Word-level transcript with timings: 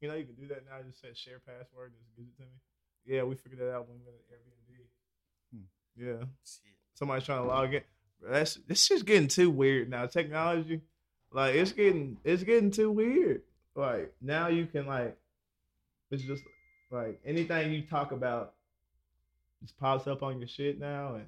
You 0.00 0.08
know, 0.08 0.14
you 0.14 0.24
can 0.24 0.34
do 0.34 0.46
that 0.48 0.64
now. 0.64 0.82
Just 0.86 1.00
say 1.00 1.08
share 1.14 1.40
password, 1.40 1.92
just 1.98 2.16
give 2.16 2.26
it 2.26 2.36
to 2.36 2.42
me. 2.42 2.56
Yeah, 3.06 3.22
we 3.24 3.34
figured 3.34 3.60
that 3.60 3.72
out 3.74 3.88
when 3.88 3.98
we 3.98 4.04
went 4.04 4.18
to 4.18 4.34
Airbnb. 4.34 4.86
Hmm. 5.54 5.66
Yeah, 5.96 6.26
somebody's 6.94 7.24
trying 7.24 7.42
to 7.42 7.48
log 7.48 7.74
in. 7.74 7.82
That's 8.22 8.54
this 8.66 8.84
shit's 8.84 9.02
getting 9.02 9.28
too 9.28 9.50
weird 9.50 9.88
now. 9.90 10.06
Technology, 10.06 10.82
like 11.32 11.54
it's 11.54 11.72
getting 11.72 12.18
it's 12.24 12.42
getting 12.42 12.70
too 12.70 12.90
weird. 12.90 13.42
Like 13.74 14.12
now 14.20 14.48
you 14.48 14.66
can 14.66 14.86
like 14.86 15.16
it's 16.10 16.22
just 16.22 16.42
like 16.90 17.20
anything 17.24 17.72
you 17.72 17.82
talk 17.82 18.12
about 18.12 18.54
just 19.62 19.78
pops 19.78 20.06
up 20.06 20.22
on 20.22 20.38
your 20.38 20.48
shit 20.48 20.78
now 20.78 21.14
and 21.14 21.26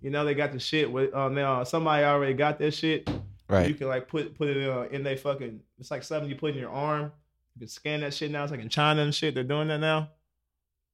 you 0.00 0.10
know 0.10 0.24
they 0.24 0.34
got 0.34 0.52
the 0.52 0.58
shit 0.58 0.90
with 0.90 1.14
uh 1.14 1.28
now 1.28 1.62
somebody 1.64 2.04
already 2.04 2.34
got 2.34 2.58
that 2.58 2.72
shit. 2.72 3.08
Right. 3.48 3.68
You 3.68 3.74
can 3.74 3.88
like 3.88 4.08
put 4.08 4.34
put 4.36 4.48
it 4.48 4.68
uh, 4.68 4.88
in 4.90 5.02
they 5.02 5.16
fucking 5.16 5.60
it's 5.78 5.90
like 5.90 6.02
something 6.02 6.28
you 6.28 6.36
put 6.36 6.52
in 6.54 6.60
your 6.60 6.70
arm. 6.70 7.12
You 7.54 7.60
can 7.60 7.68
scan 7.68 8.00
that 8.00 8.14
shit 8.14 8.30
now. 8.30 8.42
It's 8.42 8.50
like 8.50 8.60
in 8.60 8.68
China 8.68 9.02
and 9.02 9.14
shit. 9.14 9.34
They're 9.34 9.44
doing 9.44 9.68
that 9.68 9.78
now. 9.78 10.10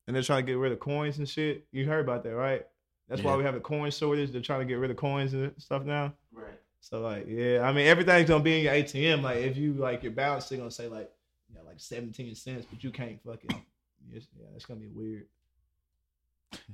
And 0.07 0.17
they're 0.17 0.23
trying 0.23 0.45
to 0.45 0.51
get 0.51 0.59
rid 0.59 0.73
of 0.73 0.81
coins 0.81 1.19
and 1.19 1.29
shit. 1.29 1.67
You 1.71 1.87
heard 1.87 2.05
about 2.05 2.25
that, 2.25 2.35
right? 2.35 2.67
That's 3.09 3.23
why 3.23 3.37
we 3.37 3.45
have 3.45 3.55
a 3.55 3.61
coin 3.61 3.91
shortage. 3.91 4.33
They're 4.33 4.43
trying 4.43 4.61
to 4.61 4.67
get 4.67 4.79
rid 4.79 4.91
of 4.91 4.97
coins 4.97 5.33
and 5.33 5.53
stuff 5.59 5.85
now. 5.85 6.13
Right. 6.33 6.59
So 6.81 7.01
like, 7.01 7.27
yeah, 7.27 7.61
I 7.63 7.73
mean 7.73 7.87
everything's 7.87 8.29
gonna 8.29 8.45
be 8.45 8.59
in 8.59 8.65
your 8.65 8.75
ATM. 8.75 9.23
Like 9.23 9.39
if 9.39 9.57
you 9.57 9.73
like 9.75 10.03
your 10.03 10.13
balance, 10.13 10.49
they're 10.49 10.59
gonna 10.59 10.71
say 10.71 10.89
like, 10.89 11.11
you 11.49 11.57
know, 11.57 11.63
like 11.67 11.81
17 11.81 12.35
cents, 12.35 12.67
but 12.71 12.85
you 12.85 12.91
can't 12.91 13.19
fucking 13.23 13.65
yes, 14.13 14.27
yeah, 14.39 14.47
it's 14.55 14.67
gonna 14.67 14.81
be 14.81 14.89
weird. 14.89 15.27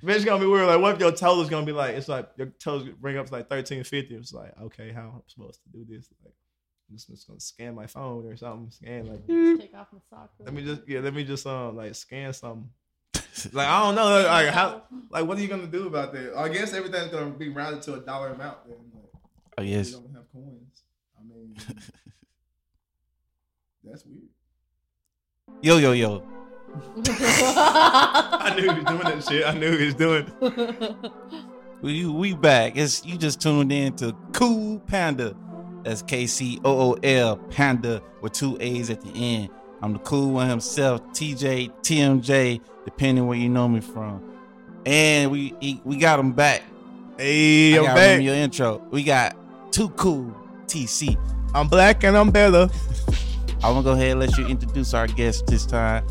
But 0.02 0.16
it's 0.16 0.24
gonna 0.24 0.40
be 0.40 0.46
weird. 0.46 0.66
Like, 0.66 0.80
what 0.80 0.94
if 0.94 1.00
your 1.00 1.12
total's 1.12 1.48
gonna 1.48 1.66
be 1.66 1.72
like, 1.72 1.94
it's 1.94 2.08
like 2.08 2.28
your 2.36 2.48
totals 2.58 2.88
bring 3.00 3.16
up 3.16 3.26
to 3.26 3.32
like 3.32 3.50
1350. 3.50 4.14
It's 4.14 4.32
like, 4.32 4.52
okay, 4.62 4.92
how 4.92 5.02
am 5.02 5.14
I'm 5.14 5.22
supposed 5.26 5.60
to 5.62 5.68
do 5.70 5.84
this? 5.84 6.08
Like, 6.24 6.34
I'm 6.34 6.43
just, 6.92 7.08
just 7.08 7.26
gonna 7.26 7.40
scan 7.40 7.74
my 7.74 7.86
phone 7.86 8.26
or 8.26 8.36
something. 8.36 8.70
Scan 8.70 9.06
like, 9.06 9.26
Take 9.60 9.74
off 9.76 9.88
my 9.92 9.98
sock. 10.10 10.30
let 10.40 10.52
me 10.54 10.64
just 10.64 10.82
yeah, 10.86 11.00
let 11.00 11.14
me 11.14 11.24
just 11.24 11.46
um 11.46 11.76
like 11.76 11.94
scan 11.94 12.32
something. 12.32 12.68
Like 13.52 13.66
I 13.66 13.80
don't 13.82 13.96
know, 13.96 14.22
like 14.22 14.48
how, 14.48 14.82
like 15.10 15.26
what 15.26 15.36
are 15.36 15.40
you 15.40 15.48
gonna 15.48 15.66
do 15.66 15.88
about 15.88 16.12
that? 16.12 16.36
I 16.36 16.48
guess 16.48 16.72
everything's 16.72 17.08
gonna 17.10 17.30
be 17.30 17.48
rounded 17.48 17.82
to 17.82 17.94
a 17.94 18.00
dollar 18.00 18.28
amount. 18.28 18.58
Then, 18.68 18.76
like, 18.94 19.02
Oh 19.58 19.62
you 19.62 19.76
yes. 19.76 19.90
don't 19.90 20.12
have 20.14 20.30
coins. 20.32 20.82
I 21.18 21.22
mean, 21.24 21.56
that's 23.82 24.04
weird. 24.06 24.28
Yo 25.62 25.78
yo 25.78 25.92
yo. 25.92 26.22
I 26.96 28.54
knew 28.56 28.62
he 28.62 28.74
was 28.80 28.84
doing 28.84 28.98
that 29.00 29.24
shit. 29.28 29.46
I 29.46 29.54
knew 29.54 29.76
he 29.78 29.86
was 29.86 29.94
doing. 29.94 30.32
We 31.82 32.06
we 32.06 32.34
back. 32.34 32.76
It's 32.76 33.04
you 33.04 33.18
just 33.18 33.40
tuned 33.40 33.72
in 33.72 33.94
to 33.96 34.14
Cool 34.32 34.80
Panda. 34.80 35.36
That's 35.84 36.02
K 36.02 36.26
C 36.26 36.60
O 36.64 36.92
O 36.92 36.92
L 37.02 37.36
Panda 37.36 38.02
with 38.22 38.32
two 38.32 38.56
A's 38.60 38.90
at 38.90 39.00
the 39.02 39.10
end. 39.14 39.50
I'm 39.82 39.92
the 39.92 39.98
cool 40.00 40.30
one 40.32 40.48
himself, 40.48 41.02
TJ 41.12 41.70
TMJ, 41.82 42.60
depending 42.84 43.26
where 43.26 43.36
you 43.38 43.48
know 43.50 43.68
me 43.68 43.80
from. 43.80 44.22
And 44.86 45.30
we 45.30 45.54
he- 45.60 45.80
we 45.84 45.96
got 45.96 46.18
him 46.18 46.32
back. 46.32 46.62
Hey, 47.18 47.76
I'm 47.78 47.84
back. 47.94 48.20
your 48.22 48.34
intro. 48.34 48.82
We 48.90 49.02
got 49.04 49.36
two 49.72 49.90
cool 49.90 50.34
TC. 50.66 51.16
I'm 51.54 51.68
black 51.68 52.02
and 52.02 52.16
I'm 52.16 52.30
better. 52.30 52.68
I 53.62 53.70
want 53.70 53.84
to 53.84 53.90
go 53.90 53.92
ahead 53.92 54.10
and 54.12 54.20
let 54.20 54.36
you 54.36 54.46
introduce 54.46 54.92
our 54.94 55.06
guest 55.06 55.46
this 55.46 55.64
time. 55.64 56.04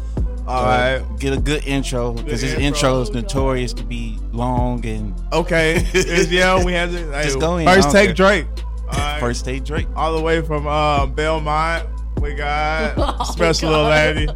All 0.47 0.63
Uh, 0.65 0.65
right. 0.99 1.19
Get 1.19 1.33
a 1.33 1.39
good 1.41 1.65
intro 1.65 2.13
because 2.13 2.41
his 2.41 2.53
intro. 2.53 3.01
is 3.01 3.11
notorious 3.11 3.73
to 3.73 3.83
be 3.83 4.17
long 4.31 4.85
and 4.85 5.13
Okay. 5.33 5.85
Yeah, 6.29 6.63
we 6.63 6.73
had 6.73 6.89
to. 6.91 7.11
Hey, 7.11 7.23
Just 7.23 7.39
go 7.39 7.57
in, 7.57 7.65
First 7.67 7.91
take. 7.91 8.15
Drake. 8.15 8.45
All 8.93 8.99
right. 8.99 9.19
first 9.19 9.39
state 9.41 9.63
Drake. 9.63 9.87
all 9.95 10.15
the 10.15 10.21
way 10.21 10.41
from 10.41 10.67
uh, 10.67 11.05
Belmont. 11.05 11.87
We 12.21 12.33
got 12.35 12.93
Oh, 13.19 13.23
special 13.23 13.69
little 13.71 13.85
lady, 13.85 14.27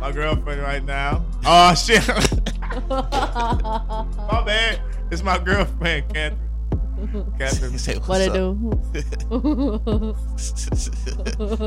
my 0.00 0.12
girlfriend 0.12 0.60
right 0.62 0.84
now. 0.84 1.24
Oh 1.44 1.74
shit, 1.74 2.06
my 2.88 4.42
bad. 4.44 4.80
It's 5.10 5.22
my 5.22 5.38
girlfriend, 5.38 6.12
Catherine. 6.14 6.38
Catherine. 7.38 7.78
Say, 7.78 7.94
what 7.98 8.08
"What's 8.08 8.26
it 8.26 8.32
do? 8.34 10.12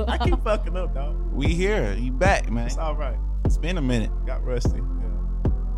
I 0.08 0.18
keep 0.18 0.40
fucking 0.44 0.78
up, 0.78 0.94
dog. 0.94 1.16
we 1.34 1.48
here. 1.48 1.94
You 1.94 2.12
back, 2.12 2.50
man. 2.52 2.68
It's 2.68 2.78
all 2.78 2.96
right. 2.96 3.18
It's 3.46 3.58
been 3.58 3.78
a 3.78 3.82
minute. 3.82 4.12
Got 4.26 4.44
rusty. 4.46 4.78
Yeah. 4.78 4.84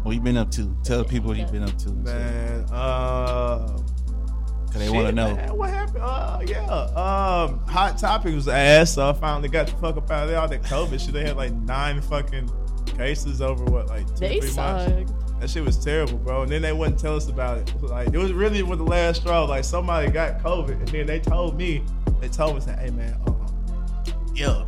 What 0.04 0.14
you 0.16 0.22
been 0.22 0.38
up 0.38 0.52
to? 0.52 0.76
Tell 0.84 1.04
people 1.06 1.30
what 1.30 1.38
you 1.38 1.46
been 1.46 1.64
up 1.64 1.78
to. 1.80 1.92
Man, 1.92 2.66
uh, 2.72 3.78
Cause 4.74 4.82
they 4.82 4.90
want 4.90 5.06
to 5.06 5.14
know. 5.14 5.36
man, 5.36 5.56
what 5.56 5.70
happened. 5.70 6.00
Uh, 6.02 6.40
yeah. 6.48 6.66
Um, 6.66 7.60
hot 7.68 7.96
topic 8.00 8.34
was 8.34 8.48
ass. 8.48 8.96
So 8.96 9.08
I 9.08 9.14
finally 9.14 9.48
got 9.48 9.68
the 9.68 9.74
fuck 9.74 9.98
up 9.98 10.10
out 10.10 10.24
of 10.24 10.30
there. 10.30 10.40
All 10.40 10.48
that 10.48 10.64
COVID 10.64 11.00
shit. 11.00 11.14
They 11.14 11.24
had 11.24 11.38
like 11.38 11.54
nine 11.54 12.02
fucking 12.02 12.50
cases 12.98 13.40
over 13.40 13.64
what, 13.66 13.86
like 13.88 14.08
two, 14.08 14.16
they 14.16 14.40
three 14.40 14.50
suck. 14.50 14.90
months. 14.90 15.14
That 15.40 15.50
shit 15.52 15.64
was 15.64 15.78
terrible, 15.78 16.18
bro. 16.18 16.42
And 16.42 16.52
then 16.52 16.64
they 16.64 16.74
wouldn't 16.74 17.00
tell 17.00 17.16
us 17.16 17.30
about 17.30 17.60
it. 17.60 17.84
Like 17.84 18.08
it 18.08 18.18
was 18.18 18.34
really 18.34 18.64
with 18.64 18.80
the 18.80 18.86
last 18.86 19.22
straw. 19.22 19.44
Like 19.44 19.64
somebody 19.64 20.10
got 20.10 20.40
COVID, 20.42 20.80
and 20.80 20.88
then 20.88 21.06
they 21.06 21.20
told 21.20 21.56
me, 21.56 21.84
they 22.20 22.30
told 22.30 22.56
me, 22.56 22.62
say, 22.62 22.76
"Hey 22.80 22.90
man, 22.90 23.16
um, 23.28 23.46
yeah, 24.34 24.66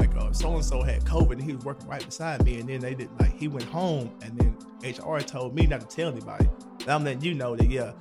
like 0.00 0.16
uh, 0.16 0.32
so 0.32 0.54
and 0.54 0.64
so 0.64 0.82
had 0.82 1.04
COVID, 1.04 1.32
and 1.32 1.42
he 1.44 1.52
was 1.52 1.64
working 1.64 1.86
right 1.86 2.04
beside 2.04 2.44
me, 2.44 2.58
and 2.58 2.68
then 2.68 2.80
they 2.80 2.94
did 2.94 3.10
like 3.20 3.38
he 3.38 3.46
went 3.46 3.66
home, 3.66 4.10
and 4.22 4.36
then 4.38 4.56
HR 4.82 5.20
told 5.20 5.54
me 5.54 5.68
not 5.68 5.82
to 5.82 5.86
tell 5.86 6.08
anybody. 6.08 6.48
And 6.80 6.90
I'm 6.90 7.04
letting 7.04 7.22
you 7.22 7.34
know 7.34 7.54
that 7.54 7.68
yeah, 7.68 7.92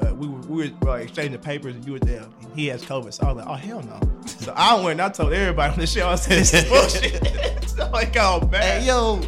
but 0.00 0.16
we 0.16 0.26
were 0.28 0.38
we 0.40 0.70
were 0.82 0.90
uh, 0.90 0.94
exchanging 0.94 1.40
papers, 1.40 1.74
and 1.74 1.84
you 1.86 1.92
were 1.92 1.98
there, 1.98 2.22
and 2.42 2.52
he 2.54 2.66
has 2.68 2.84
COVID. 2.84 3.12
So 3.12 3.26
I 3.26 3.32
was 3.32 3.44
like, 3.44 3.46
oh 3.48 3.54
hell 3.58 3.82
no. 3.82 4.00
So 4.28 4.52
I 4.56 4.74
went 4.76 4.92
and 4.92 5.02
I 5.02 5.08
told 5.08 5.32
everybody 5.32 5.72
on 5.72 5.78
the 5.80 5.86
show, 5.86 6.08
I 6.08 6.14
said, 6.14 6.38
this 6.38 6.54
is 6.54 6.64
bullshit. 6.68 7.68
so 7.68 7.90
I 7.92 8.04
got 8.04 8.50
bad. 8.50 8.82
Hey 8.82 8.86
yo, 8.86 9.20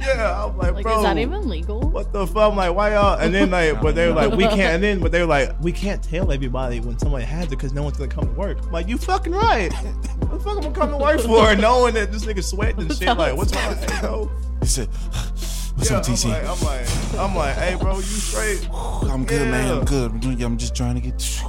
Yeah, 0.00 0.44
I'm 0.46 0.56
like, 0.56 0.74
Like, 0.74 0.82
bro. 0.82 0.96
is 0.98 1.02
that 1.04 1.18
even 1.18 1.48
legal? 1.48 1.80
What 1.80 2.12
the 2.12 2.26
fuck? 2.26 2.50
I'm 2.52 2.56
like, 2.56 2.74
why 2.74 2.94
y'all? 2.94 3.18
And 3.18 3.32
then 3.34 3.50
like, 3.50 3.80
but 3.80 3.94
they 3.94 4.08
were 4.08 4.14
like, 4.14 4.32
we 4.32 4.44
can't. 4.48 4.60
And 4.60 4.82
then, 4.82 5.00
but 5.00 5.12
they 5.12 5.20
were 5.20 5.26
like, 5.26 5.58
we 5.60 5.70
can't 5.70 6.02
tell 6.02 6.32
everybody 6.32 6.80
when 6.80 6.98
somebody 6.98 7.24
has 7.24 7.46
it 7.46 7.50
because 7.50 7.72
no 7.72 7.82
one's 7.82 7.98
gonna 7.98 8.10
come 8.10 8.24
to 8.24 8.32
work. 8.32 8.58
I'm 8.64 8.72
like, 8.72 8.88
you 8.88 8.96
fucking 8.98 9.32
right. 9.32 9.72
what 10.18 10.30
the 10.32 10.40
fuck 10.40 10.56
am 10.64 10.70
I 10.70 10.74
coming 10.74 10.98
to 10.98 11.04
work 11.04 11.20
for? 11.20 11.54
Knowing 11.56 11.94
that 11.94 12.10
this 12.10 12.24
nigga 12.24 12.42
sweating 12.42 12.80
and 12.80 12.94
shit. 12.96 13.16
Like, 13.16 13.36
what's 13.36 13.54
wrong? 13.54 13.76
Hey, 13.76 14.00
bro. 14.00 14.30
he 14.60 14.66
said, 14.66 14.88
"What's 15.78 15.90
Yeah, 15.90 15.96
up, 15.98 16.04
TC? 16.04 16.26
I'm 16.26 16.30
like, 16.30 16.44
I'm 16.44 16.64
like, 16.64 17.18
I'm 17.18 17.34
like, 17.36 17.56
hey, 17.56 17.74
bro, 17.76 17.96
you 17.96 18.02
straight? 18.02 18.68
I'm 18.72 19.24
good, 19.24 19.48
man. 19.48 19.78
I'm 19.78 19.84
good. 19.84 20.42
I'm, 20.42 20.58
just 20.58 20.74
trying 20.74 20.96
to 20.96 21.00
get." 21.00 21.42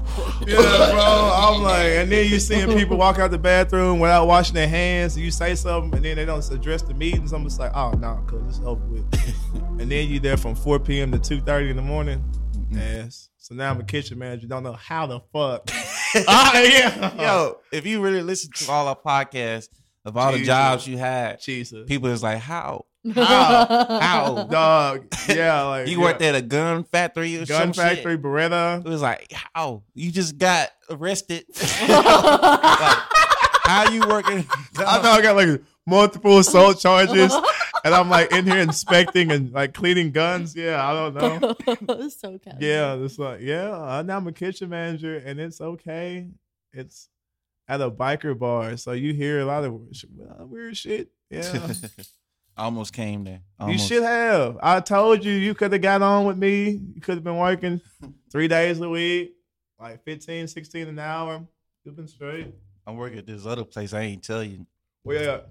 Yeah, 0.48 0.56
bro. 0.56 1.32
I'm 1.34 1.62
like, 1.62 1.86
and 1.86 2.12
then 2.12 2.30
you 2.30 2.40
seeing 2.40 2.68
people 2.78 2.98
walk 2.98 3.20
out 3.20 3.32
the 3.32 3.38
bathroom 3.38 4.00
without 4.00 4.28
washing 4.28 4.56
their 4.56 4.70
hands. 4.70 5.18
You 5.18 5.32
say 5.32 5.56
something, 5.56 5.94
and 5.96 6.06
then 6.06 6.16
they 6.16 6.26
don't 6.26 6.50
address 6.52 6.82
the 6.82 6.94
meetings. 6.94 7.34
I'm 7.34 7.44
just 7.44 7.60
like, 7.60 7.76
oh 7.76 7.92
no, 7.92 8.24
cause 8.28 8.42
it's 8.48 8.66
over 8.66 8.86
with. 8.86 9.06
and 9.80 9.92
then 9.92 10.08
you 10.08 10.20
there 10.20 10.38
from 10.38 10.56
4 10.56 10.80
p.m. 10.80 11.12
to 11.12 11.18
2:30 11.18 11.72
in 11.72 11.76
the 11.76 11.82
morning. 11.82 12.24
Yes. 12.72 13.30
So 13.38 13.56
now 13.56 13.72
I'm 13.72 13.80
a 13.80 13.84
kitchen 13.84 14.20
manager. 14.20 14.48
Don't 14.48 14.64
know 14.64 14.74
how 14.74 15.08
the 15.08 15.20
fuck. 15.34 15.70
ah, 16.28 16.60
yeah. 16.60 17.22
Yo, 17.22 17.60
if 17.72 17.86
you 17.86 18.02
really 18.02 18.22
listen 18.24 18.52
to 18.52 18.72
all 18.72 18.88
our 18.88 18.96
podcasts 18.96 19.70
of 20.06 20.18
all 20.18 20.32
the 20.32 20.44
jobs 20.44 20.88
you 20.88 20.98
had, 20.98 21.40
Jesus. 21.40 21.86
people 21.88 22.10
is 22.10 22.24
like, 22.24 22.40
how? 22.40 22.86
How? 23.16 24.00
How? 24.00 24.44
Dog. 24.52 25.08
Yeah, 25.28 25.64
like 25.64 25.88
You 25.88 25.97
yeah. 26.00 26.03
worked 26.03 26.22
at 26.22 26.36
a 26.36 26.42
gun 26.42 26.84
factory 26.84 27.36
or 27.38 27.46
gun 27.46 27.74
some 27.74 27.74
shit? 27.74 27.96
factory, 27.96 28.18
Beretta. 28.18 28.80
It 28.86 28.90
was 28.90 29.02
like, 29.02 29.31
how? 29.31 29.84
You 29.94 30.12
just 30.12 30.38
got 30.38 30.70
arrested. 30.90 31.46
like, 31.53 32.98
how 33.66 33.90
you 33.92 34.02
working? 34.08 34.46
I 34.78 35.02
know 35.02 35.12
I 35.12 35.22
got 35.22 35.36
like 35.36 35.62
multiple 35.86 36.40
assault 36.40 36.80
charges, 36.80 37.34
and 37.84 37.94
I'm 37.94 38.09
like 38.09 38.31
in 38.31 38.46
here 38.46 38.58
inspecting 38.59 39.31
and 39.31 39.52
like 39.52 39.74
cleaning 39.74 40.12
guns. 40.12 40.56
Yeah, 40.56 40.84
I 40.86 40.94
don't 40.94 41.16
know. 41.16 42.09
so 42.09 42.38
casual. 42.40 42.62
Yeah, 42.64 42.96
it's 42.96 43.19
like 43.19 43.42
yeah. 43.42 43.69
uh, 43.72 44.02
Now 44.02 44.18
I'm 44.18 44.28
a 44.28 44.31
kitchen 44.31 44.69
manager, 44.69 45.18
and 45.18 45.40
it's 45.40 45.62
okay. 45.62 46.28
It's 46.74 47.09
at 47.68 47.81
a 47.81 47.92
biker 47.92 48.38
bar, 48.38 48.78
so 48.78 48.94
you 48.94 49.14
hear 49.14 49.40
a 49.42 49.46
lot 49.46 49.64
of 49.64 49.80
weird 50.50 50.75
shit- 50.75 51.09
uh, 51.31 51.74
weird 52.60 52.66
Almost 52.66 52.94
came 52.94 53.24
there. 53.24 53.42
you 53.68 53.78
should 53.78 54.04
have. 54.04 54.58
I 54.62 54.80
told 54.80 55.24
you 55.24 55.32
you 55.32 55.54
could 55.54 55.72
have 55.72 55.82
got 55.82 56.02
on 56.02 56.26
with 56.26 56.38
me. 56.38 56.82
You 56.96 57.02
could 57.02 57.16
have 57.16 57.24
been 57.24 57.38
working 57.38 57.82
three 58.32 58.48
days 58.48 58.80
a 58.80 58.90
week, 58.90 59.34
like 59.80 60.04
15, 60.04 60.48
16 60.48 60.88
an 60.88 61.00
hour. 61.00 61.46
You've 61.84 61.96
been 61.96 62.08
straight. 62.08 62.54
I'm 62.86 62.98
working 62.98 63.20
at 63.20 63.26
this 63.26 63.46
other 63.46 63.64
place. 63.64 63.94
I 63.94 64.02
ain't 64.02 64.24
tell 64.24 64.44
you. 64.44 64.66
Where 65.04 65.24
you 65.24 65.30
at? 65.30 65.48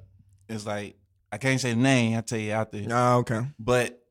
It's 0.49 0.67
like 0.67 0.97
I 1.31 1.39
can't 1.39 1.61
say 1.61 1.73
the 1.73 1.79
name. 1.81 2.17
I 2.17 2.21
tell 2.21 2.39
you 2.39 2.53
out 2.53 2.73
there. 2.73 2.87
Oh, 2.91 3.19
okay. 3.19 3.47
But 3.59 4.03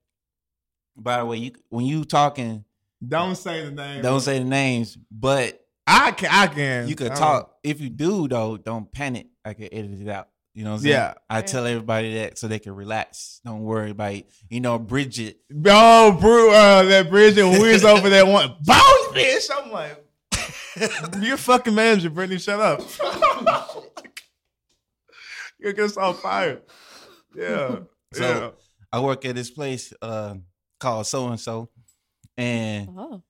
by 0.96 1.18
the 1.20 1.26
way, 1.26 1.38
you 1.38 1.52
when 1.70 1.86
you 1.86 2.06
talking, 2.06 2.64
Don't 3.06 3.36
say 3.36 3.66
the 3.66 3.72
name. 3.72 4.02
don't 4.02 4.22
say 4.22 4.40
the 4.40 4.46
names. 4.46 4.98
But 5.12 5.64
I 5.86 6.12
can. 6.12 6.30
I 6.32 6.48
can. 6.48 6.88
you 6.88 6.96
could 6.96 7.16
talk. 7.16 7.56
If 7.64 7.82
you 7.82 7.90
do 7.90 8.28
though, 8.28 8.58
don't 8.58 8.92
panic. 8.92 9.28
I 9.46 9.54
can 9.54 9.70
edit 9.72 10.02
it 10.02 10.10
out. 10.10 10.30
You 10.57 10.63
know 10.63 10.71
what 10.71 10.75
I'm 10.77 10.81
saying? 10.81 10.94
Yeah. 10.95 11.13
I 11.30 11.42
tell 11.44 11.68
everybody 11.68 12.15
that 12.15 12.39
so 12.39 12.48
they 12.48 12.57
can 12.57 12.74
relax. 12.74 13.42
Don't 13.45 13.62
worry 13.62 13.92
about 13.92 14.13
it. 14.13 14.27
You 14.50 14.59
know, 14.59 14.80
Bridget. 14.80 15.38
Oh, 15.68 16.12
bro, 16.19 16.50
uh, 16.51 16.81
that 16.83 17.12
Bridget, 17.12 17.44
when 17.44 17.62
we 17.62 17.71
was 17.74 17.83
over 17.83 18.09
there, 18.09 18.25
one 18.25 18.56
bounce 18.65 19.07
bitch. 19.13 19.50
I'm 19.56 19.71
like, 19.71 20.04
you're 21.21 21.38
fucking 21.38 21.75
manager, 21.75 22.09
Brittany. 22.09 22.39
Shut 22.39 22.59
up. 22.59 22.81
You 25.59 25.74
get 25.74 25.86
us 25.86 25.98
all 25.98 26.13
fired. 26.13 26.63
Yeah. 27.36 27.80
So- 28.13 28.24
yeah. 28.24 28.50
I 28.92 29.00
work 29.01 29.25
at 29.25 29.36
this 29.36 29.51
place 29.51 29.94
uh, 30.01 30.36
called 30.80 31.06
so 31.06 31.27
and 31.27 31.39
so, 31.39 31.69
and 32.38 32.89
Oh. 32.98 33.21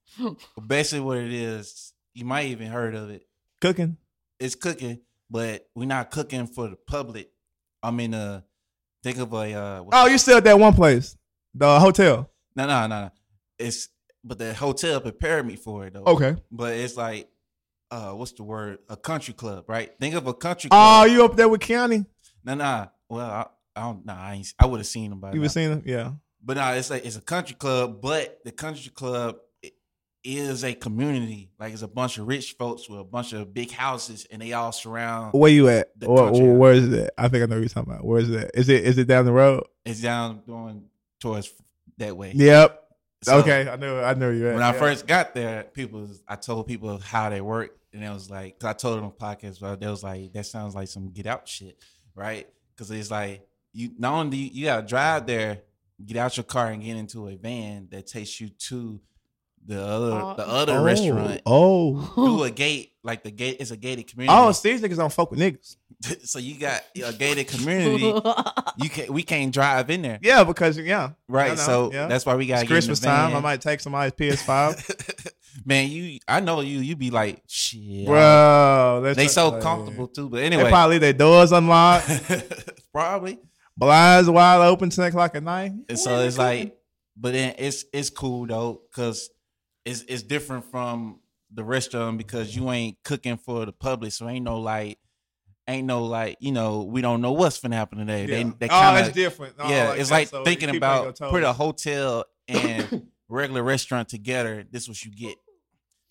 basically 0.66 1.02
what 1.02 1.18
it 1.18 1.34
is, 1.34 1.92
you 2.14 2.24
might 2.24 2.46
even 2.48 2.68
heard 2.68 2.94
of 2.96 3.10
it. 3.10 3.24
Cooking. 3.60 3.98
It's 4.40 4.54
cooking, 4.56 5.00
but 5.30 5.68
we're 5.76 5.86
not 5.86 6.12
cooking 6.12 6.48
for 6.48 6.68
the 6.70 6.76
public. 6.76 7.30
I 7.84 7.92
mean, 7.92 8.14
uh, 8.14 8.42
think 9.04 9.18
of 9.20 9.32
a 9.34 9.54
uh, 9.54 9.84
Oh, 9.92 10.08
you 10.08 10.18
still 10.18 10.38
at 10.38 10.44
that 10.46 10.60
one 10.60 10.74
place, 10.74 11.16
the 11.54 11.80
hotel. 11.80 12.30
no, 12.56 12.66
no, 12.68 12.88
no, 12.88 13.02
no. 13.04 13.12
It's 13.60 13.90
but 14.24 14.40
the 14.40 14.54
hotel 14.54 15.00
prepared 15.02 15.46
me 15.46 15.56
for 15.56 15.86
it 15.86 15.94
though. 15.94 16.04
Okay. 16.04 16.36
but 16.52 16.74
it's 16.74 16.98
like, 16.98 17.30
uh, 17.92 18.12
what's 18.12 18.34
the 18.34 18.44
word? 18.44 18.80
A 18.90 18.98
country 18.98 19.34
club, 19.34 19.66
right? 19.68 19.92
Think 20.00 20.16
of 20.16 20.28
a 20.28 20.34
country 20.34 20.70
Oh, 20.72 20.76
club. 21.04 21.10
you 21.12 21.24
up 21.26 21.36
there 21.36 21.48
with 21.50 21.62
Keanu? 21.62 22.06
no, 22.44 22.56
no. 22.56 22.88
Well, 23.10 23.26
I, 23.30 23.46
I 23.76 23.82
don't. 23.84 24.06
Nah, 24.06 24.20
I, 24.22 24.34
ain't, 24.34 24.54
I 24.60 24.66
would 24.66 24.80
have 24.80 24.88
seen 24.88 25.12
him 25.14 25.20
by 25.22 25.32
You 25.34 25.40
was 25.42 25.54
seeing 25.54 25.72
him? 25.72 25.84
Yeah. 25.86 26.12
But 26.44 26.58
no, 26.58 26.74
it's 26.74 26.90
like 26.90 27.06
it's 27.06 27.16
a 27.16 27.22
country 27.22 27.56
club, 27.56 28.02
but 28.02 28.40
the 28.44 28.52
country 28.52 28.92
club 28.92 29.38
is 30.28 30.64
a 30.66 30.74
community. 30.74 31.50
Like 31.58 31.72
it's 31.74 31.82
a 31.82 31.88
bunch 31.88 32.18
of 32.18 32.28
rich 32.28 32.54
folks 32.54 32.90
with 32.90 33.00
a 33.00 33.04
bunch 33.04 33.34
of 33.34 33.54
big 33.54 33.72
houses, 33.72 34.28
and 34.30 34.42
they 34.42 34.54
all 34.54 34.72
surround. 34.74 35.34
Where 35.34 35.50
you 35.50 35.70
at? 35.70 35.92
Or, 36.06 36.58
where 36.58 36.74
is 36.74 36.92
it? 36.92 37.12
I 37.18 37.30
think 37.30 37.44
I 37.44 37.46
know 37.46 37.56
what 37.56 37.62
you're 37.62 37.70
talking 37.70 37.94
about. 37.94 38.06
Where 38.06 38.20
is 38.20 38.30
it? 38.30 38.52
Is 38.54 38.70
it 38.70 38.84
is 38.84 38.98
it 38.98 39.08
down 39.08 39.26
the 39.26 39.32
road? 39.32 39.64
It's 39.86 40.02
down 40.02 40.42
going 40.46 40.84
towards 41.20 41.52
that 41.98 42.16
way. 42.16 42.34
Yep. 42.36 42.84
So, 43.24 43.40
okay, 43.40 43.68
I 43.68 43.78
know. 43.78 44.04
I 44.04 44.14
know 44.14 44.30
you're 44.30 44.50
at. 44.50 44.56
When 44.56 44.64
I 44.64 44.74
first 44.74 45.08
got 45.08 45.34
there, 45.34 45.64
people, 45.64 46.08
I 46.28 46.36
told 46.36 46.68
people 46.68 47.00
how 47.00 47.30
they 47.30 47.42
work, 47.42 47.78
and 47.94 48.04
it 48.04 48.10
was 48.10 48.30
like, 48.30 48.60
cause 48.60 48.70
I 48.70 48.74
told 48.74 48.98
them 48.98 49.06
on 49.06 49.12
podcast, 49.12 49.60
but 49.60 49.80
they 49.80 49.88
was 49.88 50.04
like, 50.04 50.34
that 50.34 50.46
sounds 50.46 50.76
like 50.76 50.88
some 50.88 51.10
get 51.10 51.26
out 51.26 51.48
shit, 51.48 51.80
right? 52.14 52.48
Because 52.76 52.92
it's 52.92 53.10
like 53.10 53.48
you 53.74 53.92
not 53.98 54.14
only 54.14 54.38
you, 54.38 54.50
you 54.54 54.66
gotta 54.66 54.86
drive 54.86 55.26
there, 55.26 55.62
get 56.06 56.18
out 56.18 56.38
your 56.38 56.44
car 56.44 56.68
and 56.68 56.84
get 56.84 56.96
into 56.98 57.28
a 57.28 57.36
van 57.36 57.88
that 57.92 58.08
takes 58.08 58.40
you 58.40 58.50
to 58.50 59.00
the 59.68 59.84
other 59.86 60.12
Oh. 60.14 60.34
the 60.36 60.48
other 60.48 60.74
oh, 60.78 60.84
restaurant 60.84 61.42
Oh. 61.46 62.02
through 62.16 62.44
a 62.50 62.50
gate, 62.52 62.94
like 63.04 63.24
the 63.24 63.32
gate 63.32 63.58
is 63.60 63.70
a 63.72 63.78
gated 63.78 64.08
community. 64.08 64.36
Oh, 64.36 64.52
see, 64.54 64.72
these 64.72 64.82
niggas 64.82 64.98
don't 64.98 65.12
fuck 65.14 65.30
with 65.30 65.40
niggas. 65.40 65.76
so 66.28 66.40
you 66.40 66.58
got 66.60 66.82
a 67.04 67.14
gated 67.14 67.48
community. 67.48 68.14
You 68.80 68.90
can 68.92 69.12
we 69.12 69.24
can't 69.24 69.52
drive 69.52 69.90
in 69.90 70.04
there, 70.04 70.20
Yeah, 70.22 70.44
because 70.44 70.78
yeah, 70.78 71.10
right? 71.28 71.52
I 71.54 71.56
know, 71.56 71.62
so 71.62 71.92
yeah. 71.92 72.06
that's 72.08 72.26
why 72.28 72.36
we 72.36 72.46
got 72.46 72.62
it's 72.62 72.70
Christmas 72.70 73.00
time. 73.00 73.36
I 73.36 73.40
might 73.40 73.60
take 73.60 73.80
somebody's 73.80 74.14
PS5, 74.14 75.32
Man, 75.66 75.90
you 75.90 76.20
I 76.28 76.40
know 76.40 76.62
you. 76.62 76.78
You 76.80 76.96
be 76.96 77.10
like 77.10 77.42
shit. 77.48 78.06
bro. 78.06 79.02
that's 79.04 79.18
They 79.18 79.26
a- 79.26 79.30
so 79.30 79.50
like, 79.50 79.62
comfortable 79.64 80.08
too. 80.08 80.30
But 80.30 80.38
They 80.38 80.46
anyway, 80.46 80.70
probably 80.70 80.96
leave 80.96 81.02
their 81.02 81.14
doors 81.14 81.52
unlocked, 81.52 82.08
probably. 82.94 83.40
blinds 83.76 84.30
wide 84.30 84.64
open, 84.68 84.92
ten 84.92 85.06
o'clock 85.06 85.36
at 85.36 85.42
night. 85.44 85.72
And 85.90 85.98
so 85.98 86.20
it's 86.22 86.38
like, 86.38 86.78
but 87.16 87.34
then 87.34 87.56
it's 87.58 87.86
it's 87.92 88.12
cool 88.12 88.46
though 88.46 88.82
because 88.92 89.30
it's 89.88 90.04
it's 90.08 90.22
different 90.22 90.66
from 90.66 91.20
the 91.52 91.64
restaurant 91.64 92.18
because 92.18 92.56
you 92.56 92.70
ain't 92.72 92.98
cooking 93.04 93.38
for 93.38 93.66
the 93.66 93.72
public, 93.72 94.12
so 94.12 94.28
ain't 94.28 94.44
no 94.44 94.60
like, 94.60 95.00
ain't 95.68 95.88
no 95.88 96.04
like, 96.04 96.38
you 96.42 96.52
know, 96.52 96.84
we 96.84 97.02
don't 97.02 97.22
know 97.22 97.32
what's 97.32 97.60
gonna 97.62 97.78
happen 97.78 98.00
today. 98.00 98.26
Yeah. 98.26 98.28
They 98.28 98.44
they 98.44 98.66
oh, 98.66 98.70
kind 98.70 99.00
it's 99.00 99.10
of 99.10 99.16
different. 99.16 99.56
Oh, 99.58 99.70
yeah, 99.70 99.94
it's 99.94 100.10
that, 100.10 100.16
like 100.16 100.28
so 100.28 100.44
thinking 100.44 100.70
you 100.70 100.74
keep 100.74 100.84
on 100.84 101.04
your 101.04 101.10
about 101.12 101.32
put 101.32 101.44
a 101.44 101.54
hotel 101.54 102.26
and 102.50 103.08
regular 103.30 103.64
restaurant 103.64 104.10
together. 104.10 104.66
This 104.70 104.90
what 104.90 105.04
you 105.04 105.12
get. 105.12 105.38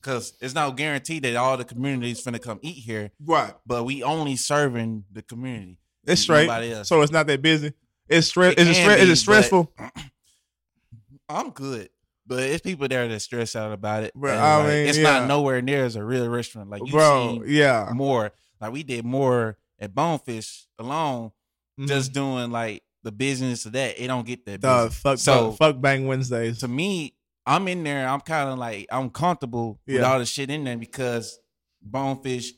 Cause 0.03 0.35
it's 0.41 0.55
not 0.55 0.77
guaranteed 0.77 1.25
that 1.25 1.35
all 1.35 1.57
the 1.57 1.65
communities 1.65 2.23
finna 2.23 2.41
come 2.41 2.61
eat 2.63 2.77
here, 2.77 3.11
right. 3.25 3.55
but 3.67 3.85
we 3.85 4.05
only 4.05 4.37
serving 4.37 5.05
the 5.11 5.21
community. 5.21 5.79
It's 6.05 6.21
straight, 6.21 6.49
so 6.85 7.03
it's 7.03 7.11
not 7.11 7.27
that 7.27 7.43
busy. 7.43 7.73
It's 8.09 8.29
stress. 8.29 8.53
It 8.53 8.61
Is 8.61 8.69
it, 8.69 8.87
stre- 8.87 8.99
is 8.99 9.09
it 9.09 9.17
stressful? 9.17 9.73
I'm 11.29 11.51
good. 11.51 11.89
But 12.27 12.41
it's 12.43 12.61
people 12.63 12.89
there 12.89 13.07
that 13.07 13.21
stress 13.21 13.55
out 13.55 13.73
about 13.73 14.03
it. 14.03 14.13
Bro, 14.15 14.33
I 14.35 14.57
like, 14.57 14.67
mean, 14.67 14.87
it's 14.89 14.99
yeah. 14.99 15.05
not 15.21 15.29
nowhere 15.29 15.63
near 15.63 15.85
as 15.85 15.95
a 15.97 16.05
real 16.05 16.29
restaurant. 16.29 16.69
Like 16.71 16.83
you 16.85 16.91
Bro, 16.93 17.43
yeah. 17.47 17.91
more. 17.95 18.33
Like 18.61 18.73
we 18.73 18.83
did 18.83 19.05
more 19.05 19.57
at 19.79 19.95
Bonefish 19.95 20.67
alone, 20.79 21.31
Mhm. 21.79 21.87
just 21.89 22.13
doing 22.13 22.51
like 22.51 22.83
the 23.05 23.13
business 23.13 23.65
of 23.67 23.73
that. 23.73 24.03
It 24.03 24.09
don't 24.09 24.27
get 24.27 24.45
that 24.47 24.61
the 24.61 24.91
fuck, 24.91 25.19
So- 25.19 25.51
fuck, 25.53 25.59
fuck 25.75 25.81
bang 25.81 26.07
Wednesdays. 26.09 26.59
To 26.59 26.69
me, 26.69 27.15
I'm 27.47 27.69
in 27.69 27.85
there. 27.85 28.09
I'm 28.09 28.21
kind 28.21 28.49
of 28.51 28.59
like 28.59 28.87
I'm 28.91 29.09
comfortable 29.11 29.79
with 29.87 30.03
all 30.03 30.19
the 30.19 30.27
shit 30.27 30.51
in 30.51 30.65
there 30.65 30.77
because 30.77 31.39
Bonefish. 31.81 32.53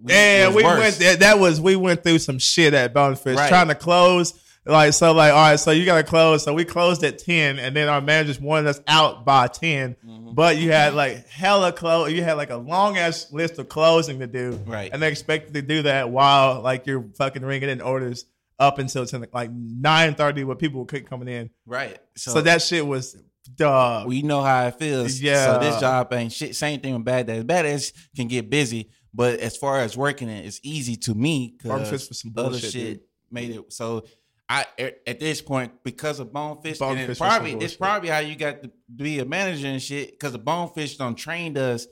we- 0.00 0.12
Yeah, 0.12 0.48
we 0.54 0.62
worse. 0.62 0.78
went. 0.78 0.94
That, 0.98 1.20
that 1.20 1.38
was 1.40 1.60
we 1.60 1.74
went 1.74 2.04
through 2.04 2.20
some 2.20 2.38
shit 2.38 2.74
at 2.74 2.94
Bonefish 2.94 3.36
Right. 3.36 3.48
trying 3.48 3.68
to 3.68 3.74
close. 3.74 4.34
Like 4.66 4.92
so, 4.92 5.12
like 5.12 5.32
all 5.32 5.38
right, 5.50 5.56
so 5.56 5.70
you 5.70 5.84
gotta 5.86 6.02
close. 6.02 6.44
So 6.44 6.52
we 6.52 6.64
closed 6.64 7.02
at 7.02 7.18
ten, 7.18 7.58
and 7.58 7.74
then 7.74 7.88
our 7.88 8.00
managers 8.00 8.38
wanted 8.38 8.68
us 8.68 8.80
out 8.86 9.24
by 9.24 9.46
10 9.46 9.96
Mhm. 10.06 10.34
But 10.34 10.58
you 10.58 10.70
had 10.70 10.94
like 10.94 11.26
hella 11.28 11.72
close. 11.72 12.12
You 12.12 12.22
had 12.22 12.34
like 12.34 12.50
a 12.50 12.56
long 12.56 12.98
ass 12.98 13.32
list 13.32 13.58
of 13.58 13.68
closing 13.68 14.18
to 14.20 14.26
do, 14.26 14.60
Right. 14.66 14.90
And 14.92 15.02
they 15.02 15.08
expected 15.08 15.54
to 15.54 15.62
do 15.62 15.82
that 15.82 16.10
while 16.10 16.60
like 16.60 16.86
you're 16.86 17.04
fucking 17.16 17.42
ringing 17.42 17.70
in 17.70 17.80
orders 17.80 18.26
up 18.58 18.78
until 18.78 19.06
ten, 19.06 19.24
like 19.32 19.50
nine 19.50 20.14
thirty, 20.14 20.44
when 20.44 20.56
people 20.58 20.80
were 20.80 21.00
coming 21.00 21.28
in. 21.28 21.50
Right. 21.66 21.98
So, 22.16 22.40
that 22.42 22.60
shit 22.60 22.86
was 22.86 23.16
dog. 23.56 24.06
we 24.06 24.20
know 24.22 24.42
how 24.42 24.66
it 24.66 24.78
feels. 24.78 25.18
Yeah. 25.20 25.54
So 25.54 25.58
this 25.60 25.80
job 25.80 26.12
ain't 26.12 26.32
shit. 26.32 26.54
Same 26.54 26.80
thing 26.80 26.94
with 26.94 27.04
bad 27.04 27.26
days. 27.26 27.44
Bad 27.44 27.62
days 27.62 27.92
can 28.14 28.28
get 28.28 28.50
busy, 28.50 28.90
but 29.14 29.40
as 29.40 29.56
far 29.56 29.80
as 29.80 29.96
working 29.96 30.28
it, 30.28 30.44
it's 30.44 30.60
easy 30.62 30.96
to 30.96 31.14
me 31.14 31.54
because 31.56 31.70
other 32.04 32.50
bullshit, 32.50 32.70
shit 32.72 32.72
dude. 32.98 33.00
made 33.30 33.50
it. 33.50 33.72
So 33.72 34.04
I 34.50 34.66
at 34.80 34.96
at 35.06 35.20
this 35.20 35.40
point 35.40 35.72
because 35.84 36.18
of 36.18 36.32
bonefish, 36.32 36.80
and 36.80 36.90
Bonefish 36.90 37.08
was 37.08 37.10
it's 37.10 37.18
probably 37.20 37.52
it's 37.52 37.58
bullshit. 37.60 37.78
probably 37.78 38.08
how 38.08 38.18
you 38.18 38.34
got 38.34 38.62
to 38.64 38.70
be 38.94 39.20
a 39.20 39.24
manager 39.24 39.68
and 39.68 39.80
shit 39.80 40.10
because 40.10 40.32
the 40.32 40.38
bonefish 40.38 40.96
done 40.96 41.14
trained 41.14 41.56
us 41.56 41.86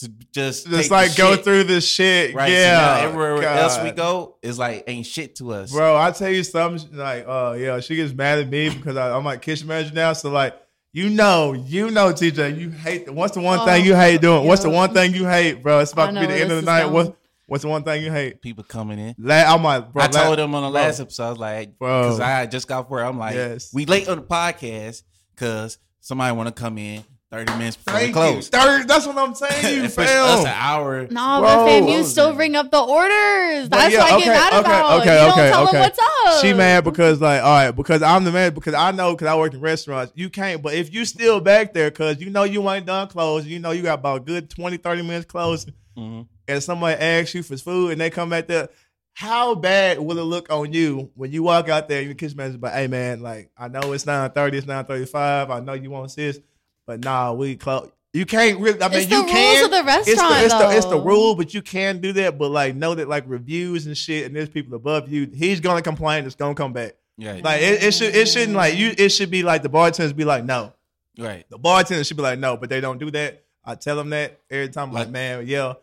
to 0.00 0.08
just 0.32 0.68
just 0.68 0.90
like 0.90 1.16
go 1.16 1.34
shit, 1.34 1.44
through 1.44 1.64
this 1.64 1.88
shit. 1.88 2.34
Right. 2.34 2.52
Yeah. 2.52 2.96
So 2.96 3.00
now 3.00 3.08
everywhere 3.08 3.42
else 3.48 3.80
we 3.82 3.90
go 3.90 4.36
is 4.42 4.58
like 4.58 4.84
ain't 4.86 5.06
shit 5.06 5.36
to 5.36 5.52
us. 5.54 5.72
Bro, 5.72 5.96
I 5.96 6.10
tell 6.10 6.28
you 6.28 6.42
something 6.44 6.94
like, 6.94 7.24
oh 7.26 7.52
yeah, 7.52 7.80
she 7.80 7.96
gets 7.96 8.12
mad 8.12 8.38
at 8.38 8.50
me 8.50 8.68
because 8.68 8.98
I, 8.98 9.16
I'm 9.16 9.24
like 9.24 9.40
kitchen 9.40 9.66
manager 9.66 9.94
now. 9.94 10.12
So 10.12 10.30
like, 10.30 10.54
you 10.92 11.08
know, 11.08 11.54
you 11.54 11.90
know, 11.90 12.12
TJ, 12.12 12.58
you 12.60 12.68
hate. 12.70 13.08
What's 13.12 13.32
the 13.34 13.40
one 13.40 13.60
Oh, 13.60 13.64
thing 13.64 13.84
you 13.86 13.96
hate 13.96 14.20
doing? 14.20 14.46
What's 14.46 14.62
the 14.62 14.68
one 14.70 14.92
thing 14.92 15.14
you 15.14 15.26
hate, 15.26 15.62
bro? 15.62 15.78
It's 15.80 15.92
I 15.96 16.04
about 16.04 16.14
to 16.14 16.20
be 16.20 16.26
the 16.26 16.34
end 16.40 16.52
of 16.52 16.60
the 16.60 16.66
night. 16.66 16.82
going. 16.82 16.92
What 16.92 17.16
What's 17.46 17.62
the 17.62 17.68
one 17.68 17.82
thing 17.82 18.02
you 18.02 18.10
hate? 18.10 18.40
People 18.40 18.64
coming 18.64 18.98
in. 18.98 19.14
La- 19.18 19.52
I'm 19.54 19.62
like, 19.62 19.92
bro. 19.92 20.02
I 20.02 20.06
la- 20.06 20.24
told 20.24 20.38
them 20.38 20.54
on 20.54 20.62
the 20.62 20.70
bro. 20.70 20.80
last 20.80 21.00
episode, 21.00 21.24
I 21.26 21.30
was 21.30 21.38
like, 21.38 21.78
Bro. 21.78 22.02
because 22.02 22.20
I 22.20 22.46
just 22.46 22.66
got 22.68 22.90
work. 22.90 23.04
I'm 23.04 23.18
like, 23.18 23.34
Yes. 23.34 23.72
we 23.74 23.84
late 23.86 24.08
on 24.08 24.16
the 24.16 24.22
podcast 24.22 25.02
because 25.34 25.78
somebody 26.00 26.34
want 26.34 26.54
to 26.54 26.54
come 26.58 26.78
in 26.78 27.04
30 27.30 27.52
minutes 27.58 27.76
before 27.76 27.94
we 27.94 27.98
Thank 28.00 28.08
you. 28.08 28.14
close. 28.14 28.48
Third, 28.48 28.88
that's 28.88 29.06
what 29.06 29.18
I'm 29.18 29.34
saying. 29.34 29.76
You 29.76 29.82
and 29.84 29.94
push 29.94 30.08
us 30.08 30.40
an 30.40 30.52
hour. 30.54 31.02
No, 31.10 31.40
Bro, 31.40 31.42
but 31.42 31.66
fam, 31.66 31.82
you 31.82 31.88
closing. 31.88 32.04
still 32.06 32.32
bring 32.34 32.54
up 32.56 32.70
the 32.70 32.80
orders. 32.80 33.68
That's 33.68 33.92
yeah, 33.92 33.98
what 34.04 34.12
I 34.12 34.18
get 34.20 34.26
mad 34.28 34.52
okay, 34.52 34.60
about. 34.60 35.00
okay, 35.00 35.12
you 35.12 35.18
don't 35.18 35.30
okay, 35.32 35.50
tell 35.50 35.62
okay. 35.64 35.72
them 35.72 35.80
what's 35.82 35.98
up. 36.38 36.42
She 36.44 36.54
mad 36.54 36.84
because 36.84 37.20
like, 37.20 37.42
all 37.42 37.48
right, 37.56 37.70
because 37.72 38.02
I'm 38.02 38.24
the 38.24 38.32
man, 38.32 38.54
because 38.54 38.72
I 38.74 38.90
know 38.92 39.12
because 39.12 39.26
I 39.26 39.36
work 39.36 39.52
in 39.52 39.60
restaurants, 39.60 40.12
you 40.14 40.30
can't, 40.30 40.62
but 40.62 40.74
if 40.74 40.94
you 40.94 41.04
still 41.04 41.40
back 41.40 41.74
there, 41.74 41.90
because 41.90 42.20
you 42.20 42.30
know 42.30 42.44
you 42.44 42.70
ain't 42.70 42.86
done 42.86 43.08
closing, 43.08 43.50
you 43.50 43.58
know 43.58 43.72
you 43.72 43.82
got 43.82 43.98
about 43.98 44.22
a 44.22 44.24
good 44.24 44.48
20, 44.48 44.76
30 44.78 45.02
minutes 45.02 45.26
closing, 45.26 45.74
Mhm. 45.98 46.26
And 46.48 46.62
somebody 46.62 47.00
asks 47.00 47.34
you 47.34 47.42
for 47.42 47.56
food 47.56 47.92
and 47.92 48.00
they 48.00 48.10
come 48.10 48.30
back 48.30 48.46
there, 48.46 48.68
how 49.12 49.54
bad 49.54 49.98
will 50.00 50.18
it 50.18 50.22
look 50.22 50.50
on 50.50 50.72
you 50.72 51.10
when 51.14 51.30
you 51.32 51.42
walk 51.42 51.68
out 51.68 51.88
there 51.88 51.98
and 51.98 52.06
your 52.06 52.14
kitchen 52.14 52.36
manager, 52.36 52.58
but 52.58 52.72
hey 52.72 52.86
man, 52.88 53.20
like 53.20 53.50
I 53.56 53.68
know 53.68 53.92
it's 53.92 54.06
930, 54.06 54.58
it's 54.58 54.66
935, 54.66 55.50
I 55.50 55.60
know 55.60 55.72
you 55.74 55.90
want 55.90 56.14
this, 56.16 56.40
but 56.86 57.02
nah, 57.04 57.32
we 57.32 57.56
close. 57.56 57.90
You 58.12 58.24
can't 58.26 58.60
really. 58.60 58.80
I 58.80 58.88
mean, 58.88 58.98
It's 59.00 59.06
the 59.08 59.16
you 59.16 59.22
rules 59.22 59.32
can. 59.32 59.64
of 59.64 59.70
the 59.72 59.76
it's 59.78 59.86
the, 60.06 60.22
restaurant, 60.22 60.44
it's 60.44 60.54
the 60.54 60.76
it's 60.76 60.86
the 60.86 61.00
rule, 61.00 61.34
but 61.34 61.52
you 61.52 61.62
can 61.62 62.00
do 62.00 62.12
that. 62.12 62.38
But 62.38 62.52
like, 62.52 62.76
know 62.76 62.94
that 62.94 63.08
like 63.08 63.24
reviews 63.26 63.86
and 63.86 63.98
shit, 63.98 64.24
and 64.26 64.36
there's 64.36 64.48
people 64.48 64.76
above 64.76 65.08
you. 65.10 65.28
He's 65.34 65.58
gonna 65.58 65.82
complain. 65.82 66.24
It's 66.24 66.36
gonna 66.36 66.54
come 66.54 66.72
back. 66.72 66.94
Yeah. 67.16 67.40
Like 67.42 67.60
it, 67.60 67.82
it 67.82 67.92
should 67.92 68.14
it 68.14 68.28
shouldn't 68.28 68.56
like 68.56 68.76
you. 68.76 68.94
It 68.96 69.08
should 69.08 69.32
be 69.32 69.42
like 69.42 69.62
the 69.64 69.68
bartenders 69.68 70.12
be 70.12 70.24
like 70.24 70.44
no. 70.44 70.72
right. 71.18 71.44
The 71.50 71.58
bartenders 71.58 72.06
should 72.06 72.16
be 72.16 72.22
like 72.22 72.38
no, 72.38 72.56
but 72.56 72.68
they 72.68 72.80
don't 72.80 72.98
do 72.98 73.10
that. 73.10 73.42
I 73.64 73.74
tell 73.74 73.96
them 73.96 74.10
that 74.10 74.38
every 74.48 74.68
time. 74.68 74.90
I'm 74.90 74.94
like 74.94 75.06
Like- 75.06 75.12
man, 75.12 75.46
yeah. 75.48 75.74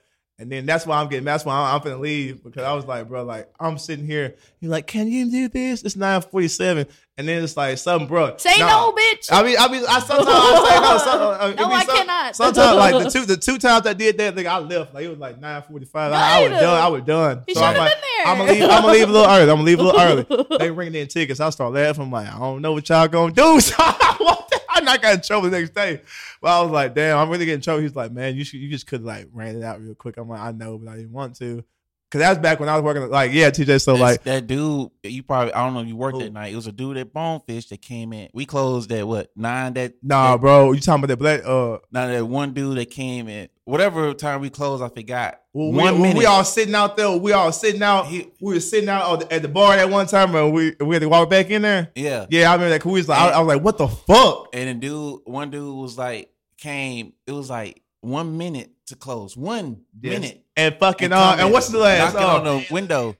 And 0.41 0.51
then 0.51 0.65
that's 0.65 0.87
why 0.87 0.99
I'm 0.99 1.07
getting. 1.07 1.23
That's 1.23 1.45
why 1.45 1.53
I'm, 1.53 1.75
I'm 1.75 1.81
finna 1.81 1.99
leave 1.99 2.43
because 2.43 2.63
I 2.63 2.73
was 2.73 2.83
like, 2.85 3.07
bro, 3.07 3.23
like 3.23 3.47
I'm 3.59 3.77
sitting 3.77 4.07
here. 4.07 4.33
You're 4.59 4.71
like, 4.71 4.87
can 4.87 5.07
you 5.07 5.29
do 5.29 5.47
this? 5.49 5.83
It's 5.83 5.93
9:47, 5.95 6.89
and 7.19 7.27
then 7.27 7.43
it's 7.43 7.55
like 7.55 7.77
something, 7.77 8.07
bro. 8.07 8.37
Say 8.37 8.57
nah. 8.57 8.67
no, 8.67 8.91
bitch. 8.91 9.29
I 9.31 9.43
mean, 9.43 9.55
I 9.59 9.67
mean, 9.71 9.83
I 9.87 9.99
sometimes 9.99 10.27
I 10.27 10.67
say 10.67 10.81
no. 10.81 10.97
Some, 10.97 11.21
uh, 11.21 11.47
it 11.51 11.55
No, 11.59 11.65
I 11.71 11.83
some- 11.85 11.95
cannot. 11.95 12.35
Sometimes, 12.35 12.75
like 12.75 13.03
the 13.03 13.09
two, 13.19 13.25
the 13.27 13.37
two 13.37 13.59
times 13.59 13.85
I 13.85 13.93
did 13.93 14.17
that, 14.17 14.35
like 14.35 14.47
I 14.47 14.57
left. 14.57 14.95
Like 14.95 15.05
it 15.05 15.09
was 15.09 15.19
like 15.19 15.39
nine 15.39 15.61
forty 15.61 15.85
five. 15.85 16.11
I, 16.11 16.39
I 16.39 16.41
was 16.49 16.59
done. 16.59 16.83
I 16.83 16.87
was 16.87 17.03
done. 17.03 17.43
You 17.47 17.53
So 17.53 17.61
I'm 17.61 17.77
like, 17.77 17.91
been 17.91 18.01
there. 18.01 18.27
I'm 18.27 18.37
gonna 18.39 18.51
leave. 18.51 18.63
I'm 18.63 18.81
gonna 18.81 18.93
leave 18.93 19.09
a 19.09 19.11
little 19.11 19.29
early. 19.29 19.41
I'm 19.43 19.47
gonna 19.49 19.61
leave 19.61 19.79
a 19.79 19.83
little 19.83 20.01
early. 20.01 20.47
They 20.57 20.71
ringing 20.71 21.01
in 21.01 21.07
tickets. 21.07 21.39
I 21.39 21.51
start 21.51 21.71
laughing. 21.73 22.03
I'm 22.05 22.11
like, 22.11 22.27
I 22.33 22.39
don't 22.39 22.63
know 22.63 22.73
what 22.73 22.89
y'all 22.89 23.07
gonna 23.07 23.31
do. 23.31 23.59
So 23.59 23.75
I. 24.87 24.91
I'm 24.91 24.95
not 24.95 25.01
got 25.01 25.13
in 25.15 25.21
trouble 25.21 25.49
the 25.49 25.59
next 25.59 25.73
day. 25.73 26.01
But 26.41 26.47
I 26.49 26.61
was 26.61 26.71
like, 26.71 26.95
damn, 26.95 27.17
I'm 27.17 27.29
really 27.29 27.45
getting 27.45 27.59
in 27.59 27.61
trouble. 27.61 27.81
He's 27.81 27.95
like, 27.95 28.11
man, 28.11 28.35
you 28.35 28.43
should, 28.43 28.59
you 28.59 28.69
just 28.69 28.87
could 28.87 29.03
like 29.03 29.27
ran 29.31 29.55
it 29.55 29.63
out 29.63 29.81
real 29.81 29.95
quick. 29.95 30.17
I'm 30.17 30.29
like, 30.29 30.39
I 30.41 30.51
know, 30.51 30.77
but 30.77 30.91
I 30.91 30.95
didn't 30.97 31.11
want 31.11 31.35
to. 31.37 31.63
Cause 32.11 32.19
that 32.19 32.29
was 32.29 32.39
back 32.39 32.59
when 32.59 32.67
I 32.67 32.75
was 32.75 32.83
working. 32.83 33.09
Like, 33.09 33.31
yeah, 33.31 33.51
TJ. 33.51 33.81
So 33.81 33.93
That's- 33.93 33.99
like, 33.99 34.23
that 34.23 34.45
dude, 34.45 34.89
you 35.03 35.23
probably 35.23 35.53
I 35.53 35.63
don't 35.63 35.73
know 35.73 35.79
if 35.79 35.87
you 35.87 35.95
worked 35.95 36.17
Who? 36.17 36.23
that 36.25 36.33
night. 36.33 36.51
It 36.51 36.57
was 36.57 36.67
a 36.67 36.73
dude 36.73 36.97
at 36.97 37.13
Bonefish 37.13 37.67
that 37.69 37.81
came 37.81 38.11
in. 38.11 38.27
We 38.33 38.45
closed 38.45 38.91
at 38.91 39.07
what 39.07 39.31
nine? 39.35 39.75
That 39.75 39.93
nah, 40.03 40.33
that, 40.33 40.41
bro, 40.41 40.73
you 40.73 40.81
talking 40.81 41.05
about 41.05 41.07
that 41.07 41.17
black? 41.17 41.45
Uh, 41.45 41.77
Now 41.89 42.07
that 42.07 42.25
one 42.27 42.53
dude 42.53 42.77
that 42.77 42.89
came 42.91 43.29
in, 43.29 43.47
whatever 43.63 44.13
time 44.13 44.41
we 44.41 44.49
closed, 44.49 44.83
I 44.83 44.89
forgot. 44.89 45.40
Well, 45.53 45.71
one 45.73 45.95
we, 45.95 46.01
minute. 46.03 46.17
we 46.17 46.25
all 46.25 46.45
sitting 46.45 46.73
out 46.75 46.95
there. 46.95 47.11
We 47.11 47.33
all 47.33 47.51
sitting 47.51 47.83
out. 47.83 48.07
He- 48.07 48.31
we 48.39 48.53
were 48.53 48.59
sitting 48.61 48.87
out 48.87 49.31
at 49.33 49.41
the- 49.41 49.49
bar 49.49 49.73
at 49.73 49.89
one 49.89 50.07
time, 50.07 50.33
and 50.35 50.53
we 50.53 50.75
we 50.79 50.95
had 50.95 51.01
to 51.01 51.09
walk 51.09 51.29
back 51.29 51.49
in 51.49 51.61
there. 51.63 51.91
yeah. 51.95 52.25
Yeah, 52.29 52.49
I 52.49 52.53
remember 52.53 52.69
that. 52.69 52.81
'cause 52.81 52.91
We 52.91 52.99
was 52.99 53.09
like, 53.09 53.19
I, 53.19 53.29
I 53.31 53.39
was 53.39 53.47
like, 53.55 53.63
what 53.63 53.77
the 53.77 53.87
fuck? 53.89 54.47
And 54.53 54.69
the 54.69 54.87
dude, 54.87 55.19
one 55.25 55.49
dude 55.51 55.75
was 55.75 55.97
like, 55.97 56.29
came. 56.57 57.13
It 57.27 57.33
was 57.33 57.49
like 57.49 57.81
one 57.99 58.37
minute 58.37 58.69
to 58.87 58.95
close. 58.95 59.35
One 59.35 59.81
minute. 59.99 60.43
And 60.55 60.75
fucking 60.79 61.05
And 61.05 61.13
uh, 61.13 61.35
and 61.39 61.51
what's 61.51 61.67
the 61.67 61.79
last? 61.79 62.13
knocking 62.13 62.29
Uh, 62.29 62.33
on 62.37 62.43
the 62.61 62.73
window. 62.73 63.15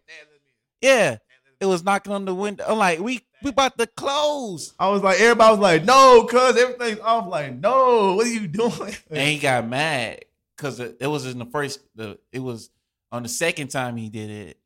Yeah, 0.81 1.17
it 1.59 1.65
was 1.65 1.83
knocking 1.83 2.13
on 2.13 2.25
the 2.25 2.33
window. 2.33 2.63
I'm 2.67 2.77
like, 2.77 2.99
we 2.99 3.21
we 3.43 3.49
about 3.49 3.77
to 3.77 3.87
close. 3.87 4.73
I 4.79 4.87
was 4.89 5.01
like, 5.01 5.19
everybody 5.19 5.51
was 5.51 5.59
like, 5.59 5.83
no, 5.85 6.23
cuz 6.29 6.55
everything's 6.57 6.99
off. 7.01 7.27
Like, 7.27 7.55
no, 7.59 8.13
what 8.15 8.25
are 8.25 8.29
you 8.29 8.47
doing? 8.47 8.95
And 9.09 9.27
he 9.29 9.37
got 9.39 9.67
mad 9.67 10.23
because 10.61 10.79
it, 10.79 10.97
it 10.99 11.07
was 11.07 11.25
in 11.25 11.39
the 11.39 11.45
first. 11.45 11.79
The 11.95 12.19
it 12.31 12.39
was 12.39 12.69
on 13.11 13.23
the 13.23 13.29
second 13.29 13.69
time 13.69 13.97
he 13.97 14.09
did 14.09 14.29
it. 14.29 14.57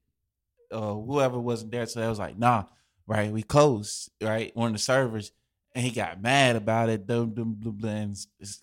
Uh, 0.71 0.93
whoever 0.93 1.39
wasn't 1.39 1.71
there, 1.71 1.85
so 1.85 2.01
I 2.01 2.09
was 2.09 2.19
like, 2.19 2.37
nah, 2.37 2.65
right, 3.07 3.31
we 3.31 3.43
closed, 3.43 4.11
right, 4.21 4.53
one 4.55 4.67
of 4.67 4.73
the 4.73 4.79
servers, 4.79 5.31
and 5.73 5.85
he 5.85 5.91
got 5.91 6.21
mad 6.21 6.55
about 6.55 6.89
it. 6.89 7.07
Dum, 7.07 7.33
dum, 7.33 7.55
blah, 7.57 7.71
blah, 7.71 7.89
and 7.89 8.17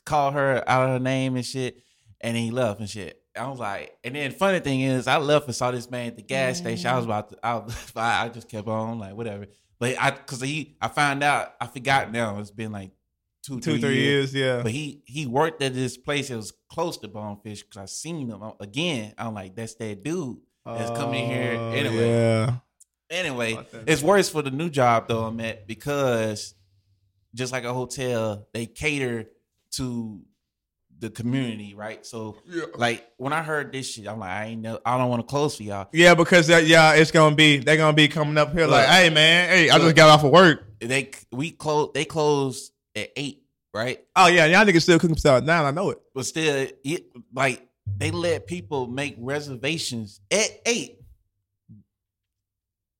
called 0.04 0.34
her 0.34 0.62
out 0.68 0.84
of 0.84 0.90
her 0.90 0.98
name 0.98 1.36
and 1.36 1.46
shit, 1.46 1.78
and 2.20 2.36
he 2.36 2.50
left 2.50 2.80
and 2.80 2.90
shit. 2.90 3.22
I 3.34 3.48
was 3.48 3.60
like, 3.60 3.96
and 4.04 4.14
then 4.14 4.32
funny 4.32 4.60
thing 4.60 4.82
is, 4.82 5.06
I 5.06 5.16
left 5.16 5.46
and 5.46 5.54
saw 5.54 5.70
this 5.70 5.90
man 5.90 6.08
at 6.08 6.16
the 6.16 6.22
gas 6.22 6.58
station. 6.58 6.88
I 6.88 6.96
was 6.96 7.06
about 7.06 7.30
to, 7.30 7.38
I, 7.42 7.54
was, 7.54 7.92
I 7.96 8.28
just 8.28 8.48
kept 8.48 8.68
on 8.68 8.98
like 8.98 9.14
whatever, 9.14 9.46
but 9.78 9.96
I, 9.98 10.10
cause 10.10 10.42
he, 10.42 10.76
I 10.82 10.88
found 10.88 11.22
out, 11.22 11.54
I 11.60 11.66
forgot 11.66 12.12
now. 12.12 12.38
It's 12.40 12.50
been 12.50 12.72
like 12.72 12.90
two, 13.42 13.60
Two, 13.60 13.78
three 13.78 13.98
years, 13.98 14.34
yeah. 14.34 14.62
but 14.62 14.72
he 14.72 15.02
he 15.04 15.26
worked 15.26 15.62
at 15.62 15.74
this 15.74 15.96
place 15.96 16.28
that 16.28 16.36
was 16.36 16.52
close 16.70 16.96
to 16.98 17.08
Bonefish 17.08 17.62
because 17.62 17.76
I 17.82 17.84
seen 17.86 18.28
him 18.30 18.42
I'm- 18.42 18.52
again. 18.60 19.14
I'm 19.18 19.34
like, 19.34 19.54
that's 19.56 19.74
that 19.76 20.02
dude 20.02 20.38
that's 20.64 20.90
coming 20.96 21.26
here 21.28 21.56
Oh, 21.58 21.70
anyway. 21.72 22.08
Yeah. 22.08 22.54
Anyway, 23.10 23.58
it's 23.86 24.02
worse 24.02 24.30
for 24.30 24.40
the 24.42 24.50
new 24.50 24.70
job 24.70 25.06
though 25.08 25.24
I'm 25.24 25.38
at 25.40 25.66
because 25.66 26.54
just 27.34 27.52
like 27.52 27.64
a 27.64 27.72
hotel, 27.72 28.46
they 28.54 28.66
cater 28.66 29.26
to 29.72 30.20
the 30.98 31.10
community, 31.10 31.74
right? 31.74 32.06
So 32.06 32.36
like 32.74 33.06
when 33.16 33.32
I 33.32 33.42
heard 33.42 33.72
this 33.72 33.90
shit, 33.90 34.06
I'm 34.06 34.18
like, 34.20 34.30
I 34.30 34.44
ain't 34.46 34.62
know, 34.62 34.78
I 34.86 34.96
don't 34.96 35.10
want 35.10 35.20
to 35.20 35.26
close 35.26 35.56
for 35.56 35.62
y'all. 35.62 35.88
Yeah, 35.92 36.14
because 36.14 36.46
that, 36.46 36.66
yeah, 36.66 36.94
it's 36.94 37.10
gonna 37.10 37.34
be 37.36 37.58
they're 37.58 37.76
gonna 37.76 37.92
be 37.94 38.08
coming 38.08 38.38
up 38.38 38.52
here 38.52 38.66
like, 38.66 38.86
Look. 38.86 38.96
hey 38.96 39.10
man, 39.10 39.48
hey, 39.50 39.68
I 39.70 39.78
just 39.78 39.96
got 39.96 40.08
off 40.10 40.24
of 40.24 40.30
work. 40.30 40.64
They 40.80 41.10
we 41.30 41.50
close 41.50 41.90
they 41.94 42.04
close 42.04 42.71
at 42.96 43.10
eight, 43.16 43.42
right? 43.74 44.04
Oh 44.16 44.26
yeah, 44.26 44.46
y'all 44.46 44.64
niggas 44.66 44.82
still 44.82 44.98
cooking 44.98 45.16
stuff 45.16 45.44
now. 45.44 45.64
I 45.64 45.70
know 45.70 45.90
it. 45.90 45.98
but 46.14 46.26
still, 46.26 46.66
it, 46.84 47.06
like 47.34 47.66
they 47.96 48.10
let 48.10 48.46
people 48.46 48.86
make 48.86 49.16
reservations 49.18 50.20
at 50.30 50.48
eight. 50.66 50.98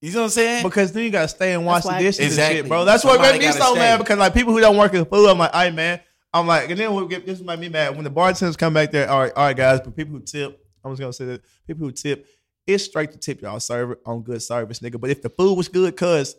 You 0.00 0.11
know 0.12 0.18
what 0.20 0.25
I'm 0.25 0.30
saying? 0.30 0.62
Because 0.64 0.92
then 0.92 1.04
you 1.04 1.11
gotta 1.11 1.28
stay 1.28 1.52
and 1.54 1.64
watch 1.64 1.84
the 1.84 1.90
why- 1.90 2.02
dishes 2.02 2.37
and 2.37 2.56
shit, 2.56 2.68
bro. 2.68 2.84
That's 2.84 3.04
what 3.04 3.14
Somebody 3.14 3.38
made 3.38 3.46
me 3.46 3.52
so 3.52 3.70
stay. 3.72 3.78
mad 3.78 3.99
because 3.99 4.18
like 4.18 4.34
people 4.34 4.52
who 4.52 4.61
don't 4.61 4.76
work 4.76 4.92
in 4.94 5.04
food, 5.04 5.28
I'm 5.28 5.38
like, 5.38 5.54
hey 5.54 5.70
man, 5.70 6.00
I'm 6.34 6.46
like, 6.46 6.70
and 6.70 6.78
then 6.80 6.92
we'll 6.92 7.06
get 7.06 7.25
this 7.25 7.40
might 7.40 7.61
be 7.61 7.68
mad 7.68 7.94
when 7.94 8.02
the 8.02 8.11
bartenders 8.11 8.56
come 8.56 8.75
back 8.75 8.90
there. 8.90 9.08
All 9.08 9.20
right, 9.20 9.32
all 9.37 9.44
right, 9.46 9.56
guys, 9.56 9.80
but 9.80 9.94
people 9.94 10.14
who 10.14 10.20
tip, 10.20 10.58
I 10.84 10.88
was 10.88 10.99
gonna 10.99 11.12
say 11.12 11.26
that 11.26 11.42
people 11.68 11.87
who 11.87 11.92
tip, 11.92 12.26
it's 12.66 12.84
straight 12.84 13.12
to 13.12 13.18
tip 13.18 13.42
y'all 13.42 13.61
server 13.61 14.00
on 14.04 14.22
good 14.22 14.42
service, 14.42 14.80
nigga. 14.80 15.00
But 15.00 15.11
if 15.11 15.22
the 15.22 15.28
food 15.28 15.54
was 15.56 15.68
good, 15.68 15.96
cuz 15.96 16.34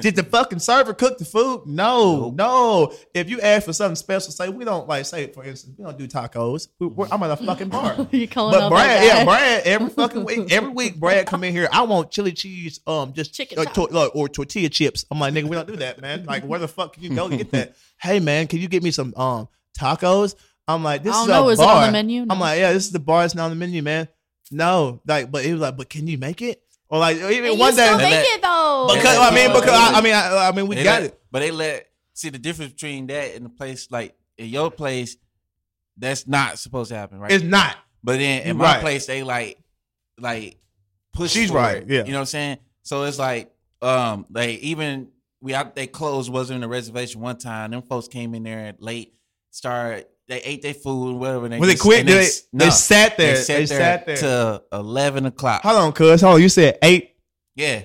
did 0.00 0.16
the 0.16 0.22
fucking 0.22 0.58
server 0.58 0.94
cook 0.94 1.18
the 1.18 1.24
food? 1.24 1.62
No, 1.66 2.30
Nope. 2.30 2.34
no. 2.36 2.92
If 3.14 3.28
you 3.30 3.40
ask 3.40 3.66
for 3.66 3.72
something 3.72 3.96
special, 3.96 4.30
say 4.32 4.48
we 4.48 4.64
don't 4.64 4.88
like 4.88 5.04
say 5.06 5.26
for 5.32 5.44
instance, 5.44 5.74
we 5.78 5.84
don't 5.84 5.98
do 5.98 6.06
tacos. 6.08 6.68
We, 6.78 6.86
we're, 6.88 7.08
I'm 7.10 7.22
at 7.22 7.30
a 7.30 7.36
fucking 7.36 7.68
bar. 7.68 8.06
you 8.12 8.26
calling 8.28 8.58
But 8.58 8.68
Brad, 8.70 8.88
that 8.88 9.04
yeah. 9.04 9.24
Brad, 9.24 9.62
every 9.66 9.90
fucking 9.90 10.24
week, 10.24 10.52
every 10.52 10.70
week, 10.70 10.96
Brad 11.00 11.26
come 11.26 11.44
in 11.44 11.52
here. 11.52 11.68
I 11.72 11.82
want 11.82 12.10
chili 12.10 12.32
cheese, 12.32 12.80
um, 12.86 13.12
just 13.12 13.34
Chicken 13.34 13.58
uh, 13.58 13.64
chop. 13.64 13.74
to- 13.88 13.94
look, 13.94 14.16
or 14.16 14.28
tortilla 14.28 14.68
chips. 14.68 15.04
I'm 15.10 15.18
like, 15.20 15.34
nigga, 15.34 15.44
we 15.44 15.56
don't 15.56 15.68
do 15.68 15.76
that, 15.76 16.00
man. 16.00 16.24
Like, 16.24 16.44
where 16.44 16.58
the 16.58 16.68
fuck 16.68 16.94
can 16.94 17.02
you 17.02 17.14
go 17.14 17.28
get 17.28 17.50
that? 17.52 17.76
hey, 18.00 18.20
man, 18.20 18.46
can 18.46 18.58
you 18.60 18.68
get 18.68 18.82
me 18.82 18.90
some 18.90 19.12
um 19.16 19.48
tacos? 19.78 20.34
I'm 20.66 20.82
like, 20.82 21.02
this 21.02 21.14
I 21.14 21.20
is 21.22 21.26
don't 21.26 21.36
know, 21.36 21.48
a 21.48 21.52
is 21.52 21.58
it 21.60 21.62
bar. 21.62 21.76
on 21.82 21.86
the 21.88 21.92
menu? 21.92 22.26
I'm 22.30 22.40
like, 22.40 22.58
yeah, 22.58 22.72
this 22.72 22.86
is 22.86 22.92
the 22.92 22.98
bar. 22.98 23.24
It's 23.24 23.34
not 23.34 23.44
on 23.44 23.50
the 23.50 23.56
menu, 23.56 23.82
man. 23.82 24.08
No, 24.50 25.00
like, 25.06 25.30
but 25.30 25.44
he 25.44 25.52
was 25.52 25.60
like, 25.60 25.76
but 25.76 25.88
can 25.90 26.06
you 26.06 26.16
make 26.18 26.40
it? 26.42 26.62
Or 26.88 26.98
like, 26.98 27.16
even 27.16 27.50
And 27.52 27.58
one 27.58 27.72
you 27.72 27.76
day, 27.78 27.84
still 27.86 27.96
make 27.98 28.10
let- 28.10 28.26
it 28.26 28.42
though. 28.42 28.90
because 28.94 29.16
I 29.18 29.34
mean, 29.34 29.48
because 29.52 29.70
I, 29.70 29.98
I 29.98 30.00
mean, 30.00 30.14
I, 30.14 30.48
I 30.48 30.52
mean, 30.52 30.66
we 30.68 30.76
They 30.76 30.84
got 30.84 31.02
let- 31.02 31.10
it. 31.10 31.20
But 31.30 31.40
they 31.40 31.50
let 31.50 31.88
see 32.12 32.28
the 32.30 32.38
difference 32.38 32.72
between 32.72 33.06
that 33.08 33.34
and 33.34 33.44
the 33.46 33.48
place 33.50 33.88
like 33.90 34.14
in 34.38 34.48
your 34.48 34.70
place, 34.70 35.16
that's 35.96 36.26
not 36.26 36.58
supposed 36.58 36.90
to 36.90 36.96
happen, 36.96 37.18
right? 37.18 37.30
It's 37.32 37.42
not. 37.44 37.76
but 38.02 38.18
then 38.18 38.42
in 38.42 38.48
You 38.48 38.54
my 38.54 38.64
right. 38.74 38.80
place, 38.80 39.06
they 39.06 39.22
like 39.22 39.58
like 40.18 40.58
push. 41.12 41.32
She's 41.32 41.50
for 41.50 41.56
right, 41.56 41.78
it. 41.78 41.88
yeah. 41.88 42.04
you 42.04 42.12
know 42.12 42.18
what 42.18 42.20
I'm 42.20 42.26
saying. 42.26 42.58
So 42.82 43.02
it's 43.04 43.18
like 43.18 43.52
um 43.82 44.26
like 44.30 44.58
even 44.60 45.08
we 45.40 45.54
out 45.54 45.74
they 45.74 45.86
closed 45.86 46.30
wasn't 46.32 46.58
in 46.58 46.64
a 46.64 46.68
reservation 46.68 47.20
one 47.20 47.38
time. 47.38 47.70
Them 47.72 47.82
folks 47.82 48.06
came 48.08 48.34
in 48.34 48.42
there 48.44 48.74
late, 48.78 49.14
started 49.50 50.06
they 50.28 50.40
ate 50.42 50.62
their 50.62 50.74
food, 50.74 51.16
whatever. 51.18 51.46
And 51.46 51.58
When 51.60 51.68
they 51.68 51.74
just- 51.74 51.82
quit, 51.82 52.00
and 52.00 52.08
they, 52.08 52.24
they 52.52 52.64
no, 52.66 52.70
sat 52.70 53.16
there. 53.16 53.34
They, 53.34 53.40
sat 53.42 53.56
there, 53.56 53.66
sat 53.66 54.06
there. 54.06 54.16
to 54.16 54.62
eleven 54.72 55.26
o'clock. 55.26 55.62
Hold 55.62 55.76
on, 55.76 55.92
cuz. 55.92 56.20
Hold 56.22 56.36
on. 56.36 56.42
You 56.42 56.48
said 56.48 56.78
8, 56.82 57.10
Yeah, 57.56 57.82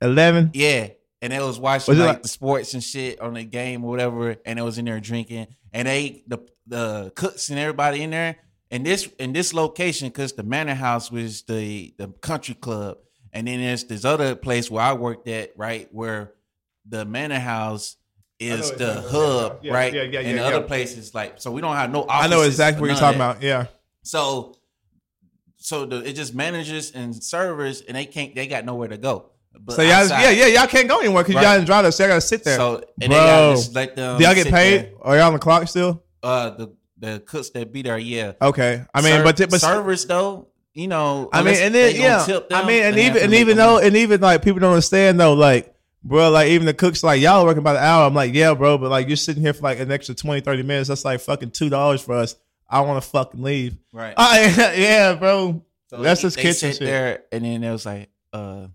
11? 0.00 0.50
Yeah, 0.54 0.88
and 1.22 1.32
they 1.32 1.40
was 1.40 1.58
watching 1.58 1.92
Was 1.92 1.98
like, 1.98 2.08
like- 2.08 2.22
the 2.22 2.28
sports 2.28 2.74
and 2.74 2.82
shit 2.82 3.20
on 3.20 3.34
the 3.34 3.44
game 3.44 3.84
or 3.84 3.90
whatever, 3.90 4.36
and 4.46 4.58
they 4.58 4.62
was 4.62 4.78
in 4.78 4.84
there 4.84 5.00
drinking, 5.00 5.48
and 5.72 5.86
they 5.88 6.22
the 6.26 6.38
the 6.66 7.12
cooks 7.16 7.50
and 7.50 7.58
everybody 7.58 8.02
in 8.02 8.10
there. 8.10 8.36
And 8.70 8.86
this 8.86 9.08
in 9.18 9.32
this 9.32 9.52
location, 9.52 10.08
because 10.08 10.34
the 10.34 10.44
Manor 10.44 10.74
House 10.74 11.10
was 11.10 11.42
the 11.42 11.92
the 11.98 12.06
country 12.22 12.54
club, 12.54 12.98
and 13.32 13.48
then 13.48 13.60
there's 13.60 13.82
this 13.84 14.04
other 14.04 14.36
place 14.36 14.70
where 14.70 14.82
I 14.84 14.92
worked 14.92 15.26
at, 15.26 15.50
right, 15.56 15.88
where 15.90 16.34
the 16.88 17.04
Manor 17.04 17.40
House 17.40 17.96
is 18.40 18.70
the 18.72 18.90
exactly. 18.98 19.10
hub, 19.12 19.58
Yeah, 19.62 19.72
right, 19.74 19.92
yeah, 19.92 20.02
yeah, 20.02 20.18
and 20.20 20.28
yeah, 20.28 20.34
the 20.34 20.38
yeah. 20.50 20.56
other 20.56 20.66
places 20.66 21.14
like 21.14 21.40
so 21.40 21.50
we 21.52 21.60
don't 21.60 21.76
have 21.76 21.90
no. 21.92 22.06
I 22.08 22.26
know 22.28 22.42
exactly 22.42 22.80
what 22.80 22.86
you're 22.88 22.96
talking 22.96 23.18
about. 23.20 23.42
Yeah. 23.42 23.66
So, 24.02 24.56
so 25.56 25.84
the 25.86 25.98
it 26.08 26.14
just 26.14 26.34
managers 26.34 26.90
and 26.92 27.14
servers, 27.22 27.82
and 27.82 27.96
they 27.96 28.06
can't, 28.06 28.34
they 28.34 28.46
got 28.46 28.64
nowhere 28.64 28.88
to 28.88 28.96
go. 28.96 29.26
But 29.58 29.74
So 29.76 29.82
y'all, 29.82 29.92
outside- 29.92 30.22
yeah, 30.22 30.30
yeah, 30.46 30.60
y'all 30.60 30.66
can't 30.68 30.88
go 30.88 31.00
anywhere 31.00 31.22
because 31.24 31.36
Right. 31.36 31.50
y'all 31.52 31.58
in 31.58 31.64
drive 31.64 31.92
So 31.92 32.02
y'all 32.04 32.10
gotta 32.10 32.20
sit 32.20 32.44
there. 32.44 32.56
So 32.56 32.76
and 33.00 33.10
Bro. 33.10 33.18
they 33.18 33.26
gotta 33.26 33.56
just 33.56 33.74
let 33.74 33.96
them. 33.96 34.18
Do 34.18 34.24
y'all 34.24 34.34
get 34.34 34.46
paid? 34.48 34.78
there. 34.82 34.92
Are 35.02 35.16
y'all 35.16 35.26
on 35.26 35.32
the 35.34 35.38
clock 35.38 35.68
still? 35.68 36.02
Uh, 36.22 36.50
the 36.50 36.74
the 36.98 37.20
cooks 37.26 37.50
that 37.50 37.72
be 37.72 37.82
there, 37.82 37.98
yeah. 37.98 38.32
Okay. 38.40 38.84
I 38.94 39.00
mean, 39.00 39.12
Ser- 39.12 39.24
but 39.24 39.36
but 39.50 39.60
servers 39.60 40.04
though, 40.06 40.48
you 40.72 40.86
know. 40.88 41.28
I 41.32 41.42
mean, 41.42 41.56
and 41.56 41.74
then 41.74 41.96
yeah, 41.96 42.24
I 42.52 42.66
mean, 42.66 42.82
and 42.84 42.98
even 42.98 43.22
and 43.22 43.34
even 43.34 43.56
though 43.56 43.74
money. 43.74 43.86
and 43.88 43.96
even 43.96 44.20
like 44.20 44.42
people 44.42 44.60
don't 44.60 44.72
understand 44.72 45.18
though, 45.20 45.32
like 45.34 45.74
bro, 46.02 46.30
like 46.30 46.48
even 46.48 46.66
the 46.66 46.74
cooks 46.74 47.02
like 47.02 47.20
y'all 47.20 47.44
working 47.44 47.58
about 47.58 47.76
an 47.76 47.82
hour. 47.82 48.06
I'm 48.06 48.14
like, 48.14 48.34
yeah, 48.34 48.54
bro, 48.54 48.78
but 48.78 48.90
like 48.90 49.08
you're 49.08 49.16
sitting 49.16 49.42
here 49.42 49.52
for 49.52 49.62
like 49.62 49.78
an 49.80 49.90
extra 49.92 50.14
20, 50.14 50.40
30 50.40 50.62
minutes. 50.62 50.88
That's 50.88 51.04
like 51.04 51.20
fucking 51.20 51.50
two 51.52 51.68
dollars 51.68 52.02
for 52.02 52.14
us. 52.14 52.36
I 52.68 52.80
want 52.82 53.02
to 53.02 53.08
fucking 53.10 53.42
leave. 53.42 53.76
right. 53.92 54.14
I, 54.16 54.74
yeah, 54.76 55.14
bro. 55.14 55.64
So 55.88 55.96
that's 56.02 56.22
they 56.22 56.30
kitchen 56.30 56.52
sit 56.54 56.76
shit. 56.76 56.86
there, 56.86 57.24
and 57.32 57.44
then 57.44 57.64
it 57.64 57.72
was 57.72 57.84
like, 57.84 58.10
uh, 58.32 58.68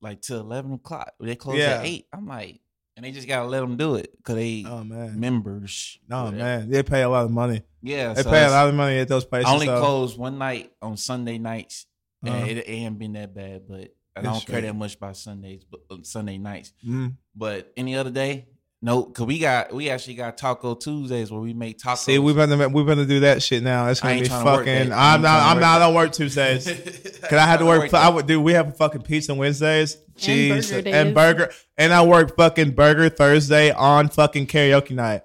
like 0.00 0.20
till 0.22 0.40
eleven 0.40 0.72
o'clock. 0.74 1.12
They 1.20 1.34
close 1.36 1.58
Yeah. 1.58 1.78
at 1.80 1.86
eight. 1.86 2.06
I'm 2.12 2.26
like, 2.28 2.60
and 2.96 3.04
they 3.04 3.10
just 3.10 3.26
gotta 3.26 3.48
let 3.48 3.60
them 3.60 3.76
do 3.76 3.96
it 3.96 4.16
because 4.16 4.36
they 4.36 4.64
Oh 4.66 4.84
man. 4.84 5.18
members. 5.18 5.98
No 6.08 6.24
whatever. 6.26 6.36
man, 6.36 6.70
they 6.70 6.82
pay 6.84 7.02
a 7.02 7.08
lot 7.08 7.24
of 7.24 7.30
money. 7.32 7.62
Yeah, 7.82 8.12
They 8.12 8.22
so 8.22 8.30
pay 8.30 8.44
a 8.44 8.50
lot 8.50 8.68
of 8.68 8.74
money 8.74 8.98
at 8.98 9.08
those 9.08 9.24
places. 9.24 9.48
I 9.50 9.54
only 9.54 9.66
so- 9.66 9.80
closed 9.80 10.18
one 10.18 10.38
night 10.38 10.70
on 10.82 10.96
Sunday 10.96 11.38
nights, 11.38 11.86
Uh-huh. 12.24 12.34
and 12.36 12.48
it, 12.50 12.58
it 12.58 12.68
ain't 12.70 12.98
been 12.98 13.14
that 13.14 13.34
bad. 13.34 13.62
But 13.68 13.94
I 14.16 14.22
That's 14.22 14.44
don't 14.44 14.46
care 14.46 14.60
that 14.62 14.74
much 14.74 14.96
about 14.96 15.16
Sundays, 15.16 15.64
but 15.70 15.80
uh, 15.90 15.98
Sunday 16.02 16.38
nights. 16.38 16.72
Mm. 16.86 17.14
But 17.34 17.72
any 17.76 17.96
other 17.96 18.10
day, 18.10 18.48
no, 18.82 19.04
cause 19.04 19.26
we 19.26 19.38
got 19.38 19.74
we 19.74 19.90
actually 19.90 20.14
got 20.14 20.38
Taco 20.38 20.74
Tuesdays 20.74 21.30
where 21.30 21.40
we 21.40 21.52
make 21.52 21.78
tacos. 21.78 21.98
See, 21.98 22.18
we 22.18 22.32
better 22.32 22.68
we 22.70 22.82
better 22.82 23.04
do 23.04 23.20
that 23.20 23.42
shit 23.42 23.62
now. 23.62 23.88
It's 23.88 24.00
gonna 24.00 24.20
be 24.20 24.28
fucking. 24.28 24.88
that. 24.88 24.92
I 24.92 25.14
I'm 25.14 25.22
not. 25.22 25.42
I'm 25.42 25.60
not. 25.60 25.76
I 25.76 25.78
that. 25.78 25.86
don't 25.86 25.94
work 25.94 26.12
Tuesdays. 26.12 26.64
Cause 27.20 27.38
I 27.38 27.46
had 27.46 27.58
to 27.58 27.66
work. 27.66 27.92
I 27.92 28.08
would 28.08 28.26
do. 28.26 28.40
We 28.40 28.54
have 28.54 28.68
a 28.68 28.72
fucking 28.72 29.02
pizza 29.02 29.34
Wednesdays, 29.34 29.98
cheese, 30.16 30.70
burger 30.70 30.88
and 30.88 31.14
burger, 31.14 31.50
and 31.76 31.92
I 31.92 32.06
work 32.06 32.34
fucking 32.36 32.70
burger 32.70 33.10
Thursday 33.10 33.70
on 33.70 34.08
fucking 34.08 34.46
karaoke 34.46 34.92
night, 34.92 35.22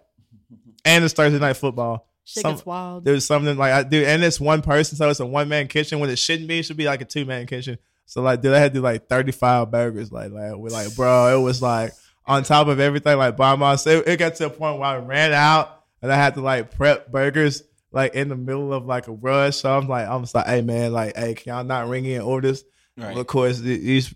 and 0.84 1.06
it's 1.06 1.14
Thursday 1.14 1.40
night 1.40 1.56
football. 1.56 2.10
Shit 2.26 2.42
Some- 2.42 2.54
gets 2.56 2.66
wild. 2.66 3.06
There's 3.06 3.26
something 3.26 3.56
like 3.56 3.72
I 3.72 3.84
do, 3.84 4.04
and 4.04 4.22
it's 4.22 4.40
one 4.40 4.64
person, 4.64 4.98
so 4.98 5.10
it's 5.10 5.22
a 5.22 5.26
one 5.26 5.48
man 5.48 5.70
kitchen. 5.70 6.00
When 6.00 6.10
it 6.10 6.20
shouldn't 6.20 6.50
be, 6.50 6.60
it 6.60 6.64
should 6.64 6.76
be 6.76 6.86
like 6.86 7.02
a 7.02 7.06
two 7.06 7.24
man 7.24 7.48
kitchen. 7.48 7.78
So 8.06 8.22
like, 8.22 8.42
dude, 8.42 8.54
I 8.54 8.60
had 8.60 8.74
to 8.74 8.80
do 8.80 8.84
like 8.84 9.08
35 9.08 9.72
burgers. 9.72 10.12
Like, 10.12 10.32
like 10.32 10.56
we're 10.56 10.70
like, 10.70 10.96
bro, 10.96 11.38
it 11.38 11.42
was 11.42 11.62
like 11.62 11.92
on 12.26 12.44
top 12.44 12.68
of 12.68 12.80
everything, 12.80 13.18
like 13.18 13.36
by 13.38 13.56
myself. 13.56 14.04
It 14.08 14.18
got 14.18 14.36
to 14.36 14.46
a 14.48 14.50
point 14.50 14.80
where 14.80 14.88
I 14.90 14.98
ran 14.98 15.32
out, 15.34 15.84
and 16.02 16.12
I 16.12 16.16
had 16.16 16.36
to 16.36 16.42
like 16.42 16.72
prep 16.76 17.12
burgers. 17.12 17.64
like 17.92 18.14
in 18.14 18.28
the 18.30 18.36
middle 18.36 18.74
of 18.74 18.86
like 18.86 19.08
a 19.08 19.12
rush. 19.14 19.58
So 19.58 19.76
I'm 19.76 19.88
like, 19.88 20.08
I'm 20.08 20.22
just 20.24 20.36
like, 20.36 20.48
hey 20.48 20.62
man, 20.62 20.92
like, 20.92 21.16
hey, 21.16 21.34
can 21.34 21.54
y'all 21.54 21.64
not 21.64 21.88
ring 21.88 22.06
in 22.06 22.22
orders? 22.22 22.64
Right. 22.98 23.16
Of 23.18 23.26
course, 23.28 23.62
th- 23.62 23.82
these 23.82 24.14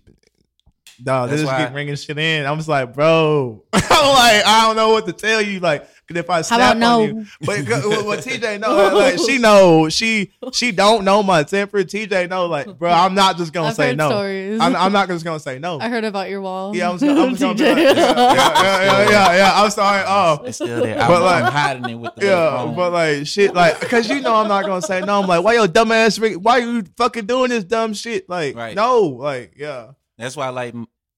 dog, 1.02 1.30
they 1.30 1.36
just 1.38 1.50
keep 1.56 1.74
ringing 1.74 1.96
shit 1.96 2.18
in. 2.18 2.46
I'm 2.46 2.56
just 2.58 2.68
like, 2.68 2.92
bro, 2.94 3.64
I'm 3.72 3.80
like, 3.82 4.46
I 4.46 4.64
don't 4.66 4.76
know 4.76 4.90
what 4.90 5.06
to 5.06 5.12
tell 5.12 5.40
you. 5.40 5.60
Like, 5.60 5.88
if 6.16 6.28
I 6.30 6.36
How 6.36 6.42
snap 6.42 6.58
about 6.60 6.72
on 6.74 6.78
no? 6.80 7.02
you, 7.04 7.26
but 7.40 7.58
what, 7.68 8.04
what 8.06 8.18
TJ 8.20 8.60
know, 8.60 8.94
like, 8.96 9.18
she 9.18 9.38
know, 9.46 9.88
she 9.88 10.32
she 10.52 10.72
don't 10.72 11.04
know 11.04 11.22
my 11.22 11.42
temper. 11.42 11.84
TJ 11.84 12.28
know, 12.28 12.46
like, 12.46 12.78
bro, 12.78 12.90
I'm 12.90 13.14
not 13.14 13.36
just 13.36 13.52
gonna 13.52 13.68
I've 13.68 13.74
say 13.76 13.88
heard 13.88 13.96
no. 13.98 14.08
stories. 14.10 14.60
I'm, 14.60 14.74
I'm 14.76 14.92
not 14.92 15.08
just 15.08 15.24
gonna 15.24 15.40
say 15.40 15.58
no. 15.58 15.78
I 15.80 15.88
heard 15.88 16.04
about 16.04 16.28
your 16.30 16.40
wall. 16.40 16.74
Yeah, 16.74 16.90
I'm 16.90 16.98
just, 16.98 17.18
I'm 17.18 17.30
just 17.36 17.40
gonna 17.42 17.54
be 17.54 17.64
like, 17.64 17.96
yeah, 17.96 18.32
yeah, 18.32 18.34
yeah, 18.34 18.82
yeah, 18.82 19.10
yeah, 19.10 19.36
yeah. 19.36 19.52
I'm 19.62 19.70
sorry. 19.70 20.04
Oh, 20.06 20.42
It's 20.44 20.56
still 20.56 20.82
there. 20.82 20.98
I'm, 21.00 21.08
But, 21.08 21.22
like- 21.22 21.44
I'm 21.44 21.52
hiding 21.52 21.88
it 21.90 21.94
with 21.94 22.14
the 22.16 22.26
yeah, 22.26 22.50
phone. 22.56 22.74
but 22.76 22.92
like 22.92 23.26
shit, 23.26 23.54
like, 23.54 23.80
cause 23.88 24.08
you 24.08 24.20
know 24.20 24.34
I'm 24.36 24.48
not 24.48 24.64
gonna 24.66 24.82
say 24.82 25.00
no. 25.00 25.20
I'm 25.20 25.26
like, 25.28 25.42
why 25.44 25.54
your 25.54 25.68
dumb 25.68 25.92
ass? 25.92 26.18
ring- 26.18 26.42
Why 26.42 26.58
you 26.58 26.82
fucking 26.96 27.26
doing 27.26 27.50
this 27.50 27.64
dumb 27.64 27.94
shit? 27.94 28.28
Like, 28.28 28.56
Right. 28.56 28.74
no, 28.76 29.00
like, 29.00 29.54
yeah, 29.56 29.92
That's 30.18 30.36
why 30.36 30.46
I 30.46 30.50
like 30.50 30.74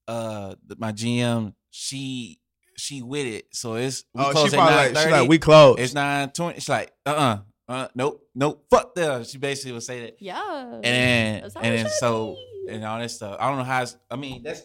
uh 0.09 0.55
my 0.79 0.93
GM. 0.93 1.55
She 1.71 2.39
she 2.83 3.01
with 3.01 3.27
it. 3.27 3.47
So 3.53 3.75
it's 3.77 4.05
we 4.12 4.25
oh, 4.25 4.31
close 4.33 4.51
she 4.51 4.57
at 4.57 4.61
probably 4.61 4.75
nine 4.75 4.95
like, 4.95 4.97
she 4.97 5.11
thirty. 5.11 5.21
like, 5.21 5.29
we 5.29 5.39
close. 5.39 5.77
it's 5.79 5.95
nine 5.95 6.31
twenty. 6.31 6.55
She's 6.59 6.69
like 6.69 6.93
uh 7.07 7.11
uh-uh, 7.11 7.39
uh, 7.73 7.89
nope 7.95 8.27
nope 8.35 8.67
fuck 8.69 8.95
them. 8.95 9.25
She 9.25 9.39
basically 9.39 9.73
would 9.73 9.85
say 9.85 10.01
that. 10.01 10.17
Yeah. 10.21 10.65
and 10.75 10.85
then 10.85 11.41
That's 11.43 11.55
how 11.55 11.61
and 11.61 11.75
it 11.75 11.77
then 11.77 11.87
should 11.87 11.93
so 11.95 12.37
be. 12.67 12.73
and 12.75 12.85
all 12.85 12.99
that 12.99 13.11
stuff. 13.11 13.37
I 13.39 13.49
don't 13.49 13.59
know 13.59 13.65
how. 13.65 13.83
It's, 13.83 13.97
I 14.11 14.17
mean, 14.17 14.43
that's 14.43 14.62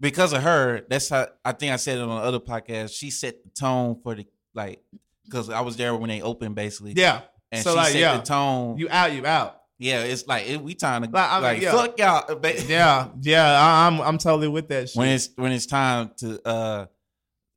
because 0.00 0.32
of 0.32 0.42
her. 0.42 0.82
That's 0.88 1.08
how 1.08 1.28
I 1.44 1.52
think 1.52 1.72
I 1.72 1.76
said 1.76 1.98
it 1.98 2.02
on 2.02 2.08
the 2.08 2.14
other 2.16 2.40
podcast. 2.40 2.98
She 2.98 3.10
set 3.10 3.44
the 3.44 3.50
tone 3.50 4.00
for 4.02 4.16
the 4.16 4.26
like 4.52 4.82
because 5.24 5.48
I 5.48 5.60
was 5.60 5.76
there 5.76 5.94
when 5.94 6.08
they 6.08 6.22
opened 6.22 6.56
basically. 6.56 6.94
yeah, 6.96 7.20
and 7.52 7.62
so 7.62 7.70
she 7.70 7.76
like, 7.76 7.92
set 7.92 8.00
yeah. 8.00 8.16
the 8.16 8.22
tone. 8.24 8.78
you 8.78 8.88
out, 8.90 9.12
you 9.12 9.24
out. 9.24 9.62
yeah, 9.78 10.00
it's 10.00 10.26
like 10.26 10.48
it, 10.48 10.60
we 10.60 10.74
trying 10.74 11.02
to 11.02 11.08
Like, 11.08 11.30
I 11.30 11.38
like, 11.38 11.62
yeah. 11.62 11.72
fuck 11.72 11.98
y'all. 11.98 12.40
Yeah, 12.66 13.08
yeah, 13.22 13.60
I, 13.60 13.86
I'm 13.86 14.00
I'm 14.00 14.18
totally 14.18 14.48
with 14.48 14.66
that 14.68 14.88
shit. 14.88 14.98
when 14.98 15.08
it's 15.08 15.30
when 15.36 15.52
it's 15.52 15.66
time 15.66 16.10
to 16.18 16.46
uh 16.46 16.86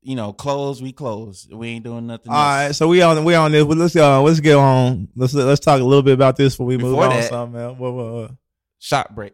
you 0.08 0.16
know 0.16 0.32
close, 0.34 0.82
we 0.82 0.92
close. 0.94 1.48
We 1.52 1.68
ain't 1.68 1.84
doing 1.84 2.08
nothing. 2.08 2.32
all 2.32 2.38
else. 2.38 2.68
right, 2.68 2.76
so 2.76 2.88
we 2.88 3.02
on 3.02 3.24
we 3.26 3.36
on 3.36 3.52
this. 3.52 3.64
Well, 3.64 3.78
let's 3.78 3.94
go. 3.94 4.24
Let's 4.24 4.40
get 4.40 4.56
on. 4.56 5.10
Let's 5.16 5.34
let's 5.34 5.60
talk 5.60 5.82
a 5.82 5.84
little 5.84 6.02
bit 6.02 6.14
about 6.14 6.36
this 6.38 6.54
before 6.54 6.66
we 6.68 6.78
move 6.78 6.92
Before 6.92 7.04
on. 7.06 7.10
that- 7.12 7.30
Something 7.30 7.60
else. 7.62 7.78
What, 7.78 7.94
what, 7.94 8.14
what? 8.14 8.32
Shot 8.80 9.14
break. 9.14 9.34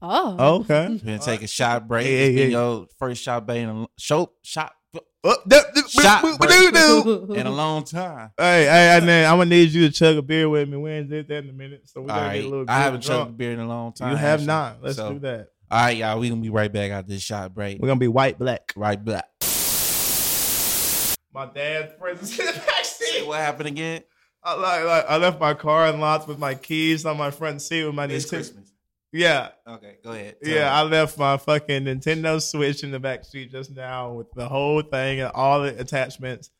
Oh. 0.00 0.36
Oh, 0.38 0.54
okay. 0.60 0.88
We're 0.90 0.98
gonna 0.98 1.18
take 1.18 1.42
a 1.42 1.46
shot 1.46 1.86
break. 1.88 2.06
Hey, 2.06 2.12
it's 2.14 2.28
hey, 2.28 2.34
been 2.36 2.44
hey. 2.46 2.50
your 2.52 2.86
first 2.98 3.22
shot 3.22 3.46
break 3.46 3.62
in 3.62 3.68
a 3.68 3.86
show 3.98 4.30
shot 4.42 4.72
da- 4.92 5.00
uh, 5.24 5.34
da- 5.48 5.62
Shot 5.88 6.22
boo- 6.22 6.36
boo- 6.38 6.46
break. 6.46 6.72
doo- 6.72 7.26
doo. 7.28 7.34
in 7.34 7.46
a 7.46 7.50
long 7.50 7.84
time. 7.84 8.30
Hey, 8.38 8.64
hey, 8.64 8.96
and 8.96 9.08
then 9.08 9.30
I'm 9.30 9.38
gonna 9.38 9.50
need 9.50 9.70
you 9.70 9.88
to 9.88 9.92
chug 9.92 10.16
a 10.16 10.22
beer 10.22 10.48
with 10.48 10.68
me. 10.68 10.76
We 10.76 10.90
ain't 10.92 11.10
did 11.10 11.28
that 11.28 11.44
in 11.44 11.50
a 11.50 11.52
minute, 11.52 11.88
so 11.88 12.00
we 12.02 12.06
gotta 12.08 12.20
right, 12.26 12.36
get 12.36 12.44
a 12.44 12.48
little. 12.48 12.64
I 12.68 12.78
haven't 12.78 13.02
drunk. 13.04 13.20
chugged 13.22 13.30
a 13.30 13.36
beer 13.36 13.52
in 13.52 13.60
a 13.60 13.66
long 13.68 13.92
time. 13.92 14.10
You 14.12 14.16
have 14.16 14.34
actually. 14.40 14.46
not. 14.46 14.82
Let's 14.82 14.96
So, 14.96 15.12
do 15.14 15.18
that. 15.20 15.48
All 15.68 15.80
right, 15.80 15.96
y'all. 15.96 16.20
We 16.20 16.28
gonna 16.28 16.40
be 16.40 16.50
right 16.50 16.72
back 16.72 16.90
after 16.92 17.08
this 17.10 17.22
shot 17.22 17.52
break. 17.54 17.80
We're 17.80 17.88
gonna 17.88 17.98
be 17.98 18.06
white 18.08 18.38
black. 18.38 18.72
Right 18.76 19.02
back. 19.04 19.24
My 21.36 21.44
dad's 21.44 21.92
presents 22.00 22.38
in 22.38 22.46
the 22.46 22.52
Say 22.82 23.20
backseat. 23.20 23.26
what 23.26 23.38
happened 23.40 23.68
again? 23.68 24.02
I 24.42 24.54
like, 24.54 24.84
like 24.84 25.04
I 25.06 25.16
left 25.18 25.38
my 25.38 25.52
car 25.52 25.86
unlocked 25.88 26.26
with 26.26 26.38
my 26.38 26.54
keys 26.54 27.04
on 27.04 27.18
my 27.18 27.30
front 27.30 27.60
seat 27.60 27.84
with 27.84 27.94
my 27.94 28.06
This 28.06 28.24
Nintendo. 28.24 28.30
Christmas. 28.30 28.72
Yeah, 29.12 29.48
Okay, 29.66 29.96
go 30.02 30.12
ahead. 30.12 30.36
Tell 30.42 30.52
yeah. 30.54 30.74
I 30.74 30.82
left 30.82 31.18
my 31.18 31.36
fucking 31.36 31.84
Nintendo 31.84 32.40
Switch 32.42 32.82
in 32.82 32.90
the 32.90 32.98
back 32.98 33.24
seat 33.26 33.50
just 33.52 33.70
now 33.70 34.12
with 34.12 34.30
the 34.32 34.48
whole 34.48 34.80
thing 34.80 35.20
and 35.20 35.30
all 35.32 35.62
the 35.62 35.78
attachments. 35.78 36.50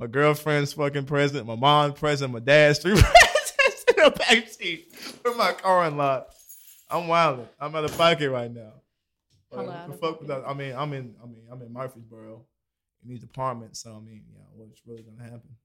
My 0.00 0.08
girlfriend's 0.08 0.72
fucking 0.72 1.04
present, 1.06 1.46
my 1.46 1.54
mom's 1.54 1.98
present, 1.98 2.32
my 2.32 2.40
dad's 2.40 2.80
three 2.80 2.92
presents 3.00 3.84
in 3.88 3.94
the 4.02 4.10
back 4.10 4.48
seat 4.48 4.92
with 5.24 5.36
my 5.36 5.52
car 5.52 5.84
unlocked. 5.84 6.34
I'm 6.90 7.06
wilding. 7.06 7.48
I'm 7.60 7.74
out 7.76 7.84
of 7.84 7.96
pocket 7.96 8.30
right 8.30 8.52
now. 8.52 8.72
But 9.50 9.58
Hello, 9.60 9.70
what 9.72 9.86
the 9.86 9.96
fuck 9.96 10.26
that? 10.26 10.48
I 10.48 10.54
mean, 10.54 10.74
I'm 10.76 10.92
in. 10.92 11.14
I 11.22 11.26
mean, 11.26 11.44
I'm 11.50 11.62
in 11.62 11.72
Murfreesboro 11.72 12.42
in 13.04 13.10
these 13.10 13.22
apartments. 13.22 13.82
So 13.82 13.90
I 13.90 14.00
mean, 14.04 14.22
yeah, 14.32 14.42
what's 14.54 14.80
really 14.86 15.02
gonna 15.02 15.22
happen? 15.22 15.56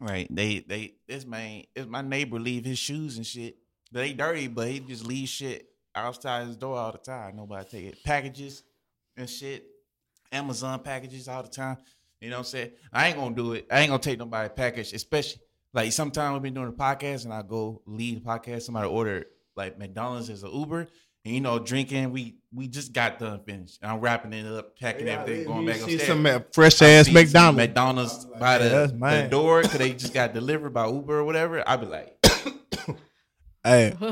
right. 0.00 0.26
They 0.30 0.60
they 0.60 0.94
this 1.06 1.24
man 1.24 1.64
is 1.74 1.86
my 1.86 2.02
neighbor 2.02 2.38
leave 2.38 2.64
his 2.64 2.78
shoes 2.78 3.16
and 3.16 3.26
shit. 3.26 3.56
They 3.92 4.12
dirty, 4.12 4.48
but 4.48 4.68
he 4.68 4.80
just 4.80 5.06
leave 5.06 5.28
shit 5.28 5.68
outside 5.94 6.46
his 6.46 6.56
door 6.56 6.76
all 6.76 6.92
the 6.92 6.98
time. 6.98 7.36
Nobody 7.36 7.68
take 7.68 7.84
it. 7.86 8.04
Packages 8.04 8.64
and 9.16 9.28
shit. 9.30 9.66
Amazon 10.32 10.80
packages 10.80 11.28
all 11.28 11.42
the 11.42 11.48
time. 11.48 11.76
You 12.20 12.30
know 12.30 12.36
what 12.36 12.40
I'm 12.40 12.44
saying? 12.46 12.70
I 12.92 13.08
ain't 13.08 13.16
gonna 13.16 13.34
do 13.34 13.52
it. 13.52 13.66
I 13.70 13.80
ain't 13.80 13.90
gonna 13.90 14.02
take 14.02 14.18
nobody 14.18 14.48
package, 14.48 14.92
especially 14.92 15.42
like 15.72 15.92
sometimes 15.92 16.32
we've 16.34 16.42
been 16.42 16.54
doing 16.54 16.68
a 16.68 16.72
podcast 16.72 17.24
and 17.24 17.32
I 17.32 17.42
go 17.42 17.82
leave 17.86 18.22
the 18.22 18.28
podcast, 18.28 18.62
somebody 18.62 18.88
order 18.88 19.26
like 19.56 19.78
McDonald's 19.78 20.30
as 20.30 20.42
an 20.42 20.52
Uber. 20.52 20.88
And 21.24 21.34
you 21.34 21.40
know, 21.40 21.58
drinking, 21.58 22.12
we 22.12 22.36
we 22.52 22.68
just 22.68 22.92
got 22.92 23.18
done 23.18 23.40
finished. 23.44 23.78
And 23.82 23.90
I'm 23.90 24.00
wrapping 24.00 24.32
it 24.32 24.46
up, 24.46 24.78
packing 24.78 25.08
everything, 25.08 25.46
going 25.46 25.62
You 25.62 25.68
back 25.68 25.76
see 25.76 25.94
upstairs. 25.94 26.06
some 26.06 26.26
uh, 26.26 26.40
fresh 26.52 26.82
ass 26.82 27.06
see 27.06 27.12
some 27.12 27.14
McDonald's. 27.14 27.56
McDonald's 27.56 28.24
by 28.38 28.58
Yeah, 28.58 28.68
that's 28.68 28.92
the, 28.92 28.98
the 28.98 29.28
door 29.30 29.62
because 29.62 29.78
they 29.78 29.92
just 29.92 30.12
got 30.12 30.34
delivered 30.34 30.74
by 30.74 30.86
Uber 30.86 31.20
or 31.20 31.24
whatever. 31.24 31.66
I'd 31.66 31.80
be 31.80 31.86
like, 31.86 32.18
Hey, 33.64 33.96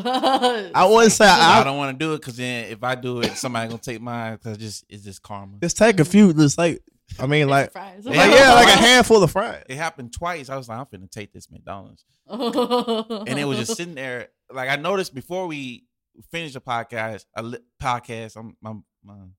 I 0.75 0.89
wouldn't 0.91 1.13
say 1.13 1.27
I, 1.27 1.61
I, 1.61 1.65
don't 1.65 1.77
want 1.77 1.99
to 1.99 2.03
do 2.03 2.15
it 2.15 2.21
because 2.21 2.39
then 2.39 2.73
if 2.73 2.83
I 2.83 2.95
do 2.95 3.21
it, 3.21 3.37
somebody 3.37 3.69
gonna 3.69 3.83
take 3.83 4.01
mine 4.01 4.37
because 4.37 4.57
just 4.57 4.87
it's 4.89 5.05
just 5.05 5.23
karma. 5.23 5.59
just 5.61 5.77
take 5.77 6.01
a 6.01 6.07
few. 6.07 6.33
Just 6.33 6.57
like 6.57 6.83
I 7.21 7.27
mean, 7.27 7.49
like, 7.51 7.71
Fries. 7.71 8.03
like 8.07 8.33
yeah, 8.33 8.55
like 8.55 8.69
a 8.69 8.79
handful 8.79 9.23
of 9.23 9.31
fries. 9.31 9.63
It 9.69 9.77
happened 9.77 10.15
twice. 10.15 10.49
I 10.49 10.57
was 10.57 10.71
like, 10.71 10.79
I'm 10.79 10.87
finna 10.87 11.11
take 11.11 11.35
this 11.35 11.51
McDonald's, 11.51 12.03
and 12.29 12.41
and 13.29 13.39
it 13.39 13.45
was 13.45 13.59
just 13.59 13.77
sitting 13.77 13.95
there. 13.95 14.29
Like 14.51 14.71
I 14.71 14.77
noticed 14.77 15.15
before 15.15 15.47
we 15.47 15.85
finished 16.31 16.55
the 16.55 16.61
podcast, 16.61 17.25
a 17.37 17.43
li- 17.43 17.59
podcast. 17.81 18.37
I'm, 18.37 18.57
I'm, 18.65 18.85
I'm, 19.09 19.35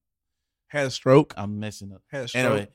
Had 0.68 0.86
a 0.86 0.90
stroke. 0.90 1.34
I'm 1.36 1.58
messing 1.60 1.92
up. 1.92 2.02
Had 2.10 2.24
a 2.24 2.28
stroke. 2.28 2.44
Anyway, 2.44 2.68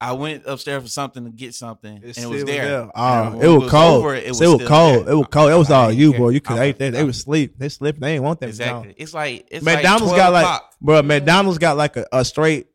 I 0.00 0.12
went 0.12 0.42
upstairs 0.46 0.82
for 0.82 0.88
something 0.88 1.24
to 1.24 1.30
get 1.30 1.54
something, 1.54 1.98
It 1.98 2.16
and 2.16 2.24
it 2.24 2.28
was 2.28 2.40
still 2.40 2.46
there. 2.46 2.90
Oh, 2.94 3.32
And 3.34 3.42
it 3.42 3.46
was 3.48 3.70
cold. 3.70 3.98
over 4.04 4.14
it 4.16 4.28
was, 4.28 4.36
still 4.36 4.58
cold. 4.58 5.06
there. 5.06 5.12
It 5.12 5.16
was 5.16 5.26
cold. 5.30 5.50
It 5.52 5.54
was 5.54 5.70
I 5.70 5.76
all 5.76 5.88
didn't 5.88 6.00
you, 6.00 6.10
care. 6.10 6.20
boy. 6.20 6.28
You 6.30 6.40
could 6.40 6.58
I 6.58 6.64
ate 6.64 6.78
that. 6.78 6.92
They 6.92 7.04
were 7.04 7.12
sleep. 7.12 7.56
They 7.56 7.68
sleep. 7.68 7.98
They 8.00 8.14
ain't 8.14 8.24
want 8.24 8.40
that. 8.40 8.48
Exactly. 8.48 8.94
It's 8.96 9.14
like 9.14 9.46
it's 9.50 9.64
McDonald's 9.64 10.10
like 10.12 10.16
got 10.16 10.30
12 10.30 10.32
like, 10.32 10.44
o'clock. 10.44 10.74
bro. 10.80 11.02
McDonald's 11.02 11.58
got 11.58 11.76
like 11.76 11.96
a, 11.96 12.06
a 12.12 12.24
straight 12.24 12.66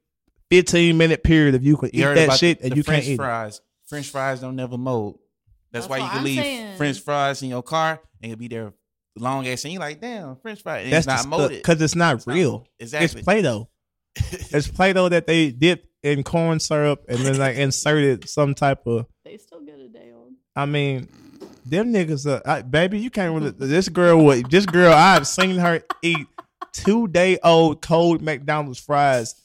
fifteen 0.50 0.98
minute 0.98 1.22
period 1.24 1.56
if 1.56 1.63
you 1.63 1.76
could 1.76 1.90
eat 1.94 2.02
that 2.02 2.38
shit 2.38 2.60
the, 2.60 2.63
and 2.66 2.72
the 2.72 2.78
you 2.78 2.84
French 2.84 3.04
can't 3.04 3.13
eat. 3.13 3.18
fries. 3.18 3.62
French 3.88 4.10
fries 4.10 4.40
don't 4.40 4.56
never 4.56 4.78
mold. 4.78 5.20
That's, 5.74 5.86
That's 5.86 5.90
why 5.90 5.98
you 5.98 6.10
can 6.10 6.18
I'm 6.20 6.24
leave 6.24 6.40
saying. 6.40 6.78
French 6.78 7.00
fries 7.02 7.44
in 7.44 7.50
your 7.50 7.63
car 7.63 8.00
and 8.22 8.30
you'll 8.30 8.40
be 8.40 8.48
there 8.48 8.74
long 9.20 9.48
ass 9.48 9.64
and 9.64 9.74
you're 9.74 9.82
like, 9.82 10.00
damn, 10.02 10.36
French 10.38 10.62
fries. 10.64 10.84
And 10.86 10.94
That's 10.94 11.06
it's 11.08 11.26
not 11.26 11.30
not 11.30 11.40
molded. 11.40 11.58
because 11.58 11.82
it's 11.82 11.96
not 11.96 12.16
It's 12.16 12.28
not- 12.28 12.34
real. 12.34 12.68
exactly. 12.80 13.20
It's 13.20 13.26
Play-Doh. 13.26 13.70
it's 14.16 14.68
Play-Doh 14.68 15.10
that 15.10 15.28
they 15.28 15.52
dip 15.52 15.86
in 16.04 16.24
corn 16.24 16.60
syrup 16.60 17.06
and 17.10 17.20
then 17.20 17.38
like 17.38 17.58
inserted 17.58 18.30
some 18.30 18.54
type 18.56 18.86
of. 18.88 19.06
they 19.26 19.38
still 19.38 19.62
get 19.62 19.80
a 19.80 19.88
day 19.90 20.12
on. 20.16 20.36
I 20.56 20.66
mean, 20.66 21.08
them 21.66 21.92
niggas, 21.94 22.26
are, 22.26 22.42
I, 22.50 22.62
baby, 22.62 23.00
you 23.00 23.10
can't 23.10 23.34
really. 23.34 23.52
This 23.52 23.90
girl, 23.90 24.24
would 24.26 24.50
this 24.50 24.66
girl, 24.66 24.94
I've 24.94 25.28
seen 25.28 25.58
her 25.58 25.82
eat 26.02 26.26
two 26.74 27.08
day 27.08 27.38
old 27.44 27.82
cold 27.82 28.22
McDonald's 28.22 28.80
fries. 28.80 29.36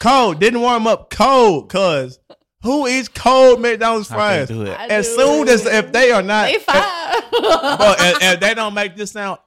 Cold, 0.00 0.40
didn't 0.40 0.60
warm 0.60 0.86
up, 0.86 1.10
cold. 1.10 1.70
Cause 1.70 2.18
who 2.64 2.88
eats 2.88 3.06
cold 3.08 3.60
McDonald's 3.60 4.10
I 4.10 4.14
fries? 4.14 4.48
do 4.48 4.62
it. 4.62 4.70
I 4.76 4.86
As 4.88 5.06
do. 5.06 5.14
soon 5.14 5.48
as 5.48 5.64
if 5.66 5.92
they 5.92 6.10
are 6.10 6.22
not, 6.22 6.46
they 6.46 6.58
fine. 6.58 6.82
but 7.30 7.96
if, 8.00 8.22
if 8.34 8.40
they 8.40 8.54
don't 8.54 8.74
make 8.74 8.96
this 8.96 9.12
sound 9.12 9.38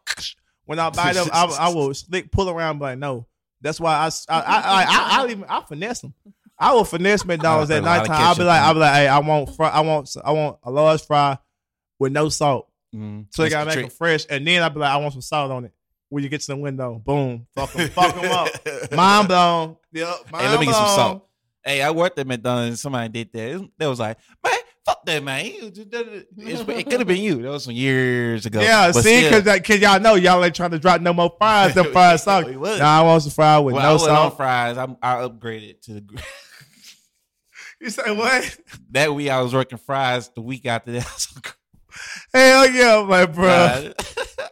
when 0.65 0.79
I 0.79 0.89
buy 0.91 1.11
them, 1.13 1.27
I, 1.33 1.45
I 1.59 1.69
will 1.73 1.93
slick 1.93 2.31
pull 2.31 2.49
around. 2.49 2.79
But 2.79 2.97
no, 2.97 3.25
that's 3.59 3.79
why 3.79 3.93
I 3.95 4.05
I 4.29 4.39
I 4.39 4.41
I, 4.41 4.83
I, 4.83 5.23
I 5.25 5.31
even 5.31 5.43
I 5.49 5.61
finesse 5.67 5.99
them. 6.01 6.13
I 6.59 6.73
will 6.73 6.85
finesse 6.85 7.23
McDonald's 7.25 7.69
at 7.71 7.83
put 7.83 7.87
a 7.87 7.89
lot 7.89 8.01
of 8.03 8.07
nighttime. 8.09 8.25
I'll 8.27 8.35
be 8.35 8.43
like, 8.43 8.61
I'll 8.61 8.73
be 8.73 8.79
like, 8.79 8.93
hey, 8.93 9.07
I 9.07 9.19
want 9.19 9.55
fry, 9.55 9.69
I 9.69 9.81
want 9.81 10.15
I 10.23 10.31
want 10.31 10.57
a 10.63 10.71
large 10.71 11.05
fry 11.05 11.37
with 11.99 12.11
no 12.11 12.29
salt. 12.29 12.67
Mm, 12.95 13.25
So 13.31 13.43
they 13.43 13.49
gotta 13.49 13.65
the 13.65 13.69
make 13.69 13.75
them 13.75 13.89
trick. 13.89 13.97
fresh, 13.97 14.25
and 14.29 14.47
then 14.47 14.63
I'll 14.63 14.69
be 14.69 14.79
like, 14.79 14.91
I 14.91 14.97
want 14.97 15.13
some 15.13 15.21
salt 15.21 15.51
on 15.51 15.65
it. 15.65 15.71
When 16.09 16.23
you 16.23 16.29
get 16.29 16.39
to 16.41 16.47
the 16.47 16.55
window, 16.55 17.01
boom, 17.03 17.47
fuck 17.55 17.73
them, 17.73 17.89
fuck 17.89 18.15
them 18.15 18.31
up. 18.31 18.47
Mind 18.93 19.27
blown. 19.27 19.75
Yep, 19.91 20.31
mind 20.31 20.45
Hey, 20.45 20.49
let 20.51 20.59
me 20.59 20.65
get 20.67 20.75
some 20.75 20.87
salt. 20.87 21.26
Hey, 21.67 21.81
I 21.81 21.91
worked 21.91 22.17
at 22.17 22.25
McDonald's. 22.25 22.69
and 22.69 22.79
Somebody 22.79 23.09
did 23.09 23.33
that. 23.33 23.69
They 23.77 23.87
was 23.87 23.99
like, 23.99 24.17
man, 24.41 24.53
fuck 24.85 25.05
that, 25.05 25.21
man. 25.21 25.45
It 25.45 26.89
could 26.89 26.99
have 26.99 27.07
been 27.07 27.21
you. 27.21 27.41
That 27.41 27.49
was 27.49 27.65
some 27.65 27.73
years 27.73 28.45
ago. 28.45 28.61
Yeah, 28.61 28.91
But 28.93 29.03
see, 29.03 29.23
because 29.23 29.43
cause 29.59 29.79
y'all 29.79 29.99
know 29.99 30.15
y'all 30.15 30.43
ain't 30.43 30.55
trying 30.55 30.71
to 30.71 30.79
drop 30.79 31.01
no 31.01 31.11
more 31.11 31.35
fries. 31.37 31.73
than 31.75 31.83
fries 31.91 32.23
salt. 32.23 32.45
We. 32.45 32.55
Nah, 32.55 32.99
I 32.99 33.01
want 33.01 33.21
some 33.23 33.31
fries 33.31 33.63
with 33.63 33.75
I 33.75 33.83
no 33.83 33.93
was 33.93 34.07
on 34.07 34.35
fries, 34.35 34.77
I'm, 34.77 34.95
I 35.01 35.15
upgraded 35.15 35.81
to 35.81 35.93
the. 35.95 36.23
You 37.79 37.91
say 37.91 38.11
what? 38.11 38.57
that 38.89 39.13
week 39.13 39.29
I 39.29 39.39
was 39.39 39.53
working 39.53 39.77
fries. 39.77 40.31
The 40.33 40.41
week 40.41 40.65
after 40.65 40.93
that, 40.93 41.05
I 41.05 41.13
was 41.13 41.27
Hell 42.33 42.69
yeah, 42.71 43.07
I'm 43.07 43.31
bro. 43.31 43.91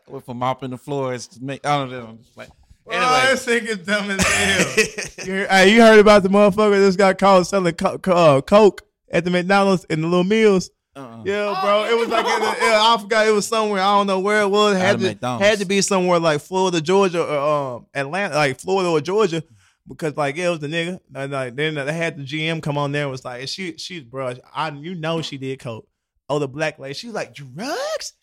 Went 0.08 0.26
from 0.26 0.38
mopping 0.38 0.70
the 0.70 0.78
floors 0.78 1.26
to 1.30 1.44
make. 1.44 1.66
I 1.66 1.78
don't 1.78 1.90
know. 1.90 2.20
Like, 2.36 2.50
Anyway, 2.90 3.06
anyway. 3.06 3.32
this 3.32 3.46
thing 3.46 3.66
is 3.66 3.78
dumb 3.80 4.12
as 4.12 4.22
hell. 4.26 4.86
you, 5.26 5.34
heard, 5.34 5.50
hey, 5.50 5.74
you 5.74 5.82
heard 5.82 6.00
about 6.00 6.24
the 6.24 6.30
motherfucker 6.30 6.82
that's 6.84 6.96
got 6.96 7.18
caught 7.18 7.48
selling 7.48 7.74
co- 7.74 7.98
co- 7.98 8.12
uh, 8.38 8.42
coke 8.42 8.84
at 9.12 9.24
the 9.24 9.32
McDonald's 9.32 9.86
in 9.86 10.02
the 10.02 10.08
little 10.08 10.24
meals? 10.24 10.70
Uh-uh. 10.96 11.24
Yeah, 11.26 11.54
Oh, 11.58 11.62
bro. 11.62 11.86
It 11.86 12.00
was 12.00 12.08
like 12.10 12.26
in 12.26 12.40
the, 12.40 12.48
I 12.48 12.98
forgot. 13.02 13.28
It 13.28 13.32
was 13.32 13.48
somewhere. 13.48 13.82
I 13.82 13.98
don't 13.98 14.08
know 14.08 14.20
where 14.20 14.42
it 14.42 14.48
was. 14.50 14.76
It 14.76 14.80
had 14.80 15.00
to 15.00 15.06
McDonald's. 15.08 15.46
had 15.46 15.60
to 15.60 15.66
be 15.66 15.82
somewhere 15.82 16.20
like 16.20 16.42
Florida, 16.42 16.80
Georgia, 16.80 17.22
or 17.24 17.38
um 17.76 17.88
Atlanta, 17.94 18.36
like 18.36 18.60
Florida 18.62 18.90
or 18.90 19.02
Georgia, 19.02 19.44
because 19.88 20.16
like 20.16 20.38
yeah, 20.38 20.48
it 20.48 20.52
was 20.52 20.60
the 20.60 20.68
nigga. 20.68 21.00
And 21.14 21.34
like 21.34 21.56
then 21.56 21.74
they 21.74 21.92
had 21.92 22.18
the 22.18 22.24
GM 22.24 22.62
come 22.64 22.78
on 22.78 22.92
there. 22.94 23.02
and 23.04 23.12
was 23.12 23.26
like, 23.26 23.42
and 23.42 23.50
she 23.50 23.78
she 23.78 24.02
bro, 24.02 24.36
I 24.54 24.70
you 24.70 24.96
know 24.96 25.22
she 25.22 25.38
did 25.38 25.60
coke. 25.60 25.88
Oh, 26.30 26.40
the 26.40 26.48
black 26.48 26.80
lady. 26.80 26.94
She's 26.94 27.12
like 27.12 27.34
drugs. 27.34 28.14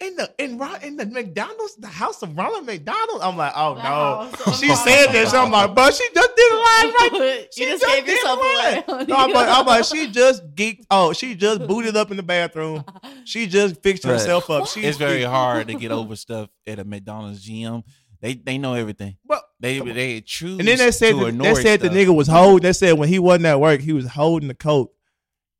In 0.00 0.16
the 0.16 0.32
in 0.38 0.56
Ro- 0.56 0.76
in 0.82 0.96
the 0.96 1.04
McDonald's, 1.04 1.76
the 1.76 1.86
house 1.86 2.22
of 2.22 2.34
Ronald 2.36 2.64
McDonald. 2.64 3.20
I'm 3.22 3.36
like, 3.36 3.52
oh 3.54 3.74
The 3.74 3.82
no. 3.82 4.30
house 4.44 4.58
She 4.58 4.74
said 4.74 5.08
this. 5.12 5.30
So 5.32 5.42
I'm 5.42 5.50
like, 5.50 5.74
but 5.74 5.92
she 5.92 6.04
just 6.14 6.30
did 6.36 6.52
a 6.52 6.56
line 6.56 6.64
right 6.94 7.48
you 7.56 7.64
She 7.64 7.70
just 7.70 7.84
gave 7.86 8.06
did 8.06 8.16
yourself 8.16 8.38
lie. 8.38 8.84
away. 8.88 9.04
no, 9.06 9.16
I'm 9.16 9.30
like, 9.32 9.48
I'm 9.48 9.66
like, 9.66 9.84
she 9.84 10.10
just 10.10 10.54
geeked. 10.54 10.84
Oh, 10.90 11.12
she 11.12 11.34
just 11.34 11.66
booted 11.66 11.96
up 11.96 12.10
in 12.10 12.16
the 12.16 12.22
bathroom. 12.22 12.82
She 13.26 13.46
just 13.46 13.82
fixed 13.82 14.04
Right. 14.04 14.12
herself 14.12 14.48
up. 14.48 14.66
She, 14.68 14.80
It's 14.80 14.96
very 14.96 15.22
hard 15.22 15.68
to 15.68 15.74
get 15.74 15.90
over 15.92 16.16
stuff 16.16 16.48
at 16.66 16.78
a 16.78 16.84
McDonald's 16.84 17.42
gym. 17.42 17.82
They 18.22 18.34
they 18.34 18.56
know 18.56 18.72
everything. 18.74 19.16
Well, 19.26 19.42
They 19.60 19.80
they 19.80 20.22
choose. 20.22 20.58
and 20.60 20.66
then 20.68 20.78
they 20.78 20.92
said 20.92 21.14
the, 21.16 21.30
they 21.30 21.54
said 21.56 21.80
the 21.80 21.88
nigga 21.90 22.14
was 22.14 22.26
holding. 22.28 22.62
They 22.62 22.72
said 22.72 22.98
when 22.98 23.08
he 23.10 23.18
wasn't 23.18 23.46
at 23.46 23.60
work, 23.60 23.80
he 23.80 23.92
was 23.92 24.06
holding 24.06 24.48
the 24.48 24.54
coat 24.54 24.92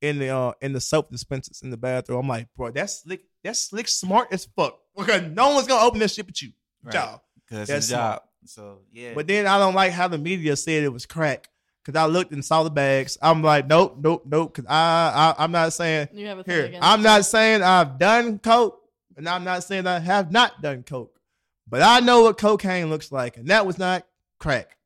in 0.01 0.19
the 0.19 0.29
uh 0.29 0.53
in 0.61 0.73
the 0.73 0.81
soap 0.81 1.11
dispensers 1.11 1.63
in 1.63 1.71
the 1.71 1.77
bathroom. 1.77 2.21
I'm 2.21 2.29
like, 2.29 2.49
bro, 2.57 2.71
that's 2.71 3.03
slick. 3.03 3.23
That's 3.45 3.61
slick, 3.61 3.89
smart 3.89 4.29
as 4.33 4.47
fuck. 4.57 4.79
Because 4.97 5.23
no 5.23 5.55
one's 5.55 5.67
gonna 5.67 5.87
open 5.87 5.99
this 6.01 6.15
shit 6.15 6.27
but 6.27 6.41
you, 6.43 6.51
Right. 6.83 6.95
y'all. 6.95 7.23
because 7.37 7.69
That's 7.69 7.71
it's 7.71 7.87
his 7.87 7.91
job. 7.97 8.23
So 8.47 8.79
yeah, 8.93 9.15
But 9.15 9.27
then 9.27 9.47
I 9.47 9.59
don't 9.59 9.75
like 9.75 9.93
how 9.93 10.09
the 10.09 10.19
media 10.19 10.57
said 10.57 10.83
it 10.83 10.93
was 10.93 11.07
crack. 11.07 11.49
Cause 11.85 11.97
I 11.97 12.05
looked 12.07 12.33
and 12.33 12.45
saw 12.45 12.63
the 12.63 12.71
bags. 12.71 13.17
I'm 13.23 13.43
like, 13.43 13.67
nope, 13.67 13.97
nope, 13.99 14.25
nope. 14.27 14.55
Cause 14.55 14.67
I, 14.69 15.35
I 15.39 15.43
I'm 15.45 15.51
not 15.51 15.73
saying 15.73 16.09
You 16.13 16.27
have 16.27 16.39
a 16.39 16.43
Here, 16.43 16.67
against 16.67 16.87
I'm 16.87 17.03
not 17.03 17.25
saying 17.25 17.63
I've 17.63 17.99
done 17.99 18.39
coke, 18.39 18.81
and 19.17 19.27
I'm 19.27 19.45
not 19.45 19.65
saying 19.65 19.87
I 19.87 19.99
have 19.99 20.31
not 20.31 20.61
done 20.61 20.83
coke, 20.83 21.19
but 21.67 21.81
I 21.81 22.01
know 22.01 22.23
what 22.23 22.37
cocaine 22.37 22.91
looks 22.91 23.11
like, 23.11 23.39
and 23.39 23.49
that 23.49 23.65
was 23.67 23.79
not 23.79 24.07
crack. 24.39 24.77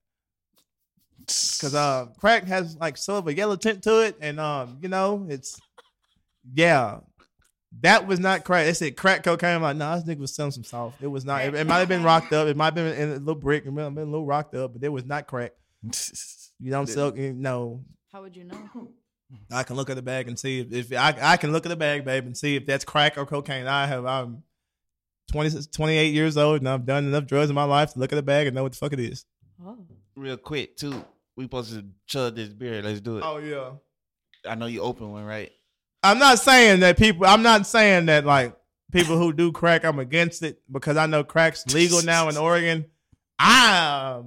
Cause 1.26 1.74
uh, 1.74 2.06
crack 2.18 2.44
has 2.44 2.76
like 2.76 2.96
sort 2.96 3.18
of 3.18 3.28
a 3.28 3.34
yellow 3.34 3.56
tint 3.56 3.82
to 3.84 4.00
it, 4.00 4.16
and 4.20 4.38
um, 4.38 4.78
you 4.82 4.88
know, 4.88 5.26
it's 5.28 5.60
yeah, 6.52 6.98
that 7.80 8.06
was 8.06 8.20
not 8.20 8.44
crack. 8.44 8.66
They 8.66 8.74
said 8.74 8.96
crack 8.96 9.22
cocaine. 9.22 9.56
I'm 9.56 9.62
like, 9.62 9.76
nah, 9.76 9.96
this 9.96 10.04
nigga 10.04 10.20
was 10.20 10.34
selling 10.34 10.52
some 10.52 10.64
soft. 10.64 11.02
It 11.02 11.06
was 11.06 11.24
not. 11.24 11.44
It, 11.44 11.54
it 11.54 11.66
might 11.66 11.78
have 11.78 11.88
been 11.88 12.02
rocked 12.02 12.32
up. 12.32 12.46
It 12.46 12.56
might 12.56 12.66
have 12.66 12.74
been 12.74 12.94
in 12.94 13.08
a 13.10 13.16
little 13.16 13.34
brick. 13.34 13.64
It 13.66 13.72
might 13.72 13.82
have 13.82 13.94
been 13.94 14.08
a 14.08 14.10
little 14.10 14.26
rocked 14.26 14.54
up, 14.54 14.74
but 14.74 14.82
it 14.82 14.88
was 14.88 15.04
not 15.04 15.26
crack. 15.26 15.52
You 16.60 16.70
don't 16.70 16.86
sell. 16.86 17.14
You 17.18 17.32
know, 17.32 17.84
How 18.12 18.22
would 18.22 18.36
you 18.36 18.44
know? 18.44 18.88
I 19.50 19.64
can 19.64 19.76
look 19.76 19.90
at 19.90 19.96
the 19.96 20.02
bag 20.02 20.28
and 20.28 20.38
see 20.38 20.60
if, 20.60 20.72
if 20.72 20.92
I, 20.98 21.14
I 21.20 21.36
can 21.36 21.52
look 21.52 21.66
at 21.66 21.68
the 21.68 21.76
bag, 21.76 22.04
babe, 22.04 22.24
and 22.24 22.36
see 22.36 22.56
if 22.56 22.64
that's 22.64 22.84
crack 22.84 23.18
or 23.18 23.26
cocaine. 23.26 23.66
I 23.66 23.86
have 23.86 24.06
I'm 24.06 24.44
20, 25.32 25.62
28 25.72 26.14
years 26.14 26.36
old 26.36 26.60
and 26.60 26.68
I've 26.68 26.86
done 26.86 27.06
enough 27.06 27.26
drugs 27.26 27.50
in 27.50 27.54
my 27.54 27.64
life 27.64 27.92
to 27.92 27.98
look 27.98 28.12
at 28.12 28.16
the 28.16 28.22
bag 28.22 28.46
and 28.46 28.54
know 28.54 28.62
what 28.62 28.72
the 28.72 28.78
fuck 28.78 28.92
it 28.92 29.00
is. 29.00 29.24
Oh. 29.64 29.76
real 30.16 30.36
quick 30.36 30.76
too. 30.76 31.04
We 31.36 31.44
supposed 31.44 31.72
to 31.74 31.84
chug 32.06 32.36
this 32.36 32.48
beer. 32.50 32.82
Let's 32.82 33.00
do 33.00 33.18
it. 33.18 33.24
Oh 33.26 33.38
yeah. 33.38 33.70
I 34.50 34.54
know 34.54 34.66
you 34.66 34.82
open 34.82 35.10
one, 35.10 35.24
right? 35.24 35.50
I'm 36.02 36.18
not 36.18 36.38
saying 36.38 36.80
that 36.80 36.96
people. 36.98 37.26
I'm 37.26 37.42
not 37.42 37.66
saying 37.66 38.06
that 38.06 38.24
like 38.26 38.54
people 38.92 39.18
who 39.18 39.32
do 39.32 39.50
crack. 39.52 39.84
I'm 39.84 39.98
against 39.98 40.42
it 40.42 40.60
because 40.70 40.96
I 40.96 41.06
know 41.06 41.24
crack's 41.24 41.66
legal 41.74 42.02
now 42.02 42.28
in 42.28 42.36
Oregon. 42.36 42.84
I, 43.38 44.20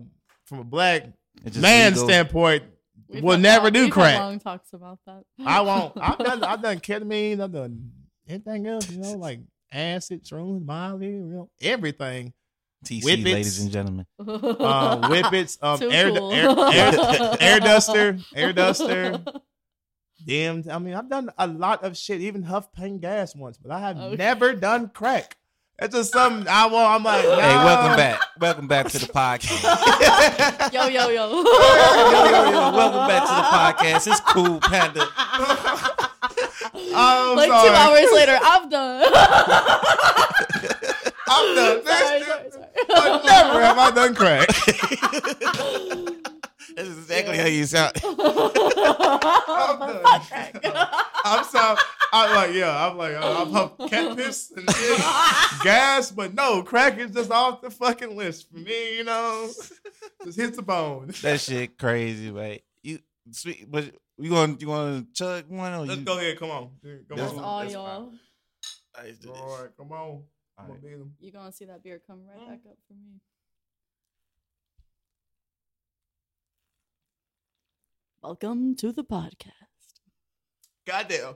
from 0.45 0.59
a 0.59 0.63
black 0.63 1.05
It's 1.45 1.57
man 1.57 1.93
legal. 1.93 2.07
standpoint, 2.09 2.63
We've 3.07 3.23
will 3.23 3.37
never 3.37 3.65
long- 3.65 3.73
do 3.73 3.83
we've 3.85 3.93
crack. 3.93 4.19
long 4.19 4.39
talks 4.39 4.73
about 4.73 4.99
that. 5.05 5.23
I 5.45 5.61
won't. 5.61 5.93
I've 6.01 6.17
done. 6.17 6.43
I've 6.43 6.61
done 6.61 6.79
ketamine. 6.79 7.39
I've 7.41 7.53
done 7.53 7.91
anything 8.27 8.67
else. 8.67 8.89
You 8.89 8.97
know, 8.99 9.13
like 9.13 9.39
acid, 9.71 10.25
shrooms, 10.25 10.65
Molly, 10.65 11.07
you 11.07 11.19
know, 11.21 11.49
everything. 11.61 12.33
TC, 12.85 13.03
Whippets. 13.03 13.23
ladies 13.33 13.59
and 13.61 13.71
gentlemen. 13.71 14.05
um, 14.19 14.27
whippets, 15.09 15.57
um, 15.61 15.81
air, 15.91 16.11
cool. 16.11 16.31
air, 16.31 16.49
air, 16.49 17.37
air 17.39 17.59
duster, 17.59 18.17
air 18.35 18.53
duster. 18.53 19.19
Damn, 20.25 20.63
I 20.69 20.77
mean, 20.79 20.93
I've 20.93 21.09
done 21.09 21.31
a 21.37 21.47
lot 21.47 21.83
of 21.83 21.95
shit, 21.97 22.21
even 22.21 22.43
huff 22.43 22.71
paint 22.73 23.01
gas 23.01 23.35
once, 23.35 23.57
but 23.57 23.71
I 23.71 23.79
have 23.79 23.97
Okay. 23.97 24.15
never 24.15 24.53
done 24.53 24.89
crack. 24.89 25.37
That's 25.79 25.93
just 25.95 26.11
something 26.11 26.47
I 26.49 26.65
want. 26.65 26.87
I'm 26.95 27.03
like, 27.03 27.21
Hey, 27.23 27.55
welcome 27.55 27.95
back. 27.97 28.19
Welcome 28.39 28.67
back 28.67 28.87
to 28.89 28.97
the 28.99 29.05
podcast. 29.05 30.73
yo, 30.73 30.87
yo, 30.87 31.07
yo. 31.09 31.29
yo, 31.29 31.43
yo, 31.43 32.49
yo, 32.49 32.71
welcome 32.73 33.07
back 33.07 33.23
to 33.27 33.35
the 33.35 33.83
podcast. 33.87 34.07
It's 34.11 34.19
cool, 34.21 34.59
Panda. 34.59 35.07
I'm 36.95 37.35
like 37.37 37.49
sorry. 37.49 37.69
two 37.69 37.75
hours 37.75 38.11
later, 38.11 38.39
I'm 38.41 38.69
done. 38.69 39.03
I'm 41.29 41.55
done. 41.55 41.85
sorry, 41.85 42.23
sorry, 42.23 42.49
sorry. 42.51 42.56
But 42.87 43.23
never 43.25 43.61
have 43.61 43.77
I 43.77 43.91
done 43.91 44.15
crack. 44.15 44.47
That's 46.75 46.89
exactly 46.89 47.37
how 47.37 47.45
you 47.47 47.65
sound. 47.65 47.93
Fuck 48.01 48.17
crack. 50.27 50.59
I'm 51.25 51.43
sorry. 51.45 51.77
I'm 52.13 52.35
like, 52.35 52.53
yeah, 52.55 52.87
I'm 52.87 52.97
like, 52.97 53.15
uh, 53.15 53.41
I'm 53.41 53.51
huff 53.51 53.77
cat 53.89 54.15
piss 54.15 54.51
and 54.55 54.69
shit, 54.69 54.97
gas, 55.63 56.11
but 56.11 56.33
no, 56.33 56.61
crack 56.63 56.97
is 56.99 57.11
just 57.11 57.31
off 57.31 57.61
the 57.61 57.69
fucking 57.69 58.15
list 58.15 58.49
for 58.49 58.57
me. 58.57 58.97
You 58.97 59.03
know, 59.03 59.49
just 60.23 60.37
hits 60.39 60.55
the 60.55 60.61
bone. 60.61 61.11
That 61.21 61.39
shit 61.41 61.77
crazy, 61.77 62.31
man. 62.31 62.59
You 62.81 62.99
sweet, 63.31 63.69
but 63.69 63.91
you 64.17 64.31
want 64.31 64.61
you 64.61 64.67
want 64.69 65.07
to 65.07 65.13
chug 65.13 65.49
one 65.49 65.73
or 65.73 65.85
Let's 65.85 65.99
you? 65.99 66.05
go 66.05 66.17
ahead. 66.17 66.39
Come 66.39 66.51
on. 66.51 66.69
Come 66.81 67.01
That's 67.09 67.21
That's 67.21 67.33
on. 67.33 67.43
all 67.43 67.59
That's 67.61 67.73
y'all. 67.73 68.11
Let's 69.03 69.17
do 69.19 69.27
this. 69.29 69.37
All 69.37 69.61
right, 69.61 69.69
come 69.77 69.91
on. 69.91 70.23
All 70.57 70.65
I'm 70.65 70.69
gonna 70.69 70.81
beat 70.81 70.91
him. 70.93 71.13
You 71.19 71.31
gonna 71.31 71.51
see 71.51 71.65
that 71.65 71.83
beer 71.83 72.01
come 72.05 72.21
right 72.27 72.39
mm. 72.39 72.47
back 72.49 72.59
up 72.69 72.77
for 72.87 72.93
me? 72.93 73.19
Welcome 78.23 78.75
to 78.77 78.91
the 78.91 79.03
podcast. 79.03 79.51
Goddamn. 80.85 81.35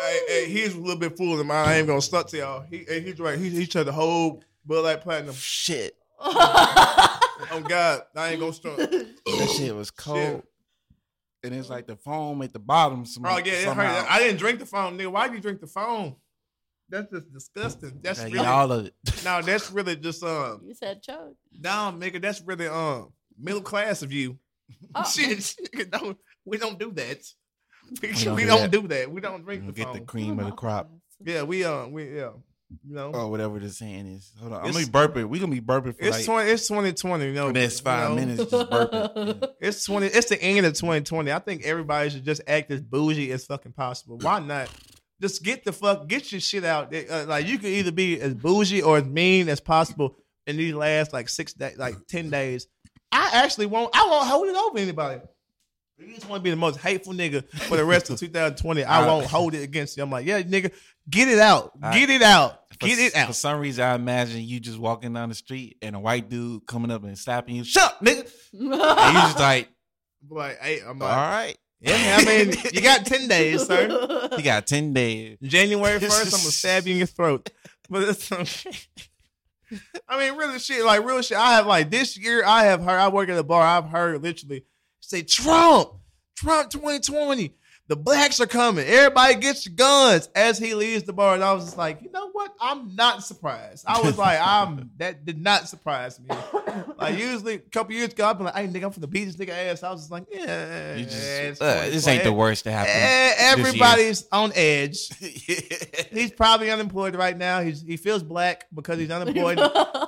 Hey, 0.00 0.20
hey, 0.28 0.46
he's 0.48 0.74
a 0.74 0.78
little 0.78 0.96
bit 0.96 1.16
fooling 1.16 1.46
mine. 1.46 1.68
I 1.68 1.78
ain't 1.78 1.88
gonna 1.88 2.00
stunt 2.00 2.28
to 2.28 2.36
y'all. 2.36 2.64
He, 2.70 2.84
hey, 2.86 3.00
he's 3.00 3.18
right. 3.18 3.38
He, 3.38 3.50
he 3.50 3.66
tried 3.66 3.84
the 3.84 3.92
whole 3.92 4.42
Bud 4.64 4.84
Light 4.84 5.02
Platinum. 5.02 5.34
Shit, 5.34 5.96
Oh 6.20 7.64
God, 7.66 8.02
I 8.14 8.30
ain't 8.30 8.40
gonna 8.40 8.52
stunt. 8.52 8.76
that 8.78 9.54
shit 9.56 9.74
was 9.74 9.90
cold. 9.90 10.42
And 11.44 11.54
it's 11.54 11.70
like 11.70 11.86
the 11.86 11.96
foam 11.96 12.42
at 12.42 12.52
the 12.52 12.58
bottom. 12.58 13.04
Some, 13.06 13.24
Oh 13.26 13.38
yeah, 13.38 13.52
it 13.52 13.64
hurt. 13.68 14.06
I 14.10 14.18
didn't 14.18 14.38
drink 14.38 14.58
the 14.58 14.66
foam, 14.66 14.98
nigga. 14.98 15.12
Why 15.12 15.28
do 15.28 15.34
you 15.34 15.40
drink 15.40 15.60
the 15.60 15.66
foam? 15.68 16.16
That's 16.88 17.10
just 17.12 17.32
disgusting. 17.32 18.00
That's 18.02 18.20
I 18.20 18.24
really 18.24 18.38
all 18.46 18.72
of 18.72 18.86
it. 18.86 18.94
no. 19.24 19.42
That's 19.42 19.70
really 19.70 19.94
just 19.96 20.22
um. 20.24 20.62
you 20.64 20.74
said 20.74 21.02
chug. 21.02 21.34
No, 21.52 21.94
nigga, 21.96 22.20
that's 22.20 22.40
really 22.40 22.66
um 22.66 23.12
middle 23.38 23.60
class 23.60 24.02
of 24.02 24.12
you. 24.12 24.38
Oh. 24.94 25.04
Shit, 25.10 25.38
nigga, 25.38 25.90
don't 25.90 26.18
we 26.44 26.56
don't 26.58 26.78
do 26.78 26.90
that. 26.92 27.18
We, 28.02 28.12
don't 28.12 28.34
we 28.36 28.42
do 28.42 28.46
don't 28.48 28.60
that. 28.62 28.70
do 28.70 28.88
that. 28.88 29.10
We 29.12 29.20
don't 29.20 29.44
drink 29.44 29.62
You 29.64 29.68
the 29.68 29.72
get 29.76 29.86
phone. 29.86 29.94
the 29.94 30.00
cream 30.00 30.38
of 30.40 30.46
the 30.46 30.52
crop. 30.52 30.90
Yeah, 31.24 31.42
we 31.42 31.64
um 31.64 31.92
we 31.92 32.16
yeah. 32.16 32.30
You 32.70 32.94
know, 32.94 33.12
or 33.12 33.30
whatever 33.30 33.58
the 33.58 33.70
saying 33.70 34.06
is. 34.06 34.30
Hold 34.40 34.52
on, 34.52 34.58
I'm 34.64 34.72
gonna 34.72 34.84
be 34.84 34.92
burping. 34.92 35.28
We 35.28 35.38
gonna 35.38 35.52
be 35.52 35.60
burping 35.60 35.96
for 35.96 36.04
it's 36.04 36.18
like 36.18 36.26
twenty. 36.26 36.50
It's 36.50 36.66
twenty 36.66 36.92
twenty. 36.92 37.26
You 37.26 37.32
know, 37.32 37.50
next 37.50 37.80
five 37.80 38.10
you 38.10 38.16
know? 38.16 38.26
minutes, 38.26 38.50
just 38.50 38.70
burping. 38.70 39.38
Yeah. 39.40 39.68
It's 39.68 39.84
twenty. 39.84 40.06
It's 40.06 40.28
the 40.28 40.40
end 40.42 40.66
of 40.66 40.78
twenty 40.78 41.02
twenty. 41.02 41.32
I 41.32 41.38
think 41.38 41.64
everybody 41.64 42.10
should 42.10 42.24
just 42.24 42.42
act 42.46 42.70
as 42.70 42.82
bougie 42.82 43.32
as 43.32 43.46
fucking 43.46 43.72
possible. 43.72 44.18
Why 44.18 44.40
not? 44.40 44.68
Just 45.20 45.42
get 45.42 45.64
the 45.64 45.72
fuck, 45.72 46.08
get 46.08 46.30
your 46.30 46.42
shit 46.42 46.64
out. 46.64 46.94
Uh, 46.94 47.24
like 47.26 47.46
you 47.46 47.58
can 47.58 47.70
either 47.70 47.90
be 47.90 48.20
as 48.20 48.34
bougie 48.34 48.82
or 48.82 48.98
as 48.98 49.04
mean 49.04 49.48
as 49.48 49.60
possible 49.60 50.16
in 50.46 50.58
these 50.58 50.74
last 50.74 51.12
like 51.14 51.28
six 51.30 51.54
days, 51.54 51.78
like 51.78 51.94
ten 52.06 52.28
days. 52.28 52.66
I 53.10 53.30
actually 53.32 53.66
won't. 53.66 53.96
I 53.96 54.06
won't 54.06 54.28
hold 54.28 54.48
it 54.48 54.56
over 54.56 54.78
anybody. 54.78 55.20
If 55.98 56.08
You 56.08 56.14
just 56.14 56.28
want 56.28 56.40
to 56.40 56.44
be 56.44 56.50
the 56.50 56.56
most 56.56 56.78
hateful 56.78 57.12
nigga 57.12 57.48
for 57.62 57.76
the 57.76 57.84
rest 57.84 58.08
of 58.10 58.18
2020. 58.20 58.84
I 58.84 59.06
won't 59.06 59.26
hold 59.26 59.54
it 59.54 59.62
against 59.62 59.96
you. 59.96 60.02
I'm 60.02 60.10
like, 60.10 60.26
yeah, 60.26 60.42
nigga, 60.42 60.72
get 61.10 61.28
it 61.28 61.38
out, 61.38 61.72
get 61.92 62.08
it 62.10 62.22
out, 62.22 62.60
get 62.78 62.98
it 62.98 63.14
out. 63.14 63.24
For 63.24 63.28
out. 63.30 63.34
some 63.34 63.58
reason, 63.60 63.84
I 63.84 63.94
imagine 63.94 64.42
you 64.42 64.60
just 64.60 64.78
walking 64.78 65.12
down 65.12 65.28
the 65.28 65.34
street 65.34 65.76
and 65.82 65.96
a 65.96 66.00
white 66.00 66.28
dude 66.28 66.66
coming 66.66 66.90
up 66.90 67.02
and 67.04 67.18
slapping 67.18 67.56
you. 67.56 67.64
Shut 67.64 67.82
up, 67.84 68.00
nigga. 68.00 68.30
And 68.52 69.14
you 69.14 69.20
just 69.20 69.38
like, 69.38 69.68
Like, 70.30 70.58
hey, 70.60 70.80
I'm 70.80 71.00
all 71.02 71.08
like, 71.08 71.16
right. 71.16 71.56
yeah, 71.80 72.18
I 72.20 72.24
mean, 72.24 72.54
you 72.72 72.80
got 72.80 73.04
ten 73.06 73.28
days, 73.28 73.66
sir. 73.66 74.28
You 74.36 74.42
got 74.42 74.66
ten 74.66 74.92
days. 74.92 75.38
January 75.42 75.98
first, 76.00 76.26
I'm 76.26 76.30
gonna 76.30 76.38
stab 76.52 76.86
you 76.86 76.92
in 76.92 76.98
your 76.98 77.06
throat. 77.06 77.50
But 77.90 78.02
it's 78.08 78.30
okay. 78.30 78.70
I 80.08 80.18
mean, 80.18 80.38
really 80.38 80.58
shit, 80.58 80.84
like 80.84 81.04
real 81.04 81.20
shit. 81.22 81.36
I 81.38 81.54
have 81.56 81.66
like 81.66 81.90
this 81.90 82.16
year, 82.18 82.42
I 82.44 82.64
have 82.64 82.80
heard. 82.82 82.98
I 82.98 83.08
work 83.08 83.28
at 83.28 83.36
a 83.38 83.42
bar. 83.42 83.62
I've 83.62 83.90
heard 83.90 84.22
literally 84.22 84.64
say 85.00 85.22
Trump, 85.22 85.90
Trump 86.36 86.70
2020, 86.70 87.54
the 87.88 87.96
blacks 87.96 88.38
are 88.40 88.46
coming. 88.46 88.86
Everybody 88.86 89.36
gets 89.36 89.66
your 89.66 89.74
guns 89.74 90.28
as 90.34 90.58
he 90.58 90.74
leaves 90.74 91.04
the 91.04 91.12
bar. 91.14 91.34
And 91.34 91.42
I 91.42 91.52
was 91.54 91.64
just 91.64 91.78
like, 91.78 92.02
you 92.02 92.10
know 92.12 92.28
what? 92.32 92.52
I'm 92.60 92.94
not 92.94 93.24
surprised. 93.24 93.84
I 93.86 94.00
was 94.02 94.18
like, 94.18 94.38
I'm 94.42 94.90
that 94.98 95.24
did 95.24 95.40
not 95.42 95.68
surprise 95.68 96.20
me. 96.20 96.28
Like 96.98 97.16
usually 97.18 97.54
a 97.54 97.58
couple 97.58 97.94
years 97.94 98.12
ago, 98.12 98.26
I'd 98.28 98.38
be 98.38 98.44
like, 98.44 98.54
hey 98.54 98.66
nigga, 98.66 98.84
I'm 98.84 98.90
from 98.90 99.00
the 99.00 99.06
beat 99.06 99.24
this 99.24 99.36
nigga 99.36 99.50
ass. 99.50 99.82
I 99.82 99.90
was 99.90 100.00
just 100.02 100.10
like, 100.10 100.24
yeah, 100.30 100.96
You 100.96 101.04
just, 101.04 101.62
uh, 101.62 101.82
this 101.88 102.06
ain't 102.08 102.24
the 102.24 102.32
worst 102.32 102.64
to 102.64 102.72
happen. 102.72 102.92
Everybody's 103.38 104.26
on 104.32 104.52
edge. 104.54 105.08
He's 106.12 106.32
probably 106.32 106.70
unemployed 106.70 107.14
right 107.14 107.36
now. 107.36 107.62
He's 107.62 107.82
he 107.82 107.96
feels 107.96 108.22
black 108.22 108.66
because 108.74 108.98
he's 108.98 109.10
unemployed. 109.10 109.58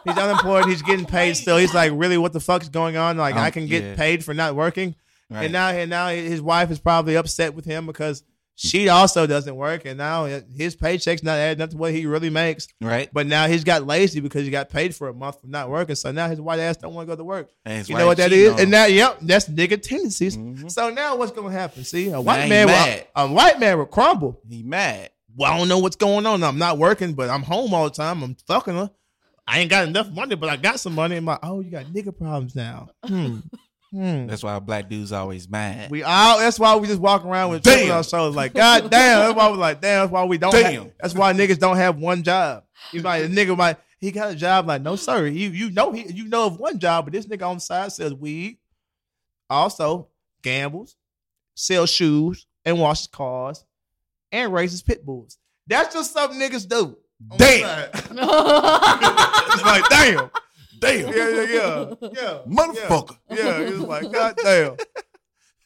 he's 0.04 0.16
unemployed. 0.18 0.66
He's 0.66 0.82
getting 0.82 1.06
paid 1.06 1.36
still. 1.36 1.56
He's 1.56 1.74
like, 1.74 1.92
really, 1.94 2.18
what 2.18 2.32
the 2.32 2.40
fuck's 2.40 2.68
going 2.68 2.96
on? 2.96 3.16
Like, 3.16 3.36
Um, 3.36 3.42
I 3.42 3.50
can 3.50 3.66
get 3.66 3.82
yeah. 3.84 3.94
paid 3.96 4.24
for 4.24 4.34
not 4.34 4.54
working. 4.54 4.94
Right. 5.30 5.44
And 5.44 5.52
now, 5.52 5.68
and 5.68 5.88
now 5.88 6.08
his 6.08 6.42
wife 6.42 6.70
is 6.70 6.78
probably 6.80 7.14
upset 7.16 7.54
with 7.54 7.64
him 7.64 7.86
because 7.86 8.24
she 8.56 8.90
also 8.90 9.26
doesn't 9.26 9.56
work, 9.56 9.86
and 9.86 9.96
now 9.96 10.26
his 10.26 10.76
paycheck's 10.76 11.22
not 11.22 11.38
adding 11.38 11.62
up 11.62 11.70
to 11.70 11.76
what 11.78 11.94
he 11.94 12.04
really 12.04 12.28
makes. 12.28 12.68
right? 12.80 13.08
But 13.10 13.26
now 13.26 13.46
he's 13.46 13.64
got 13.64 13.86
lazy 13.86 14.20
because 14.20 14.44
he 14.44 14.50
got 14.50 14.68
paid 14.68 14.94
for 14.94 15.08
a 15.08 15.14
month 15.14 15.40
for 15.40 15.46
not 15.46 15.70
working. 15.70 15.94
So 15.94 16.12
now 16.12 16.28
his 16.28 16.40
white 16.42 16.58
ass 16.60 16.76
don't 16.76 16.92
want 16.92 17.08
to 17.08 17.12
go 17.14 17.16
to 17.16 17.24
work. 17.24 17.48
And 17.64 17.88
You 17.88 17.96
know 17.96 18.06
what 18.06 18.18
that 18.18 18.32
is? 18.32 18.60
And 18.60 18.70
now, 18.70 18.84
yep, 18.84 19.18
that's 19.22 19.48
nigga 19.48 19.80
tendencies. 19.80 20.36
Mhm. 20.36 20.70
So 20.70 20.90
now 20.90 21.16
what's 21.16 21.32
gonna 21.32 21.50
happen? 21.52 21.84
See, 21.84 22.10
a 22.10 22.20
white 22.20 22.48
man, 22.50 22.66
will, 22.66 23.24
a 23.24 23.28
white 23.32 23.58
man 23.60 23.78
will 23.78 23.86
crumble. 23.86 24.40
he 24.46 24.62
mad. 24.62 25.08
Well, 25.36 25.50
I 25.52 25.56
don't 25.56 25.68
know 25.68 25.78
what's 25.78 25.96
going 25.96 26.26
on. 26.26 26.42
I'm 26.42 26.58
not 26.58 26.76
working, 26.76 27.14
but 27.14 27.30
I'm 27.30 27.42
home 27.44 27.72
all 27.72 27.84
the 27.84 27.90
time. 27.94 28.22
I'm 28.22 28.34
fucking 28.46 28.74
her. 28.74 28.90
I 29.46 29.60
ain't 29.60 29.70
got 29.70 29.88
enough 29.88 30.10
money, 30.10 30.34
but 30.34 30.50
I 30.50 30.56
got 30.56 30.80
some 30.80 30.94
money. 30.94 31.16
I'm 31.16 31.24
like, 31.24 31.38
oh, 31.42 31.60
you 31.60 31.70
got 31.70 31.86
nigga 31.86 32.14
problems 32.16 32.54
now. 32.54 32.90
Hmm. 33.06 33.38
Hmm. 33.92 34.26
That's 34.26 34.42
why 34.44 34.58
black 34.60 34.88
dudes 34.88 35.10
always 35.10 35.48
mad. 35.48 35.90
We 35.90 36.04
all. 36.04 36.38
That's 36.38 36.58
why 36.60 36.76
we 36.76 36.86
just 36.86 37.00
walk 37.00 37.24
around 37.24 37.50
with 37.50 37.62
Damn. 37.62 37.90
on 37.90 37.96
our 37.96 38.04
shoulders. 38.04 38.36
Like, 38.36 38.54
God 38.54 38.88
damn. 38.90 39.20
That's 39.20 39.34
why 39.34 39.50
we 39.50 39.56
like, 39.56 39.80
damn. 39.80 40.02
That's 40.02 40.12
why 40.12 40.24
we 40.24 40.38
don't. 40.38 40.52
Damn. 40.52 40.74
Have, 40.74 40.92
that's 41.00 41.14
why 41.14 41.32
niggas 41.32 41.58
don't 41.58 41.76
have 41.76 41.98
one 41.98 42.22
job. 42.22 42.64
You 42.92 43.02
like 43.02 43.24
a 43.24 43.28
nigga 43.28 43.56
might 43.56 43.78
he 44.00 44.10
got 44.10 44.32
a 44.32 44.34
job. 44.34 44.66
Like, 44.66 44.82
no 44.82 44.96
sir. 44.96 45.26
You 45.26 45.50
you 45.50 45.70
know 45.70 45.92
he 45.92 46.10
you 46.10 46.26
know 46.26 46.46
of 46.46 46.58
one 46.58 46.78
job, 46.78 47.04
but 47.04 47.12
this 47.12 47.26
nigga 47.26 47.46
on 47.46 47.56
the 47.56 47.60
side 47.60 47.92
sells 47.92 48.14
weed, 48.14 48.58
also 49.48 50.08
gambles, 50.42 50.96
sells 51.54 51.90
shoes, 51.90 52.46
and 52.64 52.80
washes 52.80 53.08
cars, 53.08 53.64
and 54.32 54.52
raises 54.52 54.82
pit 54.82 55.04
bulls. 55.04 55.36
That's 55.66 55.94
just 55.94 56.12
something 56.12 56.40
niggas 56.40 56.68
do. 56.68 56.96
Damn. 57.36 57.88
it's 57.92 59.64
like 59.64 59.88
damn. 59.90 60.30
Damn, 60.80 61.08
Yeah, 61.08 61.28
yeah, 61.28 61.42
yeah, 61.42 61.94
yeah. 62.12 62.38
motherfucker. 62.46 63.16
Yeah, 63.30 63.60
it 63.60 63.70
was 63.72 63.80
like, 63.80 64.10
God 64.12 64.34
damn. 64.42 64.76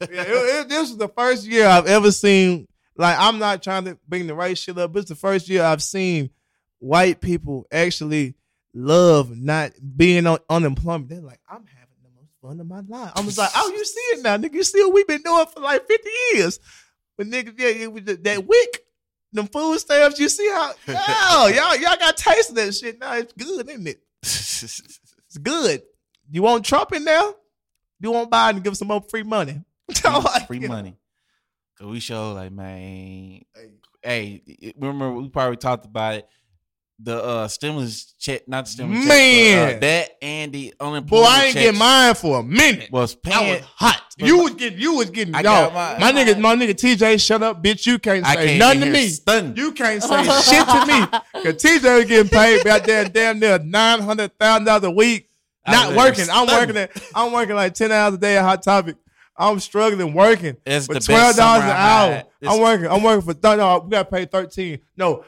Yeah, 0.00 0.22
it, 0.22 0.29
it- 0.29 0.68
this 0.68 0.90
is 0.90 0.96
the 0.98 1.09
first 1.09 1.46
year 1.46 1.66
I've 1.66 1.87
ever 1.87 2.11
seen. 2.12 2.66
Like, 2.96 3.16
I'm 3.18 3.38
not 3.38 3.62
trying 3.62 3.85
to 3.87 3.96
bring 4.07 4.27
the 4.27 4.35
race 4.35 4.59
shit 4.59 4.77
up, 4.77 4.92
but 4.92 5.00
it's 5.00 5.09
the 5.09 5.14
first 5.14 5.48
year 5.48 5.62
I've 5.62 5.83
seen 5.83 6.31
white 6.81 7.20
people 7.20 7.66
actually 7.72 8.35
love 8.74 9.37
not 9.37 9.72
being 9.96 10.27
on 10.27 10.38
unemployment. 10.50 11.09
They're 11.09 11.20
like, 11.20 11.40
I'm 11.48 11.64
having 11.66 11.96
the 12.03 12.11
most 12.20 12.33
fun 12.42 12.61
of 12.61 12.66
my 12.66 12.81
life. 12.81 13.12
I'm 13.16 13.24
just 13.24 13.38
like, 13.38 13.50
oh, 13.57 13.70
you 13.74 13.85
see 13.85 14.00
it 14.18 14.22
now, 14.22 14.37
nigga. 14.37 14.55
You 14.55 14.64
see 14.64 14.83
what 14.83 14.92
we've 14.94 15.07
been 15.07 15.22
doing 15.22 15.46
for 15.46 15.61
like 15.61 15.87
50 15.87 16.11
years. 16.35 16.61
But 17.16 17.29
nigga, 17.29 17.55
yeah, 17.59 17.68
it 17.68 17.92
was 17.92 18.03
that- 18.05 18.24
that 18.24 18.46
wick, 18.46 18.81
them 19.33 19.46
food 19.46 19.79
stamps. 19.79 20.18
You 20.18 20.29
see 20.29 20.48
how? 20.50 20.72
Oh, 20.88 21.46
y'all, 21.46 21.77
y'all 21.77 21.96
got 21.98 22.16
taste 22.16 22.50
of 22.50 22.57
that 22.57 22.74
shit 22.74 22.98
now. 22.98 23.14
It's 23.14 23.33
good, 23.33 23.68
isn't 23.70 23.87
it? 23.88 24.00
It's 25.35 25.42
good. 25.42 25.83
You 26.31 26.42
want 26.42 26.64
Trump 26.64 26.92
in 26.92 27.05
there? 27.05 27.33
You 27.99 28.12
want 28.12 28.31
Biden 28.31 28.55
to 28.55 28.61
give 28.61 28.77
some 28.77 28.87
more 28.87 29.01
free 29.01 29.25
money? 29.25 29.61
free 30.47 30.61
money. 30.61 30.97
Cause 31.77 31.88
we 31.88 31.99
show 31.99 32.35
like 32.35 32.53
man, 32.53 33.40
hey, 34.01 34.73
remember 34.79 35.11
we 35.11 35.29
probably 35.29 35.57
talked 35.57 35.87
about 35.87 36.14
it. 36.14 36.29
The 37.00 37.22
uh 37.22 37.48
stimulus 37.48 38.14
check, 38.20 38.46
not 38.46 38.66
the 38.66 38.70
stimulus 38.70 39.07
Man. 39.07 39.68
check, 39.68 39.80
but, 39.80 39.87
uh, 39.87 39.88
that 39.88 40.11
and 40.22 40.52
the 40.52 40.74
Boy, 40.78 41.22
I 41.22 41.44
ain't 41.46 41.54
get 41.54 41.74
mine 41.74 42.14
for 42.14 42.38
a 42.38 42.42
minute. 42.42 42.90
Was 42.92 43.16
I 43.26 43.50
was 43.50 43.61
hot. 43.74 44.00
You 44.16 44.37
my- 44.37 44.42
was 44.44 44.54
getting, 44.54 44.78
you 44.78 44.94
was 44.94 45.11
getting, 45.11 45.35
I 45.35 45.42
got 45.42 45.74
my, 45.74 45.98
my- 45.98 46.12
nigga, 46.12 46.38
my 46.40 46.54
nigga 46.54 46.70
TJ, 46.70 47.20
shut 47.20 47.42
up, 47.42 47.62
bitch. 47.64 47.85
You 47.85 47.98
can't 47.98 48.24
I 48.24 48.35
say 48.37 48.46
came 48.46 48.59
nothing 48.61 48.80
to 48.83 48.90
me. 48.90 49.09
stunned. 49.09 49.59
You 49.59 49.72
can't 49.72 50.00
say 50.02 50.22
shit 50.22 50.68
to 50.68 50.87
me. 50.87 51.42
Cause 51.42 51.62
TJ 51.62 51.96
was 51.96 52.04
getting 52.04 52.28
paid 52.30 52.61
about 52.61 52.85
there, 52.85 53.04
damn 53.07 53.40
near 53.40 53.59
nine 53.59 54.00
hundred 54.00 54.38
thousand 54.38 54.64
dollars 54.66 54.85
a 54.85 54.90
week. 54.92 55.28
Not 55.66 55.96
working. 55.96 56.26
I'm 56.30 56.46
working 56.46 56.76
at, 56.76 56.92
I'm 57.14 57.33
working 57.33 57.57
like 57.57 57.74
ten 57.74 57.90
hours 57.90 58.14
a 58.14 58.18
day 58.18 58.37
at 58.37 58.44
Hot 58.44 58.62
Topic. 58.62 58.96
I'm 59.37 59.59
struggling 59.59 60.14
working. 60.14 60.57
It's 60.64 60.87
for 60.87 61.00
twelve 61.00 61.35
dollars 61.35 61.64
an 61.64 61.70
hour. 61.70 62.22
I'm 62.46 62.61
working. 62.61 62.87
I'm 62.87 63.02
working 63.02 63.22
for 63.22 63.35
th- 63.35 63.59
no, 63.59 63.80
we 63.80 63.90
got 63.90 64.11
paid 64.11 64.30
thirteen. 64.30 64.78
No, 64.96 65.24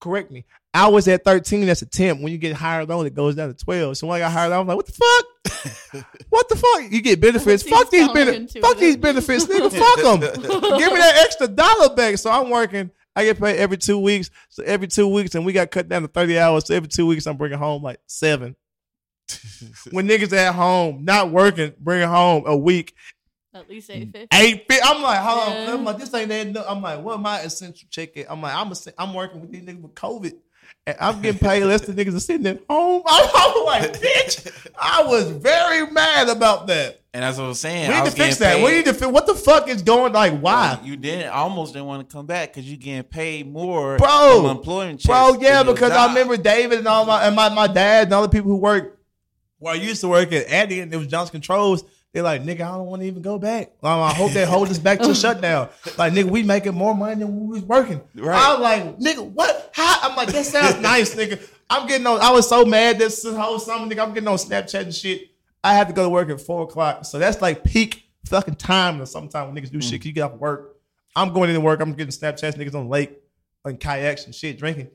correct 0.00 0.32
me. 0.32 0.44
I 0.74 0.88
was 0.88 1.06
at 1.08 1.24
thirteen. 1.24 1.66
That's 1.66 1.82
a 1.82 1.86
temp. 1.86 2.20
When 2.20 2.32
you 2.32 2.38
get 2.38 2.54
hired 2.54 2.90
on, 2.90 3.06
it 3.06 3.14
goes 3.14 3.36
down 3.36 3.54
to 3.54 3.64
twelve. 3.64 3.96
So 3.96 4.08
when 4.08 4.16
I 4.16 4.18
got 4.24 4.32
hired 4.32 4.52
on, 4.52 4.60
I'm 4.62 4.66
like, 4.66 4.76
what 4.76 4.86
the 4.86 4.92
fuck? 4.92 6.04
what 6.30 6.48
the 6.48 6.56
fuck? 6.56 6.90
You 6.92 7.00
get 7.00 7.20
benefits. 7.20 7.62
Fuck 7.62 7.90
these 7.90 8.08
benefits. 8.08 8.54
counterintuitive. 8.54 8.60
Fuck 8.60 8.78
these 8.78 8.96
benefits, 8.96 9.46
nigga. 9.46 9.70
fuck 9.78 10.42
them. 10.42 10.42
Give 10.78 10.92
me 10.92 10.98
that 10.98 11.22
extra 11.24 11.46
dollar 11.48 11.94
back. 11.94 12.18
So 12.18 12.30
I'm 12.30 12.50
working. 12.50 12.90
I 13.16 13.22
get 13.24 13.38
paid 13.40 13.56
every 13.58 13.76
two 13.76 13.98
weeks. 14.00 14.30
So 14.48 14.64
every 14.64 14.88
two 14.88 15.06
weeks, 15.06 15.36
and 15.36 15.46
we 15.46 15.52
got 15.52 15.70
cut 15.70 15.88
down 15.88 16.02
to 16.02 16.08
thirty 16.08 16.36
hours. 16.38 16.66
So 16.66 16.74
every 16.74 16.88
two 16.88 17.06
weeks, 17.06 17.26
I'm 17.26 17.36
bringing 17.36 17.58
home 17.58 17.82
like 17.82 18.00
seven. 18.06 18.56
when 19.92 20.08
niggas 20.08 20.32
at 20.32 20.54
home 20.54 21.04
not 21.04 21.30
working, 21.30 21.72
bringing 21.78 22.08
home 22.08 22.42
a 22.46 22.56
week 22.56 22.94
At 23.54 23.70
least 23.70 23.88
eight 23.90 24.10
fifty. 24.12 24.28
eight 24.34 24.64
fit. 24.68 24.80
I'm 24.84 25.00
like, 25.00 25.20
hold 25.20 25.48
Yeah. 25.54 25.62
on. 25.62 25.68
I'm 25.78 25.84
like, 25.84 25.98
this 25.98 26.12
ain't 26.12 26.28
that. 26.28 26.48
no- 26.48 26.64
I'm 26.68 26.82
like, 26.82 27.00
what 27.02 27.20
my 27.20 27.40
essential 27.40 27.86
check 27.90 28.16
at? 28.16 28.30
I'm 28.30 28.42
like, 28.42 28.54
I'm 28.54 28.70
a, 28.72 28.74
I'm 28.98 29.14
working 29.14 29.40
with 29.40 29.50
these 29.52 29.62
niggas 29.62 29.80
with 29.80 29.94
COVID. 29.94 30.32
And 30.86 30.96
I'm 31.00 31.22
getting 31.22 31.38
paid 31.38 31.64
less 31.64 31.82
than 31.82 31.96
niggas 31.96 32.14
are 32.14 32.20
sitting 32.20 32.46
at 32.46 32.60
home. 32.68 33.02
I'm, 33.06 33.30
I'm 33.34 33.64
like, 33.64 34.00
bitch. 34.00 34.70
I 34.78 35.02
was 35.04 35.30
very 35.30 35.90
mad 35.90 36.28
about 36.28 36.66
that. 36.66 37.00
and 37.14 37.22
that's 37.22 37.38
what 37.38 37.44
I'm 37.44 37.54
saying. 37.54 37.88
We 37.88 37.94
I 37.94 38.04
need 38.04 38.10
to 38.10 38.16
fix 38.16 38.36
that. 38.38 38.62
We 38.62 38.70
need 38.72 38.84
to 38.84 38.92
fix. 38.92 39.06
What 39.06 39.26
the 39.26 39.34
fuck 39.34 39.68
is 39.68 39.82
going? 39.82 40.12
Like, 40.12 40.38
why? 40.40 40.78
You 40.82 40.96
didn't 40.96 41.30
almost 41.30 41.72
didn't 41.72 41.86
want 41.86 42.06
to 42.06 42.14
come 42.14 42.26
back 42.26 42.52
because 42.52 42.70
you 42.70 42.76
getting 42.76 43.02
paid 43.04 43.50
more 43.50 43.96
Bro. 43.96 44.42
from 44.42 44.56
employment. 44.58 45.02
Bro, 45.04 45.38
yeah, 45.40 45.62
because 45.62 45.92
I 45.92 46.08
remember 46.08 46.36
David 46.36 46.80
and 46.80 46.88
all 46.88 47.06
my 47.06 47.24
and 47.26 47.34
my, 47.34 47.48
my 47.48 47.66
dad 47.66 48.08
and 48.08 48.12
all 48.12 48.22
the 48.22 48.28
people 48.28 48.50
who 48.50 48.56
work 48.56 49.00
where 49.58 49.72
I 49.72 49.76
used 49.76 50.02
to 50.02 50.08
work 50.08 50.32
at 50.32 50.46
Addy 50.48 50.80
and 50.80 50.92
it 50.92 50.96
was 50.98 51.06
Johnson 51.06 51.32
Controls. 51.32 51.84
They're 52.14 52.22
like, 52.22 52.44
nigga, 52.44 52.60
I 52.60 52.76
don't 52.76 52.86
want 52.86 53.02
to 53.02 53.08
even 53.08 53.22
go 53.22 53.40
back. 53.40 53.72
Um, 53.82 54.00
I 54.00 54.14
hope 54.14 54.30
they 54.30 54.44
hold 54.46 54.68
us 54.70 54.78
back 54.78 55.00
to 55.00 55.12
shutdown. 55.16 55.68
Like, 55.98 56.12
nigga, 56.12 56.30
we 56.30 56.44
making 56.44 56.72
more 56.72 56.94
money 56.94 57.16
than 57.16 57.40
we 57.40 57.54
was 57.54 57.62
working. 57.62 58.00
Right. 58.14 58.40
I 58.40 58.52
was 58.52 58.60
like, 58.60 58.98
nigga, 59.00 59.28
what? 59.32 59.70
How? 59.74 59.98
I'm 60.08 60.16
like, 60.16 60.28
that 60.28 60.46
sounds 60.46 60.80
nice, 60.80 61.12
nigga. 61.16 61.44
I'm 61.68 61.88
getting 61.88 62.06
on. 62.06 62.20
I 62.20 62.30
was 62.30 62.48
so 62.48 62.64
mad 62.64 63.00
this 63.00 63.24
whole 63.26 63.58
summer, 63.58 63.92
nigga. 63.92 63.98
I'm 63.98 64.14
getting 64.14 64.28
on 64.28 64.36
Snapchat 64.36 64.82
and 64.82 64.94
shit. 64.94 65.32
I 65.64 65.74
had 65.74 65.88
to 65.88 65.92
go 65.92 66.04
to 66.04 66.08
work 66.08 66.30
at 66.30 66.40
four 66.40 66.62
o'clock, 66.62 67.04
so 67.04 67.18
that's 67.18 67.42
like 67.42 67.64
peak 67.64 68.08
fucking 68.26 68.56
time. 68.56 69.02
Or 69.02 69.06
sometimes 69.06 69.52
when 69.52 69.60
niggas 69.60 69.72
do 69.72 69.80
shit, 69.80 70.04
you 70.04 70.12
get 70.12 70.22
off 70.22 70.34
work. 70.34 70.76
I'm 71.16 71.32
going 71.32 71.48
into 71.50 71.62
work. 71.62 71.80
I'm 71.80 71.94
getting 71.94 72.12
Snapchats, 72.12 72.54
niggas 72.54 72.76
on 72.76 72.84
the 72.84 72.90
lake, 72.90 73.18
on 73.64 73.76
kayaks 73.76 74.26
and 74.26 74.34
shit, 74.34 74.56
drinking 74.56 74.88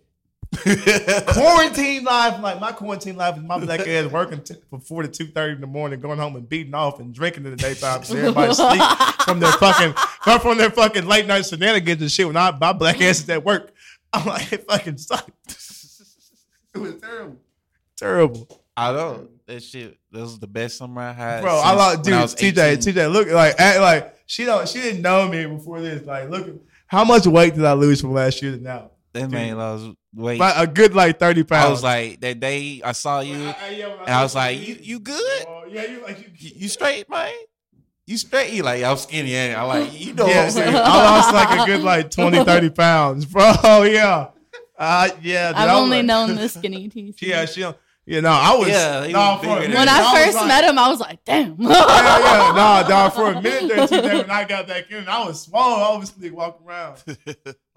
quarantine 1.27 2.03
life, 2.03 2.41
like 2.41 2.59
my 2.59 2.71
quarantine 2.71 3.15
life 3.15 3.37
is 3.37 3.43
my 3.43 3.59
black 3.59 3.81
ass 3.87 4.11
working 4.11 4.41
t- 4.41 4.55
from 4.69 4.81
four 4.81 5.03
to 5.03 5.07
two 5.07 5.27
thirty 5.27 5.53
in 5.53 5.61
the 5.61 5.67
morning, 5.67 5.99
going 5.99 6.17
home 6.17 6.35
and 6.35 6.49
beating 6.49 6.73
off 6.73 6.99
and 6.99 7.13
drinking 7.13 7.45
in 7.45 7.51
the 7.51 7.57
daytime. 7.57 8.03
So 8.03 8.17
everybody 8.17 8.53
sleep 8.53 8.81
from 9.25 9.39
their 9.39 9.51
fucking 9.53 9.93
from- 10.23 10.39
from 10.39 10.57
their 10.57 10.71
fucking 10.71 11.05
late 11.05 11.27
night 11.27 11.45
shenanigans 11.45 12.01
and 12.01 12.11
shit. 12.11 12.25
When 12.27 12.35
I 12.35 12.51
my 12.51 12.73
black 12.73 12.99
ass 13.01 13.19
is 13.19 13.29
at 13.29 13.45
work, 13.45 13.71
I'm 14.11 14.25
like 14.25 14.51
it 14.51 14.65
fucking 14.67 14.97
sucked. 14.97 15.29
it 16.75 16.77
was 16.79 16.95
terrible, 16.95 17.37
terrible, 17.95 18.61
I 18.75 18.91
know 18.91 19.27
that 19.45 19.61
shit. 19.61 19.99
This 20.11 20.21
was 20.21 20.39
the 20.39 20.47
best 20.47 20.77
summer 20.77 21.01
I 21.01 21.11
had. 21.13 21.41
bro. 21.41 21.57
I 21.59 21.69
since 21.69 21.77
like 21.77 21.95
when 21.97 22.03
dude, 22.05 22.21
was 22.21 22.35
TJ, 22.35 22.71
18. 22.79 22.93
TJ. 22.95 23.11
Look 23.11 23.27
like 23.29 23.59
act 23.59 23.79
like 23.81 24.15
she 24.25 24.45
don't 24.45 24.67
she 24.67 24.79
didn't 24.81 25.03
know 25.03 25.27
me 25.27 25.45
before 25.45 25.79
this. 25.79 26.03
Like 26.05 26.29
look, 26.29 26.47
how 26.87 27.03
much 27.03 27.27
weight 27.27 27.53
did 27.53 27.65
I 27.65 27.73
lose 27.73 28.01
from 28.01 28.13
last 28.13 28.41
year 28.41 28.53
to 28.53 28.57
now? 28.63 28.91
That 29.13 29.31
man 29.31 29.57
lost 29.57 29.87
weight. 30.13 30.39
Like, 30.39 30.55
a 30.57 30.67
good 30.71 30.93
like 30.93 31.17
thirty 31.19 31.43
pounds. 31.43 31.65
I 31.65 31.69
was 31.71 31.83
like 31.83 32.19
that 32.21 32.39
day 32.39 32.81
I 32.83 32.91
saw 32.91 33.21
you, 33.21 33.33
and 33.35 34.09
I 34.09 34.21
was 34.21 34.35
like, 34.35 34.59
"You 34.59 34.77
you 34.81 34.99
good? 34.99 35.45
Oh, 35.47 35.63
yeah, 35.67 35.85
you 35.85 36.01
like 36.03 36.19
you, 36.19 36.25
You, 36.37 36.51
you 36.55 36.67
straight, 36.69 37.09
man? 37.09 37.31
You 38.05 38.17
straight?" 38.17 38.53
You 38.53 38.61
like 38.63 38.83
"I'm 38.83 38.97
skinny." 38.97 39.35
And 39.35 39.57
I 39.57 39.63
like, 39.63 39.99
you 39.99 40.13
know 40.13 40.23
what 40.25 40.35
Yeah, 40.35 40.43
I'm 40.43 40.51
saying? 40.51 40.75
I 40.75 40.79
lost 40.79 41.33
like 41.33 41.59
a 41.59 41.65
good 41.65 41.81
like 41.81 42.11
20, 42.11 42.43
30 42.43 42.69
pounds, 42.75 43.25
bro. 43.25 43.51
Yeah, 43.85 44.27
uh, 44.77 45.09
yeah. 45.21 45.49
dude, 45.49 45.57
I've 45.57 45.69
was 45.69 45.81
only 45.81 45.97
like- 45.97 46.05
known 46.05 46.35
the 46.35 46.47
skinny 46.47 46.87
TC. 46.89 47.21
Yeah, 47.21 47.45
she. 47.45 47.65
You 48.05 48.21
know, 48.21 48.29
I 48.31 48.55
was. 48.57 48.67
Yeah, 48.69 49.05
he 49.05 49.13
no, 49.13 49.19
was 49.19 49.39
for 49.43 49.45
a 49.45 49.49
bigger 49.49 49.61
than 49.61 49.69
minute, 49.69 49.77
When 49.77 49.89
I 49.89 50.01
was 50.01 50.23
first 50.23 50.35
like- 50.37 50.47
met 50.47 50.63
him, 50.63 50.79
I 50.79 50.89
was 50.89 50.99
like, 50.99 51.23
damn. 51.25 51.55
Yeah, 51.61 51.69
yeah, 51.69 52.81
no, 52.83 52.89
dog. 52.89 53.13
For 53.13 53.31
a 53.33 53.39
minute 53.39 53.67
there, 53.67 53.87
TJ, 53.87 54.21
when 54.21 54.31
I 54.31 54.45
got 54.45 54.67
back 54.67 54.89
in, 54.89 55.07
I 55.07 55.25
was 55.27 55.41
small. 55.43 55.79
Obviously, 55.93 56.31
walking 56.31 56.65
around 56.67 57.03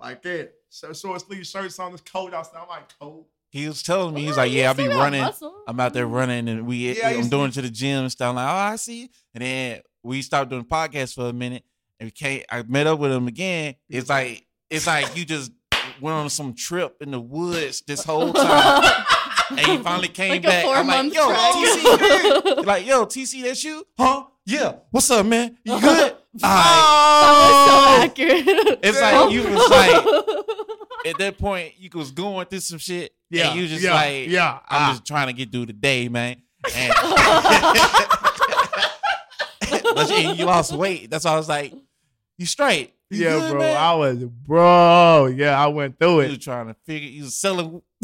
like 0.02 0.22
that, 0.22 0.52
so 0.68 0.92
short 0.92 1.20
sleeve 1.20 1.46
shirts 1.46 1.78
on. 1.78 1.92
It's 1.92 2.02
cold 2.02 2.34
outside. 2.34 2.60
I'm 2.62 2.68
like 2.68 2.98
cold. 2.98 3.26
He 3.50 3.68
was 3.68 3.82
telling 3.82 4.14
me, 4.14 4.22
he's 4.22 4.36
like, 4.36 4.50
"Yeah, 4.50 4.68
I'll 4.68 4.74
be 4.74 4.88
running. 4.88 5.20
muscle. 5.20 5.54
I'm 5.66 5.78
out 5.78 5.92
there 5.92 6.06
mm-hmm. 6.06 6.14
running, 6.14 6.48
and 6.48 6.66
we 6.66 6.96
Yeah, 6.96 7.08
I 7.08 7.14
I'm 7.14 7.28
doing 7.28 7.50
to- 7.50 7.56
to 7.56 7.62
the 7.62 7.70
gym 7.70 8.02
and 8.02 8.12
stuff." 8.12 8.30
I'm 8.30 8.36
like, 8.36 8.48
"Oh, 8.48 8.72
I 8.72 8.76
see." 8.76 9.02
you." 9.02 9.08
And 9.34 9.42
then 9.42 9.80
we 10.02 10.22
stopped 10.22 10.50
doing 10.50 10.64
podcasts 10.64 11.14
for 11.14 11.26
a 11.28 11.32
minute, 11.32 11.62
and 12.00 12.06
we 12.06 12.10
came, 12.10 12.42
I 12.50 12.62
met 12.62 12.86
up 12.86 12.98
with 12.98 13.12
him 13.12 13.28
again. 13.28 13.76
It's 13.88 14.08
like 14.08 14.46
it's 14.70 14.86
like 14.86 15.16
you 15.16 15.24
just 15.24 15.52
went 16.00 16.16
on 16.16 16.30
some 16.30 16.54
trip 16.54 16.96
in 17.00 17.10
the 17.10 17.20
woods 17.20 17.82
this 17.86 18.04
whole 18.04 18.32
time. 18.32 19.04
and 19.50 19.60
he 19.60 19.78
finally 19.78 20.08
came 20.08 20.30
like 20.30 20.42
back. 20.42 20.64
I'm 20.66 20.86
like, 20.86 21.14
yo, 21.14 21.28
trek. 21.28 21.52
TC, 21.52 22.64
like, 22.66 22.86
yo, 22.86 23.04
TC, 23.06 23.42
that's 23.42 23.62
you? 23.62 23.86
Huh? 23.98 24.24
Yeah. 24.46 24.76
What's 24.90 25.10
up, 25.10 25.26
man? 25.26 25.58
You 25.64 25.80
good? 25.80 26.16
All 26.42 26.50
right. 26.50 27.22
Oh, 27.24 27.66
so 27.68 27.74
accurate. 28.04 28.78
It's 28.82 29.00
like 29.00 29.30
you 29.32 29.42
was 29.42 29.70
like 29.70 29.94
at 31.06 31.16
that 31.18 31.38
point 31.38 31.74
you 31.78 31.88
was 31.92 32.10
going 32.10 32.46
through 32.46 32.60
some 32.60 32.78
shit. 32.78 33.14
yeah, 33.28 33.50
And 33.50 33.60
you 33.60 33.66
just 33.66 33.82
yeah, 33.82 33.94
like 33.94 34.28
yeah. 34.28 34.60
I'm 34.66 34.82
ah. 34.82 34.92
just 34.92 35.06
trying 35.06 35.26
to 35.26 35.34
get 35.34 35.52
through 35.52 35.66
the 35.66 35.74
day, 35.74 36.08
man. 36.08 36.36
And 36.74 36.94
but 39.94 40.10
you, 40.10 40.32
you 40.32 40.46
lost 40.46 40.72
weight. 40.72 41.10
That's 41.10 41.24
why 41.24 41.32
I 41.32 41.36
was 41.36 41.48
like, 41.48 41.74
you 42.38 42.46
straight. 42.46 42.94
You 43.10 43.24
yeah, 43.24 43.38
good, 43.38 43.50
bro. 43.50 43.60
man? 43.60 43.76
I 43.76 43.94
was, 43.94 44.24
bro. 44.24 45.26
Yeah, 45.26 45.62
I 45.62 45.66
went 45.66 45.98
through 45.98 46.20
it. 46.20 46.24
You 46.24 46.30
was 46.30 46.44
trying 46.44 46.68
to 46.68 46.76
figure 46.86 47.10
you 47.10 47.24
was 47.24 47.36
selling 47.36 47.82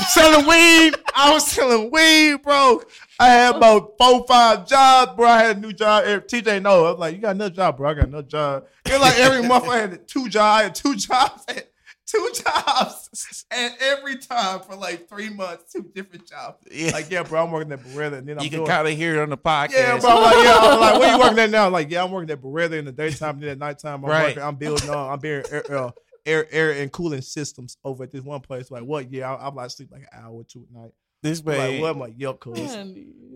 selling 0.00 0.46
weed. 0.46 0.94
I 1.14 1.32
was 1.32 1.46
selling 1.46 1.90
weed, 1.90 2.42
bro. 2.42 2.82
I 3.18 3.28
had 3.28 3.56
about 3.56 3.94
four, 3.98 4.24
five 4.26 4.66
jobs, 4.66 5.12
bro. 5.16 5.26
I 5.28 5.42
had 5.42 5.56
a 5.58 5.60
new 5.60 5.72
job. 5.72 6.04
TJ, 6.04 6.62
no, 6.62 6.86
I 6.86 6.90
was 6.90 6.98
like, 6.98 7.14
you 7.14 7.20
got 7.20 7.34
another 7.36 7.54
job, 7.54 7.76
bro. 7.76 7.90
I 7.90 7.94
got 7.94 8.04
another 8.08 8.26
job. 8.26 8.66
It 8.86 8.92
was 8.92 9.00
like 9.00 9.18
every 9.18 9.42
month 9.48 9.68
I 9.68 9.78
had 9.78 10.08
two 10.08 10.28
jobs. 10.28 10.60
I 10.60 10.62
had 10.64 10.74
two 10.74 10.96
jobs. 10.96 11.44
Had 11.48 11.66
two 12.06 12.30
jobs, 12.44 13.46
and 13.50 13.72
every 13.80 14.18
time 14.18 14.60
for 14.60 14.74
like 14.76 15.08
three 15.08 15.30
months, 15.30 15.72
two 15.72 15.90
different 15.94 16.26
jobs. 16.28 16.58
Yeah. 16.70 16.90
Like, 16.90 17.10
yeah, 17.10 17.22
bro, 17.22 17.44
I'm 17.44 17.50
working 17.50 17.72
at 17.72 17.80
Beretta, 17.82 18.18
and 18.18 18.28
then 18.28 18.38
I'm 18.38 18.44
you 18.44 18.50
can 18.50 18.66
kind 18.66 18.86
of 18.86 18.94
hear 18.94 19.14
it 19.16 19.22
on 19.22 19.30
the 19.30 19.38
podcast. 19.38 19.72
Yeah, 19.72 19.98
bro. 19.98 20.10
I'm 20.10 20.22
like, 20.22 20.44
yeah, 20.44 20.58
I'm 20.60 20.80
like, 20.80 20.98
where 21.00 21.12
you 21.14 21.18
working 21.18 21.38
at 21.38 21.50
now? 21.50 21.70
Like, 21.70 21.90
yeah, 21.90 22.04
I'm 22.04 22.10
working 22.10 22.30
at 22.30 22.42
Beretta 22.42 22.72
in 22.78 22.84
the 22.84 22.92
daytime, 22.92 23.34
and 23.36 23.42
then 23.44 23.50
at 23.50 23.58
nighttime, 23.58 24.04
I'm 24.04 24.10
Right. 24.10 24.26
working. 24.28 24.42
I'm 24.42 24.56
building 24.56 24.90
on. 24.90 25.12
I'm 25.12 25.18
building 25.20 25.52
uh, 25.70 25.90
air, 26.26 26.46
air 26.50 26.72
and 26.72 26.92
cooling 26.92 27.22
systems 27.22 27.76
over 27.84 28.04
at 28.04 28.10
this 28.10 28.22
one 28.22 28.40
place. 28.40 28.70
Like, 28.70 28.82
what? 28.82 29.12
Yeah, 29.12 29.32
I, 29.32 29.46
I'm 29.48 29.54
like 29.54 29.70
sleep 29.70 29.90
like 29.92 30.02
an 30.02 30.24
hour 30.24 30.32
or 30.32 30.44
two 30.44 30.66
at 30.68 30.80
night. 30.82 30.90
This 31.22 31.40
I'm 31.40 31.46
way. 31.46 31.72
Like, 31.74 31.82
what? 31.82 31.90
I'm 31.90 32.00
like, 32.00 32.14
yup, 32.16 32.40
cuz. 32.40 32.58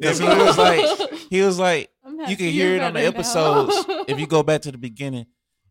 That's 0.01 0.21
what 0.21 0.39
it 0.39 0.45
was 0.45 0.59
like. 0.59 1.11
He 1.31 1.43
was 1.43 1.59
like, 1.59 1.91
you 2.29 2.37
can 2.37 2.51
hear 2.51 2.77
it 2.77 2.83
on 2.83 2.93
the 2.95 3.05
episodes. 3.05 3.75
if 4.07 4.21
you 4.21 4.29
go 4.29 4.45
back 4.45 4.63
to 4.63 4.71
the 4.71 4.79
beginning, 4.79 5.27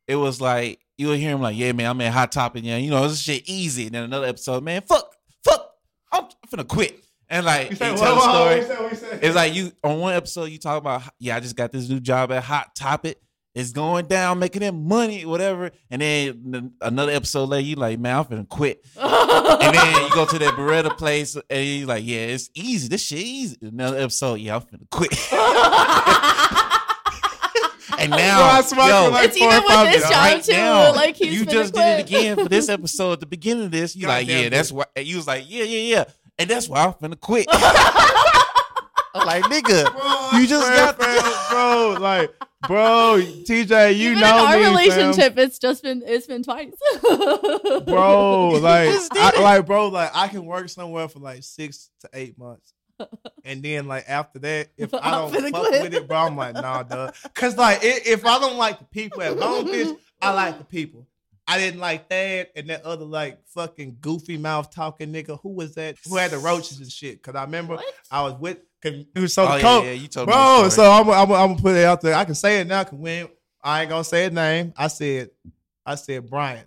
it 0.05 0.17
was 0.17 0.41
like 0.41 0.79
you 0.97 1.07
would 1.07 1.19
hear 1.19 1.31
him 1.31 1.41
like, 1.41 1.55
"Yeah, 1.55 1.71
man, 1.71 1.89
I'm 1.89 2.01
at 2.01 2.11
Hot 2.13 2.31
Topic, 2.31 2.63
yeah, 2.63 2.77
you 2.77 2.89
know, 2.89 3.07
this 3.07 3.19
shit 3.19 3.47
easy." 3.47 3.85
And 3.85 3.95
then 3.95 4.03
another 4.03 4.27
episode, 4.27 4.63
man, 4.63 4.81
fuck, 4.81 5.15
fuck, 5.43 5.71
I'm 6.11 6.25
finna 6.49 6.67
quit. 6.67 7.03
And 7.29 7.45
like, 7.45 7.69
You 7.71 7.75
he 7.75 7.77
tell 7.77 7.95
the 7.95 8.01
what, 8.01 8.15
what, 8.15 8.23
story. 8.23 8.55
you 8.55 8.63
say, 8.63 8.75
what 8.75 8.91
you 8.91 8.97
say? 8.97 9.19
It's 9.21 9.35
like 9.35 9.55
you 9.55 9.71
on 9.83 9.99
one 9.99 10.13
episode 10.13 10.45
you 10.45 10.59
talk 10.59 10.77
about, 10.77 11.03
yeah, 11.19 11.35
I 11.35 11.39
just 11.39 11.55
got 11.55 11.71
this 11.71 11.89
new 11.89 11.99
job 11.99 12.31
at 12.31 12.43
Hot 12.43 12.75
Topic. 12.75 13.19
It's 13.55 13.71
going 13.71 14.05
down, 14.07 14.39
making 14.39 14.59
them 14.59 14.85
money, 14.85 15.25
whatever. 15.25 15.71
And 15.89 16.01
then 16.01 16.73
another 16.81 17.13
episode 17.13 17.45
later, 17.49 17.65
you 17.65 17.75
like, 17.77 17.97
man, 17.99 18.17
I'm 18.17 18.25
finna 18.25 18.49
quit. 18.49 18.85
And 18.97 19.73
then 19.75 20.01
you 20.03 20.09
go 20.13 20.25
to 20.25 20.37
that 20.39 20.55
Beretta 20.55 20.97
place, 20.97 21.37
and 21.49 21.65
you 21.65 21.85
like, 21.85 22.03
yeah, 22.05 22.17
it's 22.17 22.49
easy. 22.53 22.89
This 22.89 23.01
shit 23.05 23.19
easy. 23.19 23.57
Another 23.61 23.97
episode, 23.97 24.35
yeah, 24.41 24.55
I'm 24.57 24.61
finna 24.61 24.89
quit. 24.89 25.11
and 27.97 28.11
now, 28.11 28.39
Bro, 28.39 28.47
I 28.49 28.61
swear 28.61 28.89
yo, 28.89 29.05
to 29.05 29.09
like 29.13 29.25
It's 29.29 29.37
four 29.37 29.47
even 29.47 29.63
or 29.63 29.67
five 29.69 29.85
with 29.87 29.93
this 29.95 30.03
job 30.03 30.11
right 30.11 30.43
too. 30.43 30.51
now, 30.51 30.93
like 30.93 31.15
he's 31.15 31.33
you 31.39 31.45
just 31.45 31.73
quit. 31.73 31.85
did 31.85 31.99
it 31.99 32.07
again 32.09 32.35
for 32.43 32.49
this 32.49 32.67
episode. 32.77 33.13
At 33.13 33.19
the 33.21 33.25
beginning 33.25 33.65
of 33.65 33.71
this, 33.71 33.95
you 33.95 34.07
like, 34.07 34.27
Goddamn 34.27 34.43
yeah, 34.43 34.49
that's 34.49 34.71
why. 34.71 34.83
And 34.95 35.07
you 35.07 35.15
was 35.15 35.27
like, 35.27 35.45
yeah, 35.47 35.63
yeah, 35.63 35.95
yeah, 35.95 36.03
and 36.37 36.49
that's 36.49 36.67
why 36.67 36.83
I'm 36.83 36.93
finna 36.93 37.17
quit. 37.19 37.47
I'm 39.15 39.25
like, 39.25 39.43
nigga, 39.45 39.91
Bro, 39.93 40.39
you 40.39 40.45
just 40.45 40.67
got 40.67 40.97
bro, 40.99 41.17
bro, 41.49 41.97
like, 42.01 42.35
bro, 42.67 43.19
TJ, 43.21 43.97
you 43.97 44.11
Even 44.11 44.21
know 44.21 44.27
in 44.27 44.45
our 44.45 44.57
me, 44.57 44.63
fam. 44.63 44.71
relationship, 44.75 45.37
it's 45.37 45.59
just 45.59 45.83
been 45.83 46.03
it's 46.05 46.27
been 46.27 46.43
twice. 46.43 46.73
bro. 47.85 48.49
Like, 48.61 48.89
I, 49.11 49.41
like, 49.41 49.65
bro, 49.65 49.87
like, 49.87 50.11
I 50.13 50.27
can 50.27 50.45
work 50.45 50.69
somewhere 50.69 51.07
for 51.07 51.19
like 51.19 51.43
six 51.43 51.89
to 52.01 52.09
eight 52.13 52.37
months, 52.37 52.73
and 53.43 53.61
then 53.63 53.87
like 53.87 54.05
after 54.07 54.39
that, 54.39 54.69
if 54.77 54.93
I 55.01 55.11
don't 55.11 55.31
fuck 55.31 55.67
quit. 55.67 55.81
with 55.83 55.93
it, 55.93 56.07
bro, 56.07 56.17
I'm 56.17 56.35
like, 56.37 56.53
nah, 56.55 56.83
duh. 56.83 57.11
Cause 57.33 57.57
like, 57.57 57.83
i 57.83 58.01
if 58.05 58.25
I 58.25 58.39
don't 58.39 58.57
like 58.57 58.79
the 58.79 58.85
people 58.85 59.21
at 59.21 59.37
Bonefish, 59.37 59.97
I 60.21 60.31
like 60.33 60.57
the 60.57 60.65
people. 60.65 61.07
I 61.47 61.57
didn't 61.59 61.79
like 61.79 62.09
that 62.09 62.51
and 62.55 62.69
that 62.69 62.83
other 62.85 63.05
like 63.05 63.39
fucking 63.47 63.97
goofy 64.01 64.37
mouth 64.37 64.73
talking 64.73 65.13
nigga. 65.13 65.39
Who 65.43 65.49
was 65.49 65.75
that? 65.75 65.95
Who 66.07 66.15
had 66.15 66.31
the 66.31 66.39
roaches 66.39 66.79
and 66.79 66.91
shit? 66.91 67.21
Cause 67.21 67.35
I 67.35 67.43
remember 67.43 67.75
What? 67.75 67.85
I 68.09 68.23
was 68.23 68.33
with. 68.39 68.57
Cause 68.81 68.93
he 69.13 69.19
was 69.21 69.33
so 69.33 69.45
Oh, 69.47 69.55
yeah, 69.55 69.61
cold. 69.61 69.85
yeah, 69.85 69.91
you 69.91 70.07
told 70.07 70.27
Bro, 70.27 70.63
this 70.63 70.75
so 70.75 70.83
story. 70.83 70.89
I'm, 70.89 71.09
I'm, 71.09 71.31
I'm 71.31 71.49
gonna 71.49 71.61
put 71.61 71.75
it 71.75 71.85
out 71.85 72.01
there. 72.01 72.15
I 72.15 72.25
can 72.25 72.35
say 72.35 72.59
it 72.61 72.67
now. 72.67 72.83
Cause 72.83 72.93
when 72.99 73.27
I 73.63 73.81
ain't 73.81 73.89
gonna 73.89 74.03
say 74.03 74.23
his 74.23 74.31
name, 74.31 74.73
I 74.75 74.87
said, 74.87 75.29
I 75.85 75.95
said 75.95 76.29
Brian, 76.29 76.65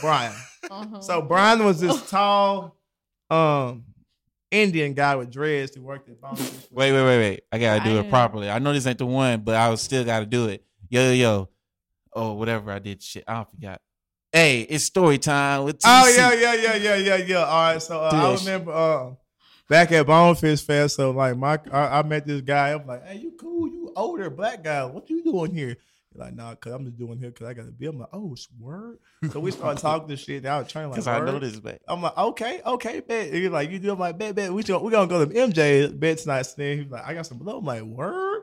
Brian. 0.00 0.32
Uh-huh. 0.70 0.98
so 1.02 1.20
Brian 1.20 1.62
was 1.62 1.78
this 1.78 2.08
tall, 2.10 2.74
um, 3.28 3.84
Indian 4.50 4.94
guy 4.94 5.14
with 5.14 5.30
dreads 5.30 5.74
who 5.74 5.82
worked 5.82 6.08
at 6.08 6.18
Bonefish. 6.18 6.68
Wait, 6.70 6.90
wait, 6.90 7.02
wait, 7.04 7.18
wait. 7.18 7.40
I 7.52 7.58
gotta 7.58 7.84
do 7.84 7.98
it 7.98 8.08
properly. 8.08 8.48
I 8.48 8.58
know 8.60 8.72
this 8.72 8.86
ain't 8.86 8.96
the 8.96 9.04
one, 9.04 9.40
but 9.42 9.56
I 9.56 9.68
was 9.68 9.82
still 9.82 10.04
gotta 10.04 10.24
do 10.24 10.46
it. 10.48 10.64
Yo, 10.88 11.02
yo, 11.02 11.12
yo. 11.12 11.48
Oh, 12.14 12.32
whatever 12.32 12.72
I 12.72 12.78
did. 12.78 13.02
Shit, 13.02 13.24
I 13.28 13.44
forgot. 13.44 13.82
Hey, 14.34 14.62
it's 14.62 14.82
story 14.82 15.18
time 15.18 15.62
with 15.62 15.78
TC. 15.78 15.82
Oh 15.86 16.08
yeah, 16.08 16.32
yeah, 16.32 16.54
yeah, 16.54 16.74
yeah, 16.74 16.96
yeah, 16.96 17.16
yeah. 17.18 17.44
All 17.44 17.72
right, 17.72 17.80
so 17.80 18.00
uh, 18.00 18.10
I 18.12 18.34
remember 18.34 18.72
uh, 18.72 19.10
back 19.68 19.92
at 19.92 20.08
Bonefish 20.08 20.60
Fest. 20.60 20.96
So 20.96 21.12
like 21.12 21.36
my, 21.36 21.56
I, 21.70 22.00
I 22.00 22.02
met 22.02 22.26
this 22.26 22.40
guy. 22.40 22.72
I'm 22.72 22.84
like, 22.84 23.06
hey, 23.06 23.18
you 23.18 23.34
cool? 23.38 23.68
You 23.68 23.92
older 23.94 24.28
black 24.30 24.64
guy? 24.64 24.86
What 24.86 25.08
you 25.08 25.22
doing 25.22 25.54
here? 25.54 25.76
He's 26.10 26.20
like, 26.20 26.34
nah, 26.34 26.52
cause 26.56 26.72
I'm 26.72 26.84
just 26.84 26.98
doing 26.98 27.16
here 27.20 27.30
cause 27.30 27.46
I 27.46 27.54
got 27.54 27.66
to 27.66 27.70
be. 27.70 27.86
I'm 27.86 27.96
like, 27.96 28.08
oh, 28.12 28.32
it's 28.32 28.48
word. 28.58 28.98
So 29.30 29.38
we 29.38 29.52
started 29.52 29.80
talking 29.80 30.08
this 30.08 30.24
shit. 30.24 30.44
I 30.46 30.58
was 30.58 30.66
trying 30.66 30.86
like, 30.86 30.94
Because 30.94 31.06
I 31.06 31.20
know 31.20 31.38
this, 31.38 31.62
man. 31.62 31.78
I'm 31.86 32.02
like, 32.02 32.18
okay, 32.18 32.60
okay, 32.66 33.00
bet. 33.02 33.32
He's 33.32 33.50
like, 33.50 33.70
you 33.70 33.78
do? 33.78 33.92
I'm 33.92 34.00
like, 34.00 34.18
bet, 34.18 34.34
bet. 34.34 34.52
We 34.52 34.64
should, 34.64 34.80
we 34.80 34.90
gonna 34.90 35.06
go 35.06 35.24
to 35.24 35.32
MJ 35.32 35.96
bed 35.96 36.18
tonight. 36.18 36.42
So 36.42 36.54
then 36.56 36.78
he's 36.78 36.90
like, 36.90 37.06
I 37.06 37.14
got 37.14 37.24
some 37.24 37.38
blow. 37.38 37.58
I'm 37.58 37.64
like, 37.64 37.82
word. 37.82 38.42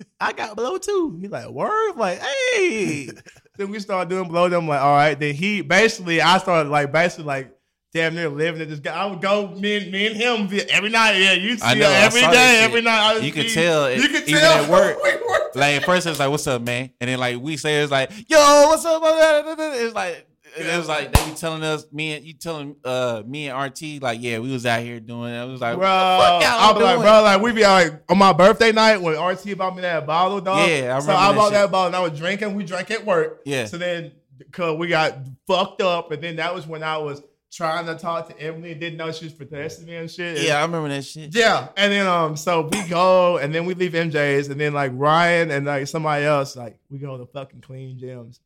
I 0.20 0.32
got 0.32 0.56
blow 0.56 0.78
too. 0.78 1.18
He's 1.20 1.30
like, 1.30 1.48
word. 1.48 1.90
I'm 1.92 1.98
like, 1.98 2.20
hey. 2.20 3.08
then 3.56 3.70
we 3.70 3.78
started 3.80 4.08
doing 4.10 4.28
blow. 4.28 4.48
Then 4.48 4.60
I'm 4.60 4.68
like, 4.68 4.80
all 4.80 4.94
right. 4.94 5.18
Then 5.18 5.34
he 5.34 5.62
basically, 5.62 6.20
I 6.20 6.38
started 6.38 6.68
like 6.70 6.92
basically 6.92 7.24
like 7.24 7.56
damn 7.92 8.14
near 8.14 8.28
living 8.28 8.62
at 8.62 8.68
this 8.68 8.78
guy. 8.80 8.94
I 8.94 9.06
would 9.06 9.20
go 9.20 9.48
me 9.48 9.76
and 9.78 9.90
me 9.92 10.06
and 10.06 10.16
him 10.16 10.60
every 10.70 10.90
night. 10.90 11.16
Yeah, 11.18 11.32
you 11.32 11.56
see 11.56 11.62
I 11.64 11.74
know, 11.74 11.86
her 11.86 11.92
I 11.92 11.96
every 12.02 12.20
that 12.20 12.32
day, 12.32 12.54
shit. 12.54 12.64
every 12.64 12.82
night. 12.82 13.00
I 13.00 13.16
You 13.18 13.32
could 13.32 13.48
tell 13.48 13.86
it- 13.86 13.98
You 14.00 14.08
could 14.08 14.28
even 14.28 14.40
tell 14.40 14.64
at 14.64 14.70
work. 14.70 14.98
We 15.54 15.60
Like 15.60 15.76
at 15.78 15.84
first 15.84 16.06
it's 16.06 16.20
like, 16.20 16.30
"What's 16.30 16.46
up, 16.46 16.62
man?" 16.62 16.90
And 17.00 17.10
then 17.10 17.18
like 17.18 17.40
we 17.40 17.56
say 17.56 17.82
it's 17.82 17.90
like, 17.90 18.12
"Yo, 18.28 18.38
what's 18.68 18.84
up?" 18.84 19.02
It's 19.04 19.92
like 19.94 20.24
it 20.56 20.76
was 20.76 20.88
like 20.88 21.12
they 21.12 21.30
be 21.30 21.36
telling 21.36 21.62
us, 21.62 21.86
me 21.92 22.14
and 22.14 22.24
you 22.24 22.32
telling 22.34 22.76
uh 22.84 23.22
me 23.26 23.48
and 23.48 23.62
RT 23.62 24.02
like, 24.02 24.20
"Yeah, 24.22 24.38
we 24.38 24.50
was 24.50 24.66
out 24.66 24.82
here 24.82 25.00
doing." 25.00 25.32
it. 25.32 25.38
I 25.38 25.44
was 25.44 25.60
like, 25.60 25.76
Bro, 25.76 25.86
"What 25.86 26.40
the 26.40 26.44
fuck 26.46 26.52
y'all 26.52 26.60
I'll 26.60 26.74
be 26.74 26.82
like, 26.82 26.98
bro, 27.00 27.22
like 27.22 27.42
we 27.42 27.52
be 27.52 27.62
like 27.62 28.02
on 28.08 28.18
my 28.18 28.32
birthday 28.32 28.72
night 28.72 28.98
when 28.98 29.20
RT 29.20 29.56
bought 29.56 29.74
me 29.74 29.82
that 29.82 30.06
bottle, 30.06 30.40
dog. 30.40 30.68
Yeah, 30.68 30.96
I 30.96 31.00
so 31.00 31.12
I 31.12 31.28
that 31.28 31.36
bought 31.36 31.44
shit. 31.46 31.52
that 31.54 31.70
bottle 31.70 31.86
and 31.88 31.96
I 31.96 32.00
was 32.00 32.18
drinking. 32.18 32.54
We 32.54 32.64
drank 32.64 32.90
at 32.90 33.04
work. 33.04 33.42
Yeah. 33.44 33.66
So 33.66 33.78
then, 33.78 34.12
cause 34.52 34.76
we 34.78 34.88
got 34.88 35.18
fucked 35.46 35.82
up, 35.82 36.12
and 36.12 36.22
then 36.22 36.36
that 36.36 36.54
was 36.54 36.66
when 36.66 36.82
I 36.82 36.98
was 36.98 37.22
trying 37.52 37.86
to 37.86 37.96
talk 37.96 38.28
to 38.28 38.40
Emily 38.40 38.72
and 38.72 38.80
didn't 38.80 38.96
know 38.96 39.10
she 39.12 39.24
was 39.24 39.34
protesting 39.34 39.86
me 39.86 39.96
and 39.96 40.10
shit. 40.10 40.42
Yeah, 40.42 40.58
I 40.58 40.62
remember 40.62 40.88
that 40.88 41.04
shit. 41.04 41.34
Yeah, 41.34 41.68
and 41.76 41.92
then 41.92 42.06
um, 42.06 42.36
so 42.36 42.68
we 42.72 42.82
go, 42.88 43.38
and 43.38 43.54
then 43.54 43.66
we 43.66 43.74
leave 43.74 43.92
MJ's, 43.92 44.48
and 44.48 44.60
then 44.60 44.72
like 44.72 44.92
Ryan 44.94 45.50
and 45.50 45.66
like 45.66 45.86
somebody 45.88 46.24
else, 46.24 46.56
like 46.56 46.78
we 46.88 46.98
go 46.98 47.18
to 47.18 47.26
fucking 47.26 47.60
Clean 47.60 47.98
gyms. 47.98 48.38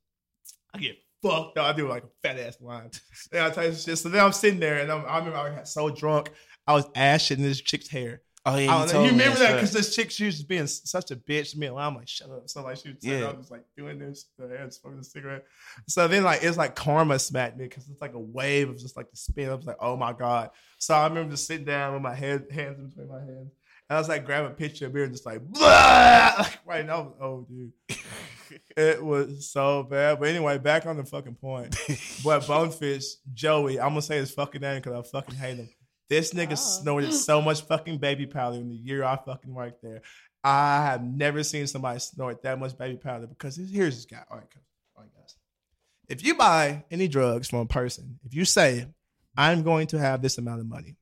I 0.73 0.79
get 0.79 0.97
fucked 1.25 1.59
up. 1.59 1.67
I 1.67 1.73
do 1.77 1.89
like 1.89 2.05
a 2.05 2.09
fat 2.23 2.39
ass 2.39 2.59
line. 2.61 2.91
and 3.33 3.41
I 3.43 3.51
tell 3.51 3.65
you 3.67 3.75
shit. 3.75 3.99
So 3.99 4.09
then 4.09 4.25
I'm 4.25 4.33
sitting 4.33 4.61
there, 4.61 4.79
and 4.79 4.91
I'm, 4.93 5.05
I 5.07 5.19
remember 5.19 5.39
I 5.39 5.55
got 5.55 5.69
so 5.69 5.91
drunk, 5.91 6.31
I 6.67 6.75
was 6.75 6.87
ashing 6.95 7.43
this 7.43 7.61
chick's 7.61 7.89
hair. 7.89 8.21
Oh 8.47 8.57
yeah, 8.57 8.61
you, 8.61 8.67
don't 8.69 8.81
know, 8.81 8.93
told 8.93 9.07
you 9.07 9.13
me 9.13 9.19
remember 9.19 9.39
that 9.39 9.55
because 9.55 9.73
this 9.73 9.97
chick 9.97 10.11
she 10.11 10.27
was 10.27 10.35
just 10.37 10.49
being 10.49 10.67
such 10.67 11.11
a 11.11 11.17
bitch 11.17 11.53
to 11.53 11.59
me. 11.59 11.67
And 11.67 11.79
I'm 11.79 11.95
like, 11.95 12.09
shut 12.09 12.29
up. 12.29 12.43
So 12.47 12.63
like 12.63 12.77
she 12.77 12.91
was 12.91 12.99
Yeah. 13.01 13.33
was 13.33 13.51
like 13.51 13.65
doing 13.75 13.99
this, 13.99 14.27
the 14.39 14.49
head 14.49 14.71
smoking 14.71 15.01
a 15.01 15.05
cigarette. 15.05 15.45
So 15.89 16.07
then 16.09 16.25
like 16.25 16.43
it's 16.43 16.59
like 16.59 16.75
karma 16.75 17.19
smacked 17.19 17.57
me 17.57 17.65
because 17.65 17.89
it's 17.89 18.03
like 18.03 18.13
a 18.13 18.19
wave 18.19 18.69
of 18.69 18.79
just 18.79 18.99
like 18.99 19.11
the 19.11 19.17
spin. 19.17 19.49
I 19.49 19.55
was 19.55 19.65
like, 19.65 19.79
oh 19.81 19.97
my 19.97 20.13
god. 20.13 20.51
So 20.77 20.93
I 20.95 21.07
remember 21.07 21.31
just 21.31 21.47
sitting 21.47 21.65
down 21.65 21.95
with 21.95 22.03
my 22.03 22.15
head 22.15 22.45
hands 22.51 22.79
in 22.79 22.89
between 22.89 23.09
my 23.09 23.21
hands. 23.21 23.51
And 23.89 23.97
I 23.97 23.99
was 23.99 24.11
like 24.11 24.27
grab 24.27 24.45
a 24.45 24.51
picture 24.51 24.89
of 24.89 24.93
beer 24.93 25.05
and 25.05 25.13
just 25.13 25.25
like, 25.25 25.41
Blah! 25.41 26.35
like 26.39 26.59
right 26.67 26.85
now. 26.85 27.15
Oh 27.23 27.47
dude. 27.49 27.73
it 28.77 29.03
was 29.05 29.51
so 29.51 29.83
bad. 29.83 30.19
But 30.21 30.29
anyway, 30.29 30.59
back 30.59 30.87
on 30.87 30.97
the 30.97 31.05
fucking 31.05 31.37
point. 31.37 31.77
But 32.25 32.47
Bonefish, 32.47 33.05
Joey, 33.33 33.81
I'm 33.81 33.91
gonna 33.91 34.03
say 34.03 34.17
his 34.19 34.33
fucking 34.33 34.61
name 34.61 34.81
because 34.83 35.07
I 35.07 35.09
fucking 35.11 35.37
hate 35.37 35.57
him. 35.59 35.69
This 36.09 36.33
nigga 36.35 36.53
Oh. 36.53 36.55
snorted 36.57 37.13
so 37.13 37.41
much 37.41 37.63
fucking 37.63 37.99
baby 37.99 38.27
powder 38.27 38.57
in 38.59 38.69
the 38.69 38.75
year 38.77 39.05
I 39.05 39.17
fucking 39.17 39.53
worked 39.53 39.83
there. 39.83 40.03
I 40.43 40.85
have 40.85 41.03
never 41.03 41.43
seen 41.43 41.67
somebody 41.67 41.99
snort 42.01 42.43
that 42.43 42.59
much 42.59 42.77
baby 42.77 42.99
powder 42.99 43.27
because 43.27 43.57
here's 43.57 43.97
this 43.97 44.05
guy. 44.05 44.23
All 44.31 44.37
right, 44.37 44.47
all 44.97 45.03
right, 45.03 45.11
guys. 45.17 45.35
If 46.09 46.23
you 46.23 46.35
buy 46.35 46.85
any 46.91 47.09
drugs 47.09 47.49
from 47.49 47.61
a 47.61 47.67
person, 47.67 48.19
if 48.25 48.35
you 48.35 48.45
say, 48.45 48.87
I'm 49.37 49.63
going 49.63 49.87
to 49.89 49.99
have 49.99 50.21
this 50.21 50.37
amount 50.37 50.61
of 50.61 50.67
money, 50.69 50.97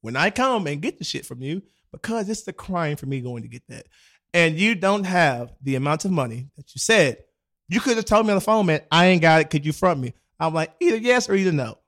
when 0.00 0.14
I 0.16 0.30
come 0.30 0.66
and 0.68 0.80
get 0.80 0.98
the 0.98 1.04
shit 1.04 1.26
from 1.26 1.42
you, 1.42 1.62
because 1.90 2.28
it's 2.28 2.44
the 2.44 2.52
crime 2.52 2.96
for 2.96 3.06
me 3.06 3.20
going 3.20 3.42
to 3.42 3.48
get 3.48 3.62
that, 3.68 3.86
and 4.34 4.58
you 4.58 4.74
don't 4.74 5.04
have 5.04 5.52
the 5.62 5.74
amount 5.76 6.04
of 6.04 6.10
money 6.10 6.48
that 6.56 6.74
you 6.74 6.78
said, 6.78 7.18
you 7.68 7.80
could 7.80 7.96
have 7.96 8.04
told 8.04 8.26
me 8.26 8.32
on 8.32 8.36
the 8.36 8.40
phone, 8.40 8.66
man, 8.66 8.82
I 8.90 9.06
ain't 9.06 9.22
got 9.22 9.40
it. 9.40 9.50
Could 9.50 9.64
you 9.64 9.72
front 9.72 10.00
me? 10.00 10.14
I'm 10.38 10.54
like, 10.54 10.74
either 10.80 10.96
yes 10.96 11.28
or 11.28 11.34
either 11.34 11.52
no. 11.52 11.78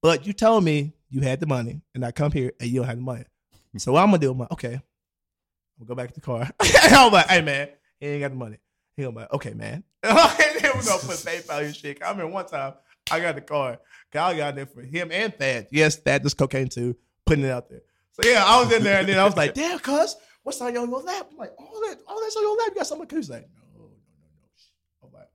But 0.00 0.26
you 0.26 0.32
told 0.32 0.64
me 0.64 0.92
you 1.10 1.20
had 1.20 1.40
the 1.40 1.46
money, 1.46 1.82
and 1.94 2.04
I 2.04 2.12
come 2.12 2.32
here 2.32 2.52
and 2.60 2.68
you 2.70 2.80
don't 2.80 2.86
have 2.86 2.96
the 2.96 3.02
money. 3.02 3.24
Hmm. 3.72 3.78
So 3.78 3.92
what 3.92 4.02
I'm 4.02 4.08
gonna 4.08 4.18
do? 4.18 4.32
Like, 4.32 4.52
okay, 4.52 4.74
I'm 4.74 5.86
gonna 5.86 5.88
go 5.88 5.94
back 5.94 6.08
to 6.08 6.14
the 6.14 6.20
car. 6.20 6.48
I'm 6.60 7.12
like, 7.12 7.28
hey 7.28 7.42
man, 7.42 7.68
he 7.98 8.06
ain't 8.06 8.20
got 8.20 8.30
the 8.30 8.36
money. 8.36 8.58
He 8.96 9.02
gonna 9.02 9.12
be 9.12 9.20
like, 9.20 9.32
okay, 9.32 9.54
man. 9.54 9.84
and 10.02 10.14
then 10.60 10.72
we're 10.74 10.84
gonna 10.84 11.02
put 11.02 11.18
PayPal 11.18 11.64
and 11.64 11.74
shit. 11.74 12.02
I 12.02 12.10
remember 12.10 12.32
one 12.32 12.46
time 12.46 12.74
I 13.10 13.20
got 13.20 13.34
the 13.34 13.40
car. 13.40 13.78
Kyle 14.12 14.36
got 14.36 14.54
there 14.54 14.66
for 14.66 14.82
him 14.82 15.10
and 15.12 15.34
Thad. 15.34 15.68
Yes, 15.70 15.96
Thad 15.96 16.22
does 16.22 16.34
cocaine 16.34 16.68
too, 16.68 16.96
putting 17.26 17.44
it 17.44 17.50
out 17.50 17.68
there. 17.68 17.82
So 18.12 18.28
yeah, 18.28 18.44
I 18.44 18.62
was 18.62 18.72
in 18.72 18.82
there 18.82 19.00
and 19.00 19.08
then 19.08 19.18
I 19.18 19.24
was 19.24 19.36
like, 19.36 19.54
damn, 19.54 19.78
cuz, 19.78 20.16
what's 20.48 20.62
on 20.62 20.72
your 20.72 20.86
lap? 20.86 21.28
I'm 21.30 21.36
like, 21.36 21.52
all 21.58 21.80
that, 21.86 21.98
all 22.06 22.20
that's 22.22 22.34
on 22.36 22.42
your 22.42 22.56
lap. 22.56 22.68
You 22.68 22.74
got 22.76 22.86
something? 22.86 23.06
He's 23.10 23.28
like, 23.28 23.46
no, 23.54 23.62
no, 23.76 23.84
no, 23.84 23.90
no. 23.92 25.06
I'm 25.06 25.12
like, 25.12 25.28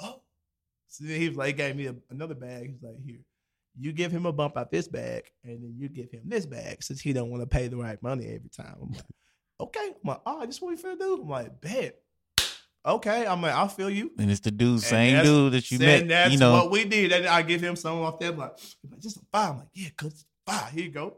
oh. 0.00 0.22
So 0.86 1.04
then 1.04 1.20
he 1.20 1.28
was 1.28 1.36
like, 1.36 1.48
he 1.48 1.52
gave 1.54 1.74
me 1.74 1.86
a, 1.86 1.96
another 2.10 2.36
bag. 2.36 2.70
He's 2.70 2.82
like, 2.82 2.94
here, 3.04 3.18
you 3.76 3.92
give 3.92 4.12
him 4.12 4.24
a 4.24 4.32
bump 4.32 4.56
out 4.56 4.70
this 4.70 4.86
bag, 4.86 5.24
and 5.42 5.64
then 5.64 5.74
you 5.76 5.88
give 5.88 6.12
him 6.12 6.22
this 6.26 6.46
bag 6.46 6.84
since 6.84 7.00
he 7.00 7.12
don't 7.12 7.28
want 7.28 7.42
to 7.42 7.46
pay 7.48 7.66
the 7.66 7.76
right 7.76 8.00
money 8.04 8.26
every 8.26 8.50
time. 8.56 8.76
I'm 8.80 8.92
like, 8.92 9.02
okay. 9.60 9.88
I'm 9.88 10.08
like, 10.08 10.20
oh, 10.24 10.46
this 10.46 10.62
what 10.62 10.68
we 10.68 10.76
finna 10.76 10.96
do? 10.96 11.18
I'm 11.22 11.28
like, 11.28 11.60
bet. 11.60 11.98
Okay. 12.86 13.26
I'm 13.26 13.42
like, 13.42 13.54
I'll 13.54 13.66
feel 13.66 13.90
you. 13.90 14.12
And 14.16 14.30
it's 14.30 14.40
the 14.40 14.52
dude, 14.52 14.80
same 14.80 15.24
dude 15.24 15.54
that 15.54 15.70
you 15.72 15.80
met. 15.80 16.06
that's 16.06 16.32
You 16.32 16.38
know, 16.38 16.52
what 16.52 16.70
we 16.70 16.84
did. 16.84 17.10
And 17.10 17.26
I 17.26 17.42
give 17.42 17.60
him 17.60 17.74
some 17.74 17.98
off 17.98 18.20
there. 18.20 18.30
I'm 18.30 18.38
like, 18.38 18.52
like, 18.88 19.00
just 19.00 19.16
a 19.16 19.20
five. 19.32 19.50
I'm 19.50 19.58
like, 19.58 19.68
yeah, 19.74 19.88
cuz 19.96 20.24
five. 20.46 20.70
Here 20.70 20.84
you 20.84 20.90
go. 20.90 21.16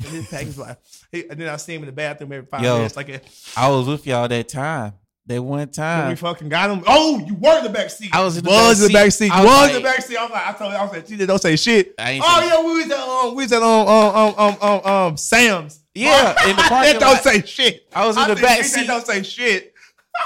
And 0.00 0.08
his 0.12 0.28
package 0.28 0.56
like, 0.58 0.78
he, 1.12 1.28
and 1.28 1.40
then 1.40 1.48
I 1.48 1.56
see 1.56 1.74
him 1.74 1.82
in 1.82 1.86
the 1.86 1.92
bathroom 1.92 2.32
every 2.32 2.46
five 2.46 2.62
Yo. 2.62 2.76
minutes. 2.76 2.96
Like, 2.96 3.08
yeah, 3.08 3.18
I 3.56 3.70
was 3.70 3.86
with 3.86 4.06
y'all 4.06 4.26
that 4.28 4.48
time. 4.48 4.94
That 5.26 5.40
one 5.42 5.70
when 5.74 6.08
we 6.10 6.16
fucking 6.16 6.50
got 6.50 6.68
him. 6.68 6.84
Oh, 6.86 7.18
you 7.18 7.34
were 7.34 7.56
in 7.56 7.64
the 7.64 7.70
back 7.70 7.88
seat. 7.88 8.10
I 8.12 8.22
was 8.22 8.36
in 8.36 8.44
the 8.44 8.50
was 8.50 8.78
back 8.78 8.88
the 8.88 8.92
back 8.92 9.10
seat. 9.12 9.30
I 9.30 9.40
You 9.40 9.46
was 9.46 9.60
was 9.60 9.68
in 9.70 9.76
the 9.76 9.88
back 9.88 10.02
seat. 10.02 10.16
I 10.18 10.22
was 10.24 10.30
like, 10.32 10.46
I 10.46 10.52
told 10.52 10.72
you, 10.72 10.78
I 10.78 10.82
was 10.82 10.92
like, 10.92 11.06
she 11.06 11.16
don't 11.16 11.40
say 11.40 11.56
shit. 11.56 11.94
I 11.98 12.10
ain't 12.10 12.24
Oh 12.26 12.42
yeah, 12.44 12.62
we 12.66 12.74
was 12.82 12.90
at 12.90 12.98
um, 12.98 13.34
we 13.34 13.42
was 13.44 13.52
at 13.52 13.62
um 13.62 13.88
um 13.88 14.14
um 14.16 14.34
um 14.38 14.56
um, 14.60 14.86
um 14.86 15.16
Sam's. 15.16 15.80
Yeah, 15.94 16.30
in 16.42 16.50
the 16.50 16.54
that 16.62 16.68
parking 16.68 16.98
don't 17.00 17.22
say 17.22 17.40
shit. 17.40 17.88
I 17.94 18.06
was 18.06 18.18
in 18.18 18.28
the 18.28 18.34
back 18.36 18.64
seat. 18.64 18.86
That 18.86 18.86
don't 18.88 19.06
say 19.06 19.22
shit. 19.22 19.72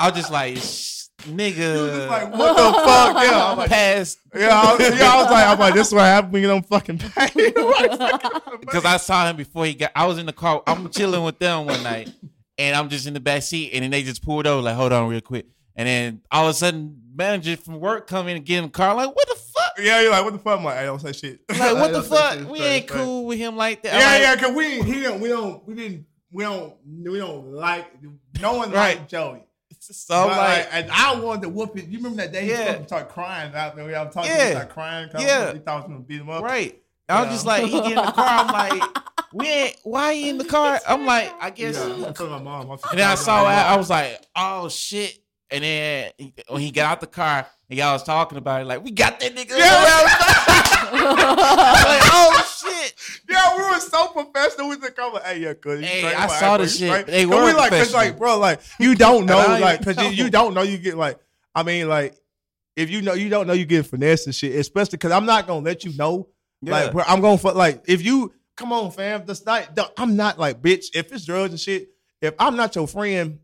I 0.00 0.08
was 0.10 0.18
just 0.18 0.32
like, 0.32 0.56
"Shh, 0.56 1.04
He 1.24 1.30
was 1.32 1.40
nigga. 1.40 1.96
just 1.96 2.08
like, 2.08 2.32
what 2.34 2.56
the 2.56 2.72
fuck? 2.80 3.16
Yeah, 3.24 3.47
like, 3.58 3.70
past 3.70 4.18
yeah, 4.34 4.48
I 4.50 4.74
was, 4.76 4.98
yeah. 4.98 5.12
I 5.12 5.16
was 5.22 5.30
like, 5.30 5.46
I'm 5.46 5.58
like, 5.58 5.74
this 5.74 5.88
is 5.88 5.94
what 5.94 6.02
happened 6.02 6.32
when 6.32 6.42
you 6.42 6.48
don't 6.48 6.66
fucking 6.66 6.98
pay. 6.98 7.28
because 8.60 8.84
I 8.84 8.96
saw 8.96 9.28
him 9.28 9.36
before 9.36 9.66
he 9.66 9.74
got. 9.74 9.92
I 9.94 10.06
was 10.06 10.18
in 10.18 10.26
the 10.26 10.32
car. 10.32 10.62
I'm 10.66 10.88
chilling 10.90 11.22
with 11.24 11.38
them 11.38 11.66
one 11.66 11.82
night, 11.82 12.10
and 12.58 12.76
I'm 12.76 12.88
just 12.88 13.06
in 13.06 13.14
the 13.14 13.20
back 13.20 13.42
seat, 13.42 13.72
and 13.72 13.82
then 13.82 13.90
they 13.90 14.02
just 14.02 14.22
pulled 14.24 14.46
over. 14.46 14.62
Like, 14.62 14.74
hold 14.76 14.92
on, 14.92 15.08
real 15.08 15.20
quick. 15.20 15.46
And 15.76 15.86
then 15.86 16.22
all 16.32 16.44
of 16.46 16.50
a 16.50 16.54
sudden, 16.54 17.00
manager 17.14 17.56
from 17.56 17.78
work 17.80 18.06
come 18.08 18.26
in 18.28 18.36
and 18.36 18.44
get 18.44 18.58
in 18.58 18.64
the 18.64 18.70
car. 18.70 18.94
Like, 18.94 19.14
what 19.14 19.28
the 19.28 19.34
fuck? 19.36 19.72
yeah, 19.80 20.00
you're 20.00 20.10
like, 20.10 20.24
what 20.24 20.32
the 20.32 20.38
fuck? 20.40 20.58
I'm 20.58 20.64
like, 20.64 20.76
I 20.78 20.84
don't 20.84 21.00
say 21.00 21.12
shit. 21.12 21.40
Like, 21.48 21.74
what 21.74 21.92
the 21.92 22.02
fuck? 22.02 22.34
shit. 22.34 22.48
We 22.48 22.58
Sorry, 22.58 22.70
ain't 22.70 22.88
sorry. 22.88 23.00
cool 23.04 23.26
with 23.26 23.38
him 23.38 23.56
like 23.56 23.82
that. 23.84 23.92
Yeah, 23.94 24.32
like, 24.34 24.40
yeah, 24.40 24.48
cause 24.48 24.56
we 24.56 24.82
he 24.82 25.02
don't 25.02 25.20
we 25.20 25.28
don't 25.28 25.66
we 25.68 25.74
didn't 25.74 26.06
we 26.32 26.42
don't 26.44 26.74
we 26.84 27.18
don't 27.18 27.52
like 27.52 27.86
no 28.40 28.54
one 28.56 28.70
Right. 28.72 28.98
liked 28.98 29.08
Joey. 29.10 29.44
So 29.90 30.14
I'm 30.22 30.28
But, 30.28 30.36
like, 30.36 30.68
and 30.72 30.90
I 30.90 31.14
wanted 31.18 31.42
to 31.42 31.48
whoop 31.48 31.76
it. 31.78 31.86
You 31.88 31.98
remember 31.98 32.18
that 32.22 32.32
day 32.32 32.42
he 32.44 32.50
Yeah. 32.50 32.72
fucking 32.72 32.86
started 32.88 33.08
crying 33.08 33.54
out 33.54 33.74
there? 33.76 33.96
I 33.96 34.02
was 34.04 34.14
talking, 34.14 34.30
Yeah. 34.30 34.44
he 34.44 34.50
started 34.52 34.72
crying. 34.72 35.08
Cause 35.10 35.22
Yeah. 35.22 35.52
he 35.52 35.58
thought 35.60 35.72
I 35.72 35.76
was 35.76 35.84
gonna 35.84 36.00
beat 36.00 36.20
him 36.20 36.30
up. 36.30 36.42
right. 36.42 36.78
I 37.08 37.20
was 37.20 37.28
Yeah. 37.28 37.32
just 37.32 37.46
like, 37.46 37.64
he 37.64 37.70
get 37.80 37.86
in 37.92 37.94
the 37.96 38.12
car. 38.12 38.26
I'm 38.28 38.48
like, 38.48 38.82
we 39.32 39.46
ain't. 39.48 39.76
Why 39.82 40.12
he 40.14 40.28
in 40.28 40.36
the 40.38 40.44
car? 40.44 40.78
I'm 40.88 41.06
like, 41.06 41.32
I 41.40 41.48
guess. 41.50 41.76
Yeah, 41.76 42.08
I 42.08 42.12
told 42.12 42.30
my 42.30 42.38
mom. 42.42 42.70
And 42.70 42.98
then 42.98 43.08
I 43.08 43.14
saw 43.14 43.44
that, 43.44 43.70
I 43.70 43.76
was 43.76 43.88
like, 43.88 44.20
oh 44.36 44.68
shit. 44.68 45.18
And 45.50 45.64
then 45.64 46.12
he- 46.18 46.34
when 46.48 46.60
he 46.60 46.70
got 46.70 46.92
out 46.92 47.00
the 47.00 47.06
car, 47.06 47.46
and 47.70 47.78
y'all 47.78 47.92
was 47.94 48.02
talking 48.02 48.36
about 48.36 48.60
it, 48.60 48.66
like, 48.66 48.84
we 48.84 48.90
got 48.90 49.18
that 49.20 49.34
nigga. 49.34 49.50
like, 50.92 52.02
oh 52.12 52.47
shit. 52.58 52.94
Yeah, 53.30 53.56
we 53.56 53.62
were 53.74 53.80
so 53.80 54.08
professional 54.08 54.68
with 54.68 54.80
the. 54.80 54.92
Like, 55.12 55.22
hey, 55.24 55.38
yeah, 55.40 55.54
cuz. 55.54 55.80
Hey? 55.84 56.04
I 56.14 56.26
like, 56.26 56.40
saw 56.40 56.56
the 56.56 56.66
shit. 56.66 56.88
straight? 56.88 57.06
They 57.06 57.24
'Cause 57.26 57.34
were 57.34 57.44
we 57.46 57.52
like, 57.52 57.70
cause 57.70 57.92
like, 57.94 58.18
bro, 58.18 58.38
like, 58.38 58.60
you 58.80 58.94
don't 59.06 59.26
know, 59.26 59.58
like, 59.60 59.84
cause 59.84 59.96
you, 59.98 60.24
you 60.24 60.30
don't 60.30 60.54
know 60.54 60.62
you 60.62 60.78
get 60.78 60.96
like, 60.96 61.18
I 61.54 61.62
mean, 61.62 61.88
like, 61.88 62.14
if 62.76 62.90
you 62.90 63.02
know, 63.02 63.14
you 63.14 63.28
don't 63.28 63.46
know 63.46 63.52
you 63.52 63.66
get 63.66 63.86
finesse 63.86 64.26
and 64.26 64.34
shit, 64.34 64.54
especially 64.54 64.92
because 64.98 65.12
I'm 65.12 65.26
not 65.26 65.46
gonna 65.46 65.64
let 65.64 65.84
you 65.84 65.96
know, 65.96 66.28
like, 66.62 66.86
Yeah. 66.86 66.92
bro, 66.92 67.04
I'm 67.06 67.20
gonna 67.20 67.40
like, 67.52 67.82
if 67.86 68.02
you 68.04 68.32
come 68.56 68.72
on, 68.72 68.90
fam, 68.90 69.24
that's 69.26 69.44
not, 69.44 69.74
the- 69.74 69.90
I'm 69.96 70.16
not 70.16 70.38
like, 70.38 70.60
bitch, 70.62 70.86
if 70.94 71.12
it's 71.12 71.24
drugs 71.24 71.50
and 71.52 71.60
shit, 71.60 71.90
if 72.20 72.34
I'm 72.38 72.56
not 72.56 72.74
your 72.74 72.88
friend, 72.88 73.38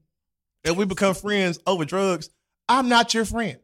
and 0.65 0.77
we 0.77 0.85
become 0.87 1.15
friends 1.15 1.59
over 1.67 1.85
drugs, 1.85 2.31
I'm 2.69 2.89
not 2.89 3.13
your 3.13 3.25
friend. 3.25 3.59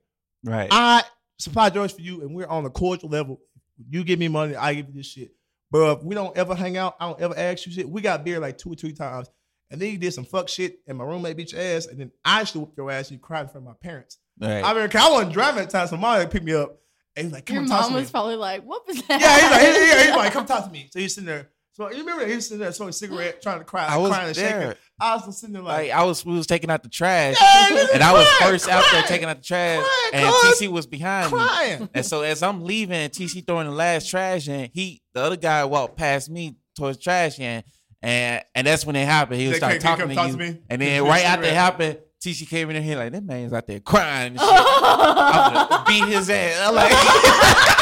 Right. 0.45 0.69
I 0.71 1.03
supply 1.39 1.71
drugs 1.71 1.93
for 1.95 2.03
you, 2.03 2.21
and 2.23 2.35
we're 2.35 2.47
on 2.47 2.65
a 2.67 2.71
cordial 2.71 3.09
level. 3.09 3.41
You 3.89 4.05
give 4.05 4.19
me 4.19 4.29
money, 4.29 4.55
I 4.55 4.75
give 4.75 4.89
you 4.89 4.95
this 4.95 5.07
shit. 5.07 5.33
But 5.71 5.99
if 5.99 6.03
we 6.05 6.15
don't 6.15 6.37
ever 6.37 6.55
hang 6.55 6.77
out, 6.77 6.97
I 7.01 7.07
don't 7.09 7.21
ever 7.21 7.35
ask 7.37 7.67
you 7.67 7.73
shit. 7.73 7.89
We 7.89 8.01
got 8.01 8.25
beer 8.25 8.41
like 8.41 8.59
two 8.59 8.73
or 8.73 8.75
three 8.75 8.93
times, 8.93 9.29
and 9.71 9.81
then 9.81 9.93
you 9.93 9.99
did 9.99 10.13
some 10.13 10.25
fuck 10.25 10.49
shit, 10.49 10.81
and 10.89 10.99
my 10.99 11.05
roommate 11.05 11.37
beat 11.37 11.53
your 11.53 11.61
ass, 11.61 11.87
and 11.87 11.99
then 12.01 12.11
I 12.25 12.45
should 12.45 12.61
whoop 12.61 12.73
your 12.77 12.91
ass. 12.91 13.11
And 13.11 13.19
you 13.19 13.23
cried 13.23 13.43
in 13.43 13.49
front 13.49 13.67
of 13.67 13.73
my 13.73 13.75
parents. 13.81 14.19
right. 14.41 14.65
I 14.65 14.75
mean, 14.75 14.89
'cause 14.89 15.03
I 15.07 15.11
wasn't 15.11 15.33
driving 15.33 15.63
at 15.63 15.71
the 15.71 15.79
time, 15.79 15.87
so 15.87 15.97
mom 15.97 16.27
picked 16.29 16.45
me 16.45 16.55
up, 16.55 16.77
and 17.15 17.27
he's 17.27 17.33
like, 17.33 17.47
"Come 17.47 17.55
Your 17.55 17.63
on, 17.65 17.69
talk 17.69 17.81
mom 17.83 17.91
to 17.91 17.95
me." 17.97 18.01
was 18.03 18.11
probably 18.11 18.37
like, 18.37 18.65
"What 18.65 18.87
was 18.87 19.01
that?" 19.03 19.21
yeah, 19.21 19.39
he's 19.41 19.51
like, 19.51 19.61
he- 19.61 19.97
he- 20.01 20.07
he's 20.07 20.17
like, 20.17 20.33
"Come 20.33 20.47
talk 20.47 20.65
to 20.65 20.71
me." 20.71 20.89
So 20.93 20.99
he's 20.99 21.15
sitting 21.15 21.27
there. 21.27 21.51
So 21.73 21.91
you 21.91 21.99
remember 21.99 22.27
he 22.27 22.35
was 22.35 22.47
sitting 22.49 22.61
there 22.61 22.73
smoking 22.73 22.91
a 22.91 22.93
cigarette, 22.93 23.41
trying 23.41 23.61
to 23.61 23.65
cry, 23.65 23.87
I 23.87 23.97
was 23.97 24.11
crying 24.11 24.27
and 24.29 24.37
shaking. 24.37 24.75
I 25.01 25.15
was 25.15 25.41
sitting 25.41 25.55
there 25.55 25.63
like, 25.63 25.89
like 25.89 25.91
I 25.99 26.05
was, 26.05 26.27
we 26.27 26.35
was 26.35 26.47
taking 26.47 26.69
out 26.69 26.83
the 26.83 26.89
trash, 26.89 27.37
Yeah, 27.41 27.87
and 27.95 28.03
I 28.03 28.13
was 28.13 28.29
crying, 28.37 28.53
first 28.53 28.69
out 28.69 28.85
there 28.93 29.03
taking 29.05 29.29
out 29.29 29.37
the 29.39 29.43
trash, 29.45 29.83
crying, 30.11 30.25
and. 30.27 30.35
TC 30.35 30.69
was 30.69 30.87
behind 30.87 31.33
me. 31.33 31.89
And 31.95 32.05
so 32.05 32.23
as 32.23 32.43
I'm 32.43 32.65
leaving, 32.65 33.09
TC 33.11 33.47
throwing 33.47 33.67
the 33.67 33.73
last 33.73 34.11
trash 34.11 34.49
in, 34.49 34.69
he 34.75 35.01
the 35.15 35.23
other 35.23 35.37
guy 35.37 35.65
walked 35.65 35.97
past 35.97 36.29
me 36.29 36.57
towards 36.77 36.99
trash 36.99 37.39
in, 37.39 37.63
and 38.03 38.43
and 38.55 38.67
that's 38.67 38.85
when 38.85 38.97
it 38.97 39.07
happened. 39.07 39.41
He 39.41 39.49
was 39.49 39.61
came- 39.61 39.79
talking 39.79 40.09
to 40.09 40.15
come 40.15 40.27
you, 40.27 40.33
to 40.33 40.39
me? 40.39 40.59
and 40.69 40.83
then 40.83 41.05
right 41.05 41.25
after 41.25 41.47
it 41.47 41.55
happened, 41.55 41.99
TC 42.23 42.49
came 42.51 42.69
in 42.71 42.83
here 42.83 42.97
like 42.97 43.13
that 43.13 43.25
man's 43.25 43.53
out 43.53 43.67
there 43.67 43.81
crying 43.81 44.33
and 44.33 44.41
shit. 44.41 44.49
I'm 44.51 45.69
gonna 45.69 45.85
beat 45.87 46.09
his 46.09 46.29
ass. 46.29 46.69
I'm 46.69 46.75
like, 46.75 46.91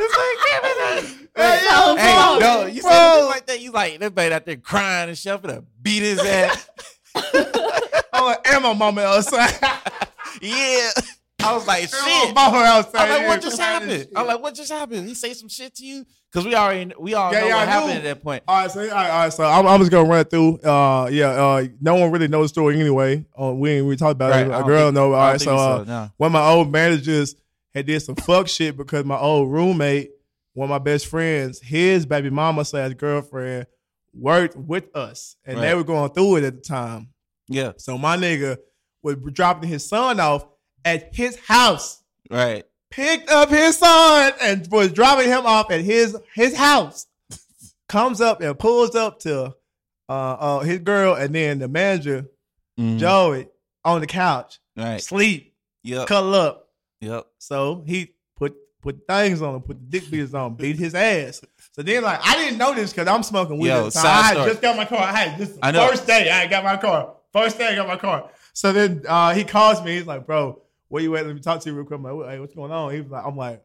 it's 0.00 0.16
like. 0.16 1.26
Hey, 1.36 1.60
yo, 1.64 1.96
Hey, 1.96 2.38
no, 2.40 2.66
you 2.66 2.82
said 2.82 3.24
like 3.26 3.46
that. 3.46 3.60
You 3.60 3.70
like 3.72 3.98
that 4.00 4.14
man 4.14 4.32
out 4.32 4.44
there 4.46 4.56
crying 4.56 5.08
and 5.08 5.16
shit, 5.16 5.40
gonna 5.40 5.62
beat 5.80 6.02
his 6.02 6.18
ass. 6.20 6.68
I'm 8.12 8.24
like, 8.24 8.48
and 8.48 8.62
my 8.62 8.72
mama 8.74 9.02
outside. 9.02 9.52
yeah. 10.42 10.90
I 11.42 11.54
was 11.54 11.66
like, 11.66 11.88
shit. 11.88 12.34
mama 12.34 12.58
outside. 12.58 13.08
I'm 13.08 13.18
like, 13.20 13.28
what 13.28 13.40
just 13.42 13.58
happened? 13.58 14.08
I'm 14.14 14.26
like, 14.26 14.42
what 14.42 14.54
just 14.54 14.70
happened? 14.70 15.08
He 15.08 15.14
say 15.14 15.32
some 15.32 15.48
shit 15.48 15.74
to 15.76 15.86
you? 15.86 16.04
Because 16.30 16.46
we 16.46 16.54
already 16.54 16.92
we 16.98 17.14
all 17.14 17.32
Yeah, 17.32 17.40
know 17.40 17.46
yeah, 17.46 17.56
what 17.56 17.68
happened 17.68 17.92
at 17.92 18.02
that 18.04 18.22
point. 18.22 18.42
All 18.46 18.62
right, 18.62 18.70
so 18.70 18.80
all 18.82 18.86
right, 18.88 19.10
all 19.10 19.18
right, 19.24 19.32
so 19.32 19.44
I'm, 19.44 19.66
I'm 19.66 19.80
just 19.80 19.90
gonna 19.90 20.08
run 20.08 20.24
through. 20.26 20.58
Uh, 20.60 21.08
yeah, 21.10 21.28
uh, 21.30 21.64
no 21.80 21.94
one 21.96 22.12
really 22.12 22.28
knows 22.28 22.44
the 22.44 22.48
story 22.50 22.78
anyway. 22.78 23.24
Uh, 23.40 23.52
we 23.52 23.70
ain't 23.70 23.86
we 23.86 23.96
talked 23.96 24.12
about 24.12 24.30
Right, 24.30 24.46
it. 24.46 24.50
A 24.52 24.62
girl 24.62 24.86
think- 24.88 24.94
know. 24.94 25.12
I 25.14 25.18
All 25.24 25.30
right, 25.32 25.40
so 25.40 25.54
we 25.54 25.60
uh, 25.60 25.84
no. 25.84 26.10
one 26.18 26.28
of 26.28 26.32
my 26.32 26.46
old 26.46 26.70
managers 26.70 27.34
had 27.74 27.86
did 27.86 28.00
some 28.00 28.16
fuck 28.16 28.48
shit 28.48 28.76
because 28.76 29.04
my 29.04 29.18
old 29.18 29.50
roommate, 29.50 30.10
one 30.54 30.66
of 30.66 30.70
my 30.70 30.78
best 30.78 31.06
friends, 31.06 31.60
his 31.60 32.04
baby 32.06 32.30
mama 32.30 32.64
slash 32.64 32.94
girlfriend 32.94 33.66
worked 34.14 34.56
with 34.56 34.94
us, 34.96 35.36
and 35.44 35.58
they 35.58 35.74
were 35.74 35.84
going 35.84 36.10
through 36.12 36.36
it 36.36 36.44
at 36.44 36.54
the 36.56 36.60
time. 36.62 37.08
Yeah, 37.48 37.72
So 37.78 37.96
my 37.98 38.16
nigga 38.16 38.58
was 39.02 39.16
dropping 39.32 39.68
his 39.68 39.88
son 39.88 40.20
off 40.20 40.46
at 40.84 41.14
his 41.14 41.36
house. 41.38 42.02
right. 42.30 42.64
picked 42.90 43.30
up 43.30 43.48
his 43.50 43.78
son 43.78 44.32
and 44.42 44.66
was 44.70 44.92
dropping 44.92 45.28
him 45.28 45.46
off 45.46 45.70
at 45.70 45.80
his 45.80 46.16
his 46.34 46.56
house. 46.56 47.06
Comes 47.88 48.20
up 48.20 48.40
and 48.40 48.58
pulls 48.58 48.94
up 48.96 49.20
to 49.20 49.54
uh, 50.08 50.12
uh 50.12 50.58
his 50.60 50.80
girl 50.80 51.14
and 51.14 51.32
then 51.34 51.58
the 51.60 51.68
manager 51.68 52.26
Mhm. 52.78 52.98
Joey 52.98 53.48
on 53.84 54.00
the 54.00 54.06
couch, 54.08 54.58
Right. 54.76 55.00
sleep, 55.02 55.54
Yep. 55.84 56.08
cuddle 56.08 56.34
up. 56.34 56.68
Yep. 57.00 57.26
So 57.38 57.82
he 57.86 58.14
put 58.36 58.54
put 58.82 59.06
things 59.06 59.42
on 59.42 59.54
him, 59.56 59.62
put 59.62 59.78
the 59.78 59.98
dick 59.98 60.10
beaters 60.10 60.34
on, 60.34 60.54
beat 60.54 60.76
his 60.76 60.94
ass. 60.94 61.40
So 61.72 61.82
then 61.82 62.02
like 62.02 62.20
I 62.22 62.36
didn't 62.36 62.58
know 62.58 62.74
this 62.74 62.92
because 62.92 63.08
I'm 63.08 63.22
smoking 63.22 63.58
weed. 63.58 63.68
Yo, 63.68 63.88
the 63.90 64.00
I 64.04 64.32
story. 64.32 64.50
just 64.50 64.62
got 64.62 64.76
my 64.76 64.84
car. 64.84 64.98
I 64.98 65.12
had 65.16 65.38
this 65.38 65.58
I 65.62 65.70
know. 65.70 65.88
first 65.88 66.06
day 66.06 66.30
I 66.30 66.46
got 66.46 66.64
my 66.64 66.76
car. 66.76 67.14
First 67.32 67.58
day 67.58 67.68
I 67.68 67.74
got 67.76 67.86
my 67.88 67.96
car. 67.96 68.30
So 68.52 68.72
then 68.72 69.02
uh, 69.08 69.32
he 69.34 69.44
calls 69.44 69.82
me. 69.82 69.96
He's 69.96 70.06
like, 70.06 70.26
"Bro, 70.26 70.60
where 70.88 71.02
you 71.02 71.16
at? 71.16 71.26
Let 71.26 71.34
me 71.34 71.40
talk 71.40 71.60
to 71.60 71.70
you 71.70 71.76
real 71.76 71.84
quick." 71.84 71.98
I'm 71.98 72.04
like, 72.04 72.28
"Hey, 72.30 72.40
what's 72.40 72.54
going 72.54 72.72
on?" 72.72 72.92
He 72.92 73.00
was 73.00 73.10
like, 73.10 73.24
"I'm 73.24 73.36
like, 73.36 73.64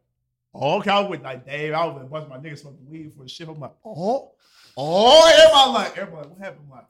oh, 0.53 0.77
okay." 0.79 0.91
I 0.91 0.99
was 0.99 1.09
with 1.09 1.23
like 1.23 1.45
Dave. 1.45 1.73
I 1.73 1.85
was 1.85 1.95
with 1.95 2.03
a 2.03 2.07
bunch 2.07 2.23
of 2.25 2.29
my 2.29 2.37
niggas 2.37 2.59
smoking 2.59 2.87
weed 2.89 3.11
for 3.13 3.23
the 3.23 3.29
shit. 3.29 3.49
I'm 3.49 3.59
like, 3.59 3.73
"Oh, 3.83 4.31
oh." 4.77 5.31
Everybody 5.35 5.71
like, 5.71 5.97
everybody, 5.97 6.29
what 6.29 6.37
happened? 6.39 6.61
I'm 6.65 6.69
like, 6.69 6.87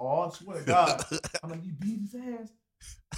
"Oh, 0.00 0.20
I 0.20 0.30
swear 0.30 0.58
to 0.58 0.64
God." 0.64 1.04
I'm 1.42 1.50
like, 1.50 1.64
"You 1.64 1.72
beat 1.72 2.00
his 2.00 2.14
ass." 2.16 2.48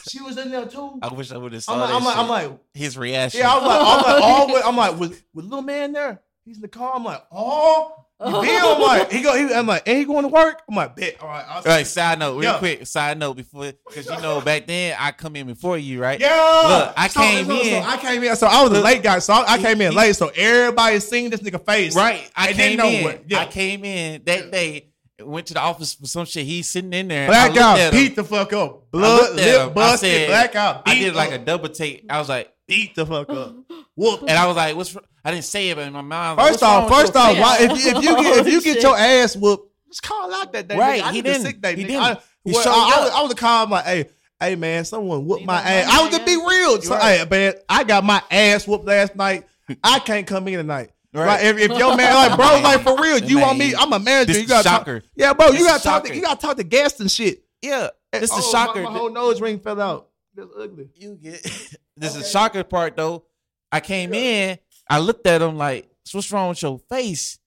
She 0.08 0.20
was 0.22 0.38
in 0.38 0.50
there 0.50 0.66
too. 0.66 0.98
I 1.02 1.08
wish 1.12 1.30
I 1.32 1.36
would 1.36 1.52
have 1.52 1.62
saw 1.62 1.74
I'm 1.74 1.80
like, 1.80 1.88
that 1.90 1.96
I'm 1.96 2.04
like. 2.04 2.16
I'm 2.16 2.28
like, 2.52 2.61
his 2.74 2.96
reaction. 2.96 3.40
yeah, 3.40 3.54
I'm 3.54 3.64
like, 3.64 3.80
I'm 3.82 4.02
like, 4.22 4.48
with, 4.54 4.66
I'm 4.66 4.76
like, 4.76 4.98
was, 4.98 5.22
was 5.34 5.44
little 5.44 5.62
man 5.62 5.92
there? 5.92 6.22
He's 6.44 6.56
in 6.56 6.62
the 6.62 6.68
car. 6.68 6.92
I'm 6.96 7.04
like, 7.04 7.22
oh, 7.30 8.06
Then 8.18 8.30
I'm 8.32 8.80
like, 8.80 9.12
he 9.12 9.20
go, 9.22 9.36
he, 9.36 9.52
I'm 9.52 9.66
like, 9.66 9.86
and 9.86 9.98
he 9.98 10.04
going 10.04 10.22
to 10.22 10.28
work? 10.28 10.62
I'm 10.68 10.74
like, 10.74 10.96
bet. 10.96 11.20
All 11.20 11.28
right, 11.28 11.44
All 11.48 11.62
right, 11.64 11.86
side 11.86 12.18
note, 12.18 12.38
real 12.38 12.52
Yeah. 12.52 12.58
quick. 12.58 12.86
Side 12.86 13.18
note 13.18 13.34
before, 13.36 13.72
because 13.88 14.06
you 14.06 14.20
know 14.22 14.40
back 14.40 14.66
then 14.66 14.96
I 14.98 15.12
come 15.12 15.36
in 15.36 15.46
before 15.46 15.76
you, 15.76 16.00
right? 16.00 16.18
Yeah. 16.18 16.28
Look, 16.66 16.94
I 16.96 17.08
So- 17.08 17.20
came 17.20 17.46
so- 17.46 17.56
so 17.58 17.62
in. 17.62 17.82
I 17.84 17.96
came 17.98 18.22
in. 18.24 18.36
So 18.36 18.46
I 18.46 18.62
was 18.62 18.72
a 18.72 18.80
late 18.80 19.02
guy. 19.02 19.18
So 19.18 19.34
I, 19.34 19.44
I 19.54 19.58
came 19.58 19.80
in 19.82 19.90
he- 19.92 19.96
late. 19.98 20.16
So 20.16 20.28
everybody 20.28 20.98
seen 21.00 21.30
this 21.30 21.40
nigga 21.40 21.64
face. 21.64 21.94
Right. 21.94 22.30
I 22.34 22.48
And 22.48 22.56
came 22.56 22.80
in. 22.80 23.04
what- 23.04 23.30
yeah. 23.30 23.40
I 23.40 23.46
came 23.46 23.84
in 23.84 24.22
that 24.24 24.50
day. 24.50 24.86
Went 25.22 25.46
to 25.48 25.54
the 25.54 25.60
office 25.60 25.94
for 25.94 26.06
some 26.06 26.24
shit. 26.26 26.46
He's 26.46 26.68
sitting 26.68 26.92
in 26.92 27.08
there. 27.08 27.24
I 27.24 27.48
Black 27.50 27.54
looked 27.54 27.78
him. 27.80 27.90
beat 27.92 28.16
the 28.16 28.24
fuck 28.24 28.52
up. 28.52 28.90
Blood, 28.90 29.30
looked 29.34 29.40
at 29.40 29.58
lip 29.66 29.70
I 29.70 29.74
busted. 29.74 29.98
said- 30.10 30.28
Black 30.28 30.52
guy 30.52 30.72
beat 30.84 30.90
I 30.90 30.94
did 31.00 31.14
like 31.14 31.32
a 31.32 31.38
double 31.38 31.68
take. 31.68 32.04
I 32.08 32.18
was 32.18 32.28
like, 32.28 32.52
beat 32.66 32.94
the 32.94 33.06
fuck 33.06 33.28
up. 33.30 33.54
Whoop. 33.96 34.20
and 34.22 34.30
I 34.30 34.46
was 34.46 34.56
like, 34.56 34.76
"What's?" 34.76 34.96
I 35.24 35.30
didn't 35.32 35.44
say 35.44 35.68
it, 35.68 35.74
but 35.76 35.86
in 35.86 35.92
my 35.92 36.00
mind, 36.00 36.40
I 36.40 36.48
First 36.48 36.62
off, 36.62 36.88
first 36.88 37.14
off, 37.14 37.36
why, 37.38 37.58
if 37.60 37.70
you 37.72 37.90
if 37.96 38.02
you 38.04 38.16
get 38.16 38.46
if 38.46 38.52
you 38.52 38.62
get 38.74 38.82
your 38.82 38.96
ass 38.96 39.36
whooped, 39.36 39.70
just 39.88 40.02
call 40.02 40.32
out 40.32 40.52
that 40.54 40.68
day. 40.68 40.78
Right, 40.78 41.02
nigga. 41.02 41.04
I 41.06 41.12
he 41.12 41.20
need 41.22 41.28
a 41.28 41.32
didn't. 41.32 41.46
sick 41.46 41.60
day. 41.60 41.76
He 41.76 41.84
nigga. 41.84 41.86
didn't. 41.88 42.02
I, 42.02 42.16
He 42.44 42.52
well, 42.52 42.62
showed 42.62 42.70
I, 42.70 42.74
I, 42.96 43.00
was, 43.04 43.10
I 43.10 43.22
was 43.22 43.34
calm 43.34 43.70
like, 43.70 43.84
hey, 43.84 44.08
hey 44.40 44.54
man, 44.56 44.84
someone 44.86 45.26
whooped 45.26 45.44
my 45.44 45.60
ass. 45.60 45.88
I 45.92 46.02
was 46.02 46.10
just 46.10 46.24
be 46.24 46.36
real. 46.36 46.80
So, 46.80 46.94
Right. 46.94 47.18
hey, 47.18 47.26
man, 47.28 47.54
I 47.68 47.84
got 47.84 48.04
my 48.04 48.22
ass 48.30 48.66
whooped 48.66 48.86
last 48.86 49.14
night. 49.16 49.44
I 49.84 49.98
can't 49.98 50.26
come 50.26 50.48
in 50.48 50.54
tonight. 50.54 50.90
Right. 51.12 51.26
Like 51.26 51.44
if, 51.44 51.58
if 51.70 51.78
your 51.78 51.96
man 51.96 52.14
like 52.14 52.36
bro 52.36 52.61
like 52.62 52.82
for 52.82 52.96
real, 53.02 53.18
you 53.18 53.36
Man, 53.36 53.46
want 53.46 53.58
me? 53.58 53.74
I'm 53.74 53.92
a 53.92 53.98
manager. 53.98 54.32
this 54.32 54.42
You 54.42 54.48
gotta 54.48 54.62
the 54.62 54.68
talk, 54.68 54.78
shocker. 54.80 55.02
yeah, 55.16 55.32
bro. 55.32 55.50
This 55.50 55.61
You 55.61 55.66
gotta 55.66 55.82
talk. 55.82 56.04
To, 56.04 56.14
you 56.14 56.22
gotta 56.22 56.40
talk 56.40 56.56
to 56.56 56.62
guests 56.64 57.00
and 57.00 57.11
shit. 57.11 57.42
yeah, 57.62 57.88
this 58.12 58.24
is 58.24 58.30
Oh, 58.32 58.36
the 58.36 58.42
shocker. 58.42 58.82
My, 58.82 58.90
my 58.90 58.98
whole 58.98 59.11
nose 59.11 59.40
ring 59.40 59.58
fell 59.58 59.80
out. 59.80 60.08
That's 60.34 60.50
ugly. 60.56 60.88
you 60.94 61.16
get 61.20 61.42
this 61.96 62.11
is 62.12 62.16
Okay. 62.16 62.18
the 62.18 62.24
shocker 62.24 62.64
part 62.64 62.96
though. 62.96 63.24
I 63.72 63.80
came 63.80 64.14
in, 64.14 64.58
I 64.88 64.98
looked 65.00 65.26
at 65.26 65.42
him 65.42 65.56
like, 65.56 65.88
"So 66.04 66.18
"What's 66.18 66.30
wrong 66.30 66.50
with 66.50 66.62
your 66.62 66.78
face?" 66.88 67.38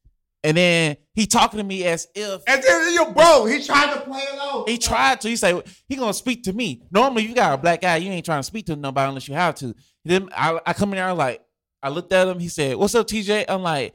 And 0.46 0.58
then 0.58 0.98
he 1.14 1.26
talking 1.26 1.58
to 1.60 1.64
me 1.64 1.86
as 1.86 2.06
if 2.14 2.42
And 2.48 2.62
then 2.62 2.94
your 2.94 3.14
bro, 3.14 3.46
he 3.46 3.64
tried 3.64 3.94
to 3.94 4.02
play 4.02 4.20
it 4.20 4.38
out. 4.40 4.68
he 4.68 4.78
tried 4.78 5.22
to. 5.22 5.30
He 5.30 5.38
said 5.38 5.64
he 5.88 5.96
gonna 5.96 6.14
speak 6.14 6.44
to 6.44 6.52
me. 6.54 6.82
Normally, 6.92 7.26
you 7.26 7.34
got 7.34 7.54
a 7.54 7.58
black 7.58 7.80
guy, 7.80 7.96
you 7.96 8.12
ain't 8.12 8.26
trying 8.26 8.40
to 8.40 8.44
speak 8.44 8.66
to 8.66 8.76
nobody 8.76 9.08
unless 9.08 9.30
you 9.30 9.36
have 9.36 9.56
to. 9.56 9.74
Then 10.04 10.28
I, 10.36 10.60
I 10.66 10.74
come 10.74 10.90
in 10.90 10.98
there, 10.98 11.08
I'm 11.08 11.16
like, 11.18 11.42
I 11.84 11.90
looked 11.90 12.12
at 12.14 12.28
him. 12.28 12.40
He 12.40 12.48
said, 12.48 12.78
"What's 12.78 12.96
up, 12.96 13.06
TJ?" 13.08 13.46
I'm 13.50 13.62
like, 13.62 13.94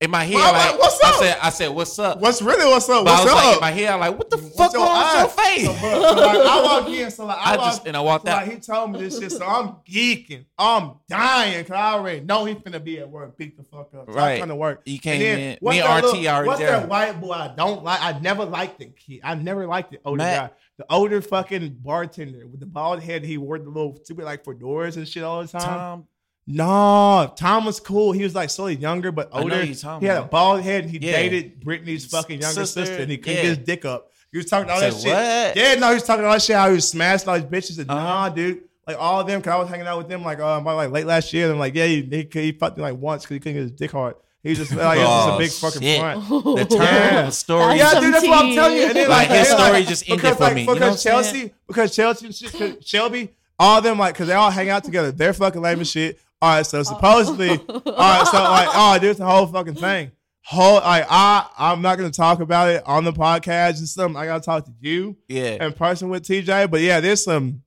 in 0.00 0.10
my 0.10 0.24
head, 0.24 0.34
Well, 0.34 0.52
like, 0.52 0.78
"What's 0.80 1.02
up?" 1.02 1.14
I 1.14 1.18
said, 1.20 1.38
I 1.42 1.50
said, 1.50 1.68
"What's 1.70 1.98
up?" 1.98 2.20
What's 2.20 2.42
really 2.42 2.64
what's 2.66 2.88
up? 2.88 3.04
but 3.04 3.10
I 3.12 3.14
What's 3.20 3.24
was 3.24 3.32
up? 3.32 3.44
like, 3.44 3.54
in 3.54 3.60
my 3.60 3.70
head, 3.70 3.88
I'm 3.92 4.00
like, 4.00 4.18
"What 4.18 4.30
the 4.30 4.36
What's 4.36 4.56
fuck 4.56 4.72
your 4.74 4.82
wrong 4.82 5.06
with 5.06 5.36
your 5.36 5.44
face?" 5.44 5.64
So, 5.66 5.72
bro, 5.80 6.02
so, 6.02 6.14
like, 6.16 6.36
I 6.46 6.62
walk 6.62 6.88
in, 6.90 7.10
so 7.12 7.24
like 7.26 7.38
I, 7.38 7.54
I 7.54 7.56
walk, 7.56 7.66
just 7.66 7.86
and 7.86 7.96
I 7.96 8.00
walked 8.00 8.26
so, 8.26 8.32
out. 8.32 8.42
like, 8.46 8.52
he 8.54 8.58
told 8.60 8.90
me 8.92 8.98
this 9.00 9.18
shit, 9.20 9.30
so 9.32 9.46
I'm 9.46 9.76
geeking, 9.88 10.44
I'm 10.58 10.94
dying, 11.08 11.64
cause 11.64 11.74
I 11.76 11.92
already 11.94 12.20
know 12.20 12.44
he 12.46 12.54
finna 12.56 12.82
be 12.82 12.98
at 12.98 13.08
work, 13.08 13.38
beat 13.38 13.56
the 13.56 13.62
fuck 13.62 13.94
up. 13.94 14.06
So 14.08 14.12
Right. 14.12 14.32
I'm 14.32 14.38
trying 14.38 14.48
to 14.48 14.56
work. 14.56 14.82
You 14.84 14.98
came 14.98 15.20
then, 15.20 15.38
in. 15.38 15.58
Me 15.62 15.80
and 15.80 16.04
RT 16.04 16.26
already 16.26 16.46
What's 16.48 16.58
there. 16.60 16.70
that 16.72 16.88
white 16.88 17.20
boy 17.20 17.32
I 17.34 17.54
don't 17.56 17.84
like? 17.84 18.02
I 18.02 18.18
never 18.18 18.44
liked 18.44 18.80
the 18.80 18.86
kid. 18.86 19.20
I 19.22 19.36
never 19.36 19.66
liked 19.68 19.92
the 19.92 20.00
older 20.04 20.18
Matt. 20.18 20.50
guy. 20.50 20.56
The 20.78 20.86
older 20.92 21.22
fucking 21.22 21.76
bartender 21.80 22.46
with 22.48 22.58
the 22.58 22.66
bald 22.66 23.02
head. 23.02 23.24
He 23.24 23.38
wore 23.38 23.58
the 23.58 23.68
little 23.68 23.96
stupid 24.02 24.24
like 24.24 24.42
fedoras 24.42 24.96
and 24.96 25.06
shit 25.06 25.22
all 25.22 25.42
the 25.42 25.48
time. 25.48 25.62
Tom, 25.62 26.04
No, 26.46 27.32
Tom 27.36 27.64
was 27.64 27.78
cool. 27.80 28.12
He 28.12 28.22
was 28.24 28.34
like 28.34 28.50
slightly 28.50 28.76
younger, 28.76 29.12
but 29.12 29.28
I 29.32 29.38
know 29.38 29.42
older. 29.44 29.54
who 29.56 29.60
He 29.62 29.66
you're 29.68 29.76
talking 29.76 30.08
had 30.08 30.18
a 30.18 30.22
bald 30.24 30.60
head. 30.62 30.84
and 30.84 30.90
He 30.92 30.98
Yeah. 30.98 31.12
dated 31.12 31.60
Britney's 31.64 32.04
fucking 32.06 32.40
younger 32.40 32.54
Sister, 32.66 32.84
sister, 32.86 33.02
and 33.02 33.10
he 33.10 33.16
couldn't 33.18 33.36
yeah. 33.36 33.42
get 33.42 33.48
his 33.50 33.58
dick 33.58 33.84
up. 33.84 34.10
He 34.32 34.38
was 34.38 34.46
talking 34.46 34.70
all 34.70 34.80
Said 34.80 34.92
that 34.92 35.00
shit. 35.00 35.12
what? 35.12 35.56
Yeah, 35.56 35.74
no, 35.80 35.88
he 35.88 35.94
was 35.94 36.02
talking 36.02 36.24
all 36.24 36.32
that 36.32 36.42
shit. 36.42 36.56
How 36.56 36.68
he 36.68 36.74
was 36.74 36.88
smashing 36.88 37.28
all 37.28 37.38
these 37.38 37.44
bitches. 37.44 37.78
And 37.78 37.90
Uh-huh. 37.90 38.00
nah, 38.02 38.28
dude, 38.28 38.62
like 38.86 38.96
all 38.98 39.20
of 39.20 39.26
them. 39.26 39.40
Cause 39.42 39.52
I 39.52 39.56
was 39.58 39.68
hanging 39.68 39.86
out 39.86 39.98
with 39.98 40.08
them 40.08 40.24
like 40.24 40.40
uh, 40.40 40.58
about 40.60 40.76
like 40.76 40.90
late 40.90 41.06
last 41.06 41.32
year. 41.32 41.44
And 41.44 41.52
I'm 41.54 41.58
like, 41.60 41.74
yeah, 41.74 41.86
he, 41.86 42.02
he, 42.02 42.28
he 42.40 42.52
fucked 42.52 42.76
me 42.76 42.82
like 42.82 42.96
once 42.96 43.22
because 43.22 43.34
he 43.36 43.40
couldn't 43.40 43.54
get 43.54 43.62
his 43.62 43.70
dick 43.72 43.90
hard. 43.92 44.16
He 44.42 44.48
was 44.50 44.58
just 44.58 44.72
like, 44.72 44.98
it 44.98 45.02
was 45.02 45.08
Oh, 45.08 45.38
just 45.38 45.62
a 45.62 45.70
big 45.70 45.72
fucking 45.72 45.82
shit. 45.82 46.00
front. 46.00 46.28
the 46.58 46.64
turn 46.76 46.82
Yeah. 46.82 47.20
of 47.20 47.26
the 47.26 47.32
story. 47.32 47.76
Yeah, 47.76 48.00
dude, 48.00 48.12
that's 48.14 48.26
what 48.26 48.44
I'm 48.44 48.54
telling 48.54 48.76
you. 48.78 48.82
And 48.86 48.96
then, 48.96 49.08
Like, 49.08 49.28
like, 49.28 49.38
his 49.38 49.48
story 49.48 49.70
like, 49.70 49.86
just 49.86 50.08
ended 50.10 50.22
because, 50.22 50.36
for 50.36 50.42
like, 50.42 50.54
me. 50.56 50.60
You 50.62 50.66
know 50.66 50.74
Because 50.74 51.04
what 51.04 51.14
I'm 51.14 51.22
saying? 51.24 51.32
Chelsea, 51.32 51.54
because 51.68 51.94
Chelsea, 51.94 52.64
and 52.64 52.84
Shelby, 52.84 53.28
all 53.58 53.78
of 53.78 53.84
them, 53.84 53.98
like, 54.00 54.14
because 54.14 54.26
they 54.26 54.34
all 54.34 54.50
hang 54.50 54.68
out 54.68 54.82
together. 54.82 55.12
They're 55.12 55.32
fucking 55.32 55.60
lame 55.62 55.80
as 55.80 55.88
shit. 55.90 56.18
All 56.42 56.56
right, 56.56 56.66
so 56.66 56.82
supposedly, 56.82 57.50
all 57.50 57.56
right, 57.86 58.26
so 58.26 58.36
like, 58.42 58.68
oh, 58.74 58.98
there's 59.00 59.18
the 59.18 59.24
whole 59.24 59.46
fucking 59.46 59.76
thing. 59.76 60.10
Whole, 60.44 60.74
like, 60.80 61.06
I, 61.08 61.48
I'm 61.56 61.82
not 61.82 61.98
gonna 61.98 62.10
talk 62.10 62.40
about 62.40 62.68
it 62.68 62.82
on 62.84 63.04
the 63.04 63.12
podcast 63.12 63.78
and 63.78 63.88
something. 63.88 64.20
I 64.20 64.26
gotta 64.26 64.42
talk 64.44 64.64
to 64.64 64.72
you 64.80 65.16
Yeah. 65.28 65.64
in 65.64 65.72
person 65.72 66.08
with 66.08 66.24
TJ. 66.24 66.68
But 66.68 66.80
yeah, 66.80 66.98
there's 66.98 67.22
some, 67.22 67.62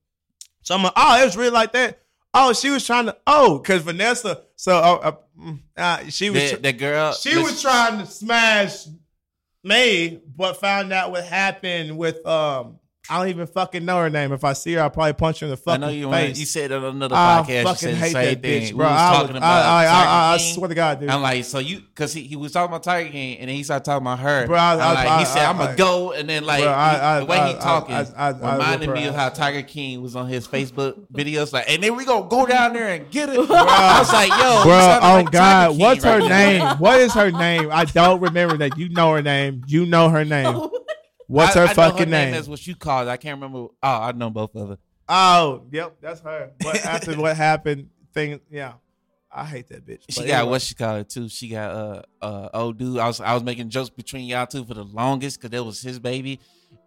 some. 0.62 0.84
like, 0.84 0.92
Oh, 0.98 1.22
it 1.22 1.24
was 1.24 1.38
really 1.38 1.52
like 1.52 1.72
that. 1.72 2.00
Oh, 2.34 2.52
she 2.52 2.70
was 2.70 2.86
trying 2.86 3.06
to. 3.06 3.16
Oh, 3.26 3.60
because 3.60 3.82
Vanessa. 3.82 4.42
So, 4.58 4.76
uh, 4.76 5.00
uh, 5.04 5.12
mm, 5.40 5.60
uh, 5.78 6.10
she 6.10 6.30
was. 6.30 6.52
The, 6.52 6.58
the 6.58 6.74
girl. 6.74 7.14
She 7.14 7.34
the- 7.34 7.44
was 7.44 7.62
trying 7.62 8.00
to 8.00 8.06
smash 8.06 8.88
me, 9.64 10.20
but 10.36 10.60
found 10.60 10.92
out 10.92 11.12
what 11.12 11.24
happened 11.24 11.98
with 11.98 12.26
um. 12.28 12.80
I 13.10 13.20
don't 13.20 13.28
even 13.30 13.48
fucking 13.48 13.86
know 13.86 13.98
her 14.00 14.10
name. 14.10 14.32
If 14.32 14.44
I 14.44 14.54
see 14.54 14.74
her, 14.74 14.82
I'll 14.82 14.90
probably 14.90 15.14
punch 15.14 15.40
her 15.42 15.46
in 15.46 15.52
the 15.52 15.58
I 15.58 15.60
fucking 15.60 15.82
know 15.82 15.90
you. 15.90 16.08
Wanna, 16.10 16.28
face. 16.28 16.40
you 16.40 16.46
said 16.46 16.72
on 16.72 16.84
another 16.84 17.16
I 17.16 17.44
podcast. 17.46 17.60
You 17.60 17.64
fucking 17.64 17.90
the 17.90 17.96
hate 17.96 18.12
same 18.12 18.26
that 18.34 18.42
thing. 18.42 18.62
bitch, 18.64 18.66
we 18.72 18.78
bro. 18.78 18.86
was 18.88 19.00
I, 19.00 19.12
talking 19.14 19.28
was, 19.28 19.38
about. 19.38 19.66
I, 19.66 19.84
I, 19.84 19.86
I, 19.86 20.04
I, 20.32 20.34
I 20.34 20.38
swear 20.38 20.68
to 20.70 20.76
God, 20.76 21.00
dude. 21.00 21.10
I'm 21.10 21.22
like, 21.22 21.44
so 21.46 21.60
you, 21.60 21.80
because 21.82 22.14
he, 22.14 22.22
he 22.24 22.36
was 22.36 22.52
talking 22.52 22.70
about 22.72 22.84
Tiger 22.84 23.10
King, 23.10 23.38
and 23.40 23.50
then 23.50 23.56
he 23.56 23.64
started 23.64 23.86
talking 23.86 24.06
about 24.08 24.20
her. 24.20 24.48
Bro, 24.48 24.58
I- 24.58 24.74
like, 24.76 25.08
I- 25.08 25.20
he 25.20 25.26
said, 25.26 25.46
I- 25.46 25.50
"I'm 25.50 25.58
gonna 25.58 25.76
go," 25.76 26.12
and 26.14 26.28
then 26.28 26.46
like 26.46 26.64
Bro, 26.64 26.72
I- 26.72 27.16
I- 27.16 27.20
the 27.20 27.26
way 27.26 27.38
I- 27.38 27.48
he 27.50 27.54
talking 27.56 27.96
I- 27.96 28.06
I- 28.18 28.30
I 28.30 28.54
reminded 28.54 28.90
me 28.90 29.06
of 29.08 29.16
how. 29.16 29.30
Tiger 29.30 29.62
King 29.62 30.02
was 30.02 30.16
on 30.16 30.28
his 30.28 30.48
Facebook 30.48 30.96
videos, 31.14 31.52
like, 31.54 31.70
and 31.70 31.84
then 31.84 31.96
we 31.96 32.06
gonna 32.06 32.28
go 32.30 32.46
down 32.46 32.74
there 32.74 32.88
and 32.90 33.10
get 33.12 33.30
it. 33.30 33.36
Bro. 33.36 33.56
I 33.58 34.00
was 34.00 34.12
like, 34.14 34.30
"Yo, 34.30 34.64
Bro, 34.64 35.00
oh 35.02 35.16
like 35.24 35.32
God, 35.32 35.72
King 35.72 35.80
what's 35.80 36.04
her 36.04 36.20
right 36.20 36.30
name? 36.30 36.68
What 36.80 37.00
is 37.02 37.14
her 37.14 37.32
name? 37.32 37.70
I 37.72 37.86
don't 37.86 38.22
remember 38.22 38.58
that. 38.58 38.78
You 38.78 38.90
know 38.90 39.14
her 39.14 39.22
name. 39.22 39.64
You 39.68 39.86
know 39.86 40.10
her 40.10 40.24
name. 40.26 40.70
What's 41.28 41.56
I- 41.56 41.62
her 41.62 41.68
I 41.68 41.74
fucking 41.74 42.10
name? 42.10 42.26
name? 42.26 42.32
That's 42.34 42.48
what 42.48 42.66
you 42.66 42.76
called. 42.76 43.08
I 43.08 43.18
can't 43.18 43.36
remember. 43.42 43.68
Oh, 43.72 43.78
I 43.84 44.12
know 44.12 44.30
both 44.30 44.56
of 44.56 44.70
them. 44.70 44.78
Oh, 45.08 45.64
yep, 45.72 45.98
that's 46.02 46.22
her. 46.22 46.52
But 46.60 46.84
after 46.86 47.14
what 47.20 47.36
happened, 47.38 47.90
thing, 48.14 48.40
yeah, 48.50 48.74
I 49.32 49.46
hate 49.46 49.68
that 49.70 49.86
bitch. 49.86 50.02
She 50.10 50.22
But 50.22 50.28
got 50.28 50.34
anyway. 50.40 50.52
what 50.52 50.62
she 50.62 50.74
called 50.76 51.00
it 51.02 51.10
too. 51.10 51.30
She 51.30 51.50
got 51.50 51.72
uh 51.72 52.02
uh 52.22 52.50
old 52.54 52.78
dude. 52.78 52.98
I 52.98 53.08
was 53.08 53.20
I 53.22 53.34
was 53.34 53.44
making 53.44 53.70
jokes 53.70 53.90
between 53.90 54.26
y'all 54.26 54.48
two 54.48 54.66
for 54.66 54.74
the 54.74 54.84
longest 54.84 55.38
because 55.40 55.52
that 55.52 55.64
was 55.64 55.82
his 55.82 56.00
baby, 56.00 56.40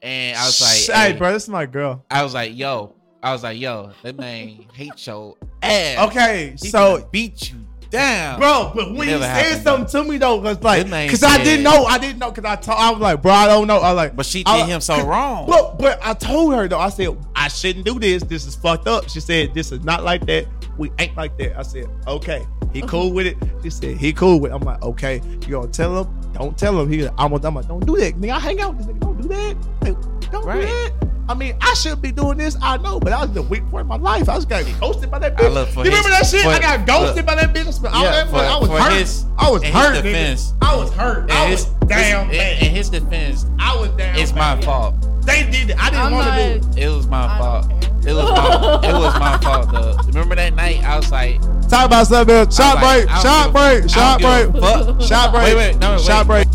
and 0.03 0.37
I 0.37 0.47
was 0.47 0.61
like, 0.61 0.97
hey, 0.97 1.13
hey, 1.13 1.19
bro, 1.19 1.33
this 1.33 1.45
is 1.45 1.49
my 1.49 1.67
girl. 1.67 2.05
I 2.11 2.23
was 2.25 2.35
like, 2.35 2.57
yo, 2.57 2.97
I 3.23 3.33
was 3.33 3.43
like, 3.45 3.59
yo, 3.61 3.93
that 4.03 4.17
man 4.17 4.49
hates 4.73 5.07
your 5.07 5.37
ass. 5.63 6.09
Okay, 6.09 6.57
He 6.61 6.69
so 6.71 7.09
beat 7.13 7.53
you 7.53 7.65
down, 7.91 8.39
Bro, 8.39 8.73
but 8.75 8.93
when 8.95 9.07
he 9.09 9.13
never 9.15 9.25
said 9.25 9.31
happened, 9.45 9.63
something 9.63 10.05
to 10.05 10.11
me 10.11 10.19
though, 10.19 10.41
cause 10.41 10.63
like, 10.63 10.83
This 10.83 10.91
man 10.91 11.09
cause 11.11 11.23
I 11.23 11.43
didn't 11.43 11.63
know, 11.65 11.85
I 11.85 11.99
didn't 11.99 12.19
know, 12.19 12.31
cause 12.33 12.45
I 12.45 12.57
told, 12.57 12.79
I 12.79 12.91
was 12.91 13.01
like, 13.01 13.23
bro, 13.23 13.33
I 13.33 13.47
don't 13.47 13.67
know. 13.67 13.79
I 13.79 13.93
was 13.93 13.97
like, 13.97 14.17
But 14.17 14.27
she 14.27 14.43
I- 14.47 14.59
did 14.61 14.69
him 14.69 14.81
so 14.81 15.05
wrong. 15.07 15.47
But 15.49 15.79
but 15.79 15.99
I 16.03 16.15
told 16.15 16.55
her 16.55 16.69
though, 16.69 16.79
I 16.79 16.89
said 16.91 17.17
I 17.35 17.49
shouldn't 17.49 17.85
do 17.85 17.99
this. 17.99 18.23
This 18.23 18.47
is 18.47 18.55
fucked 18.57 18.87
up. 18.89 19.09
She 19.09 19.21
said 19.21 19.55
this 19.55 19.73
is 19.73 19.83
not 19.85 20.05
like 20.05 20.27
that. 20.27 20.47
We 20.77 20.93
ain't 20.99 21.17
like 21.17 21.37
that. 21.39 21.59
I 21.59 21.63
said 21.63 21.87
okay. 22.07 22.47
He 22.73 22.83
cool 22.83 23.13
with 23.13 23.27
it. 23.27 23.37
She 23.63 23.71
said 23.71 23.97
he 23.97 24.13
cool 24.13 24.41
with. 24.41 24.53
it. 24.53 24.55
I'm 24.55 24.61
like 24.63 24.83
okay. 24.83 25.21
You 25.43 25.53
gonna 25.53 25.69
tell 25.69 26.05
him? 26.05 26.33
Don't 26.35 26.57
tell 26.59 26.79
him. 26.81 26.91
He 26.91 27.07
I'm, 27.19 27.33
I'm 27.33 27.55
like 27.55 27.67
don't 27.67 27.85
do 27.87 27.97
that. 27.97 28.15
Nigga, 28.15 28.31
I 28.33 28.39
hang 28.39 28.61
out 28.61 28.77
with 28.77 28.87
this 28.87 28.95
nigga. 28.95 29.01
Don't 29.01 29.23
do 29.23 29.29
that. 29.29 29.57
Like, 29.83 30.31
don't 30.31 30.45
Right. 30.45 30.61
do 30.61 30.67
that. 30.67 30.93
I 31.29 31.35
mean, 31.35 31.57
I 31.61 31.75
should 31.75 32.01
be 32.01 32.11
doing 32.11 32.39
this. 32.39 32.57
I 32.63 32.79
know, 32.79 32.99
but 32.99 33.11
that 33.11 33.21
was 33.21 33.33
the 33.33 33.43
weak 33.43 33.63
point 33.71 33.83
of 33.83 33.87
my 33.89 33.97
life. 33.97 34.29
I 34.31 34.37
just 34.37 34.49
got 34.49 34.65
ghosted 34.81 35.11
by 35.11 35.19
that 35.19 35.37
bitch. 35.37 35.45
I 35.45 35.49
look 35.49 35.69
for 35.69 35.85
you 35.85 35.91
remember 35.91 36.09
his- 36.09 36.19
that 36.33 36.37
shit? 36.39 36.43
for- 36.43 36.49
I 36.51 36.59
got 36.59 36.87
ghosted 36.87 37.17
look. 37.17 37.27
by 37.27 37.35
that 37.35 37.55
bitch. 37.55 37.67
I 37.67 37.71
spent 37.71 37.95
all 37.95 38.03
Yeah, 38.03 38.11
that 38.13 38.31
for- 38.31 38.37
I 38.37 38.57
was 38.59 38.69
hurt. 38.71 38.93
his- 38.93 39.25
I 39.39 39.51
was 39.51 39.63
in 39.63 39.73
his 39.73 39.77
hurt. 39.77 40.03
defense- 40.03 40.53
I 40.63 40.77
was 40.77 40.91
hurt. 40.95 41.25
In 41.31 41.37
I 41.37 41.47
his, 41.49 41.67
was 41.67 41.89
down 41.89 42.31
in, 42.31 42.35
in 42.65 42.75
his 42.75 42.89
defense, 42.89 43.45
I 43.59 43.77
was 43.77 43.91
down. 43.91 44.17
it's 44.17 44.33
my 44.33 44.55
bad. 44.55 44.65
fault. 44.65 44.95
They 45.27 45.43
did 45.45 45.71
it. 45.71 45.77
I 45.79 45.91
didn't 45.91 46.13
want 46.13 46.27
to 46.29 46.33
do 46.33 46.79
it. 46.79 46.85
It 46.85 46.89
was 46.89 47.07
my 47.07 47.27
I 47.27 47.39
fault. 47.39 47.67
It 48.07 48.15
was 48.15 48.31
my 48.31 48.89
it 48.89 48.93
was 48.95 49.19
my 49.21 49.39
fault 49.39 49.71
though. 49.71 49.97
Remember 50.07 50.35
that 50.35 50.55
night? 50.55 50.83
I 50.83 50.97
was 50.97 51.11
like, 51.13 51.39
Talk 51.69 51.85
about 51.85 52.07
something. 52.07 52.49
Shot 52.51 52.79
I 52.79 52.83
like, 52.83 53.07
break. 53.07 53.21
Shot 53.21 53.53
break. 53.53 53.91
Shot 53.91 54.21
break. 54.23 54.49
a 54.49 54.61
fuck. 54.95 55.03
Shot 55.03 55.33
break. 55.33 55.45
Wait, 55.45 55.57
wait, 55.57 55.79
no, 55.79 55.91
wait. 55.97 56.01
Shot 56.01 56.27
break. 56.27 56.47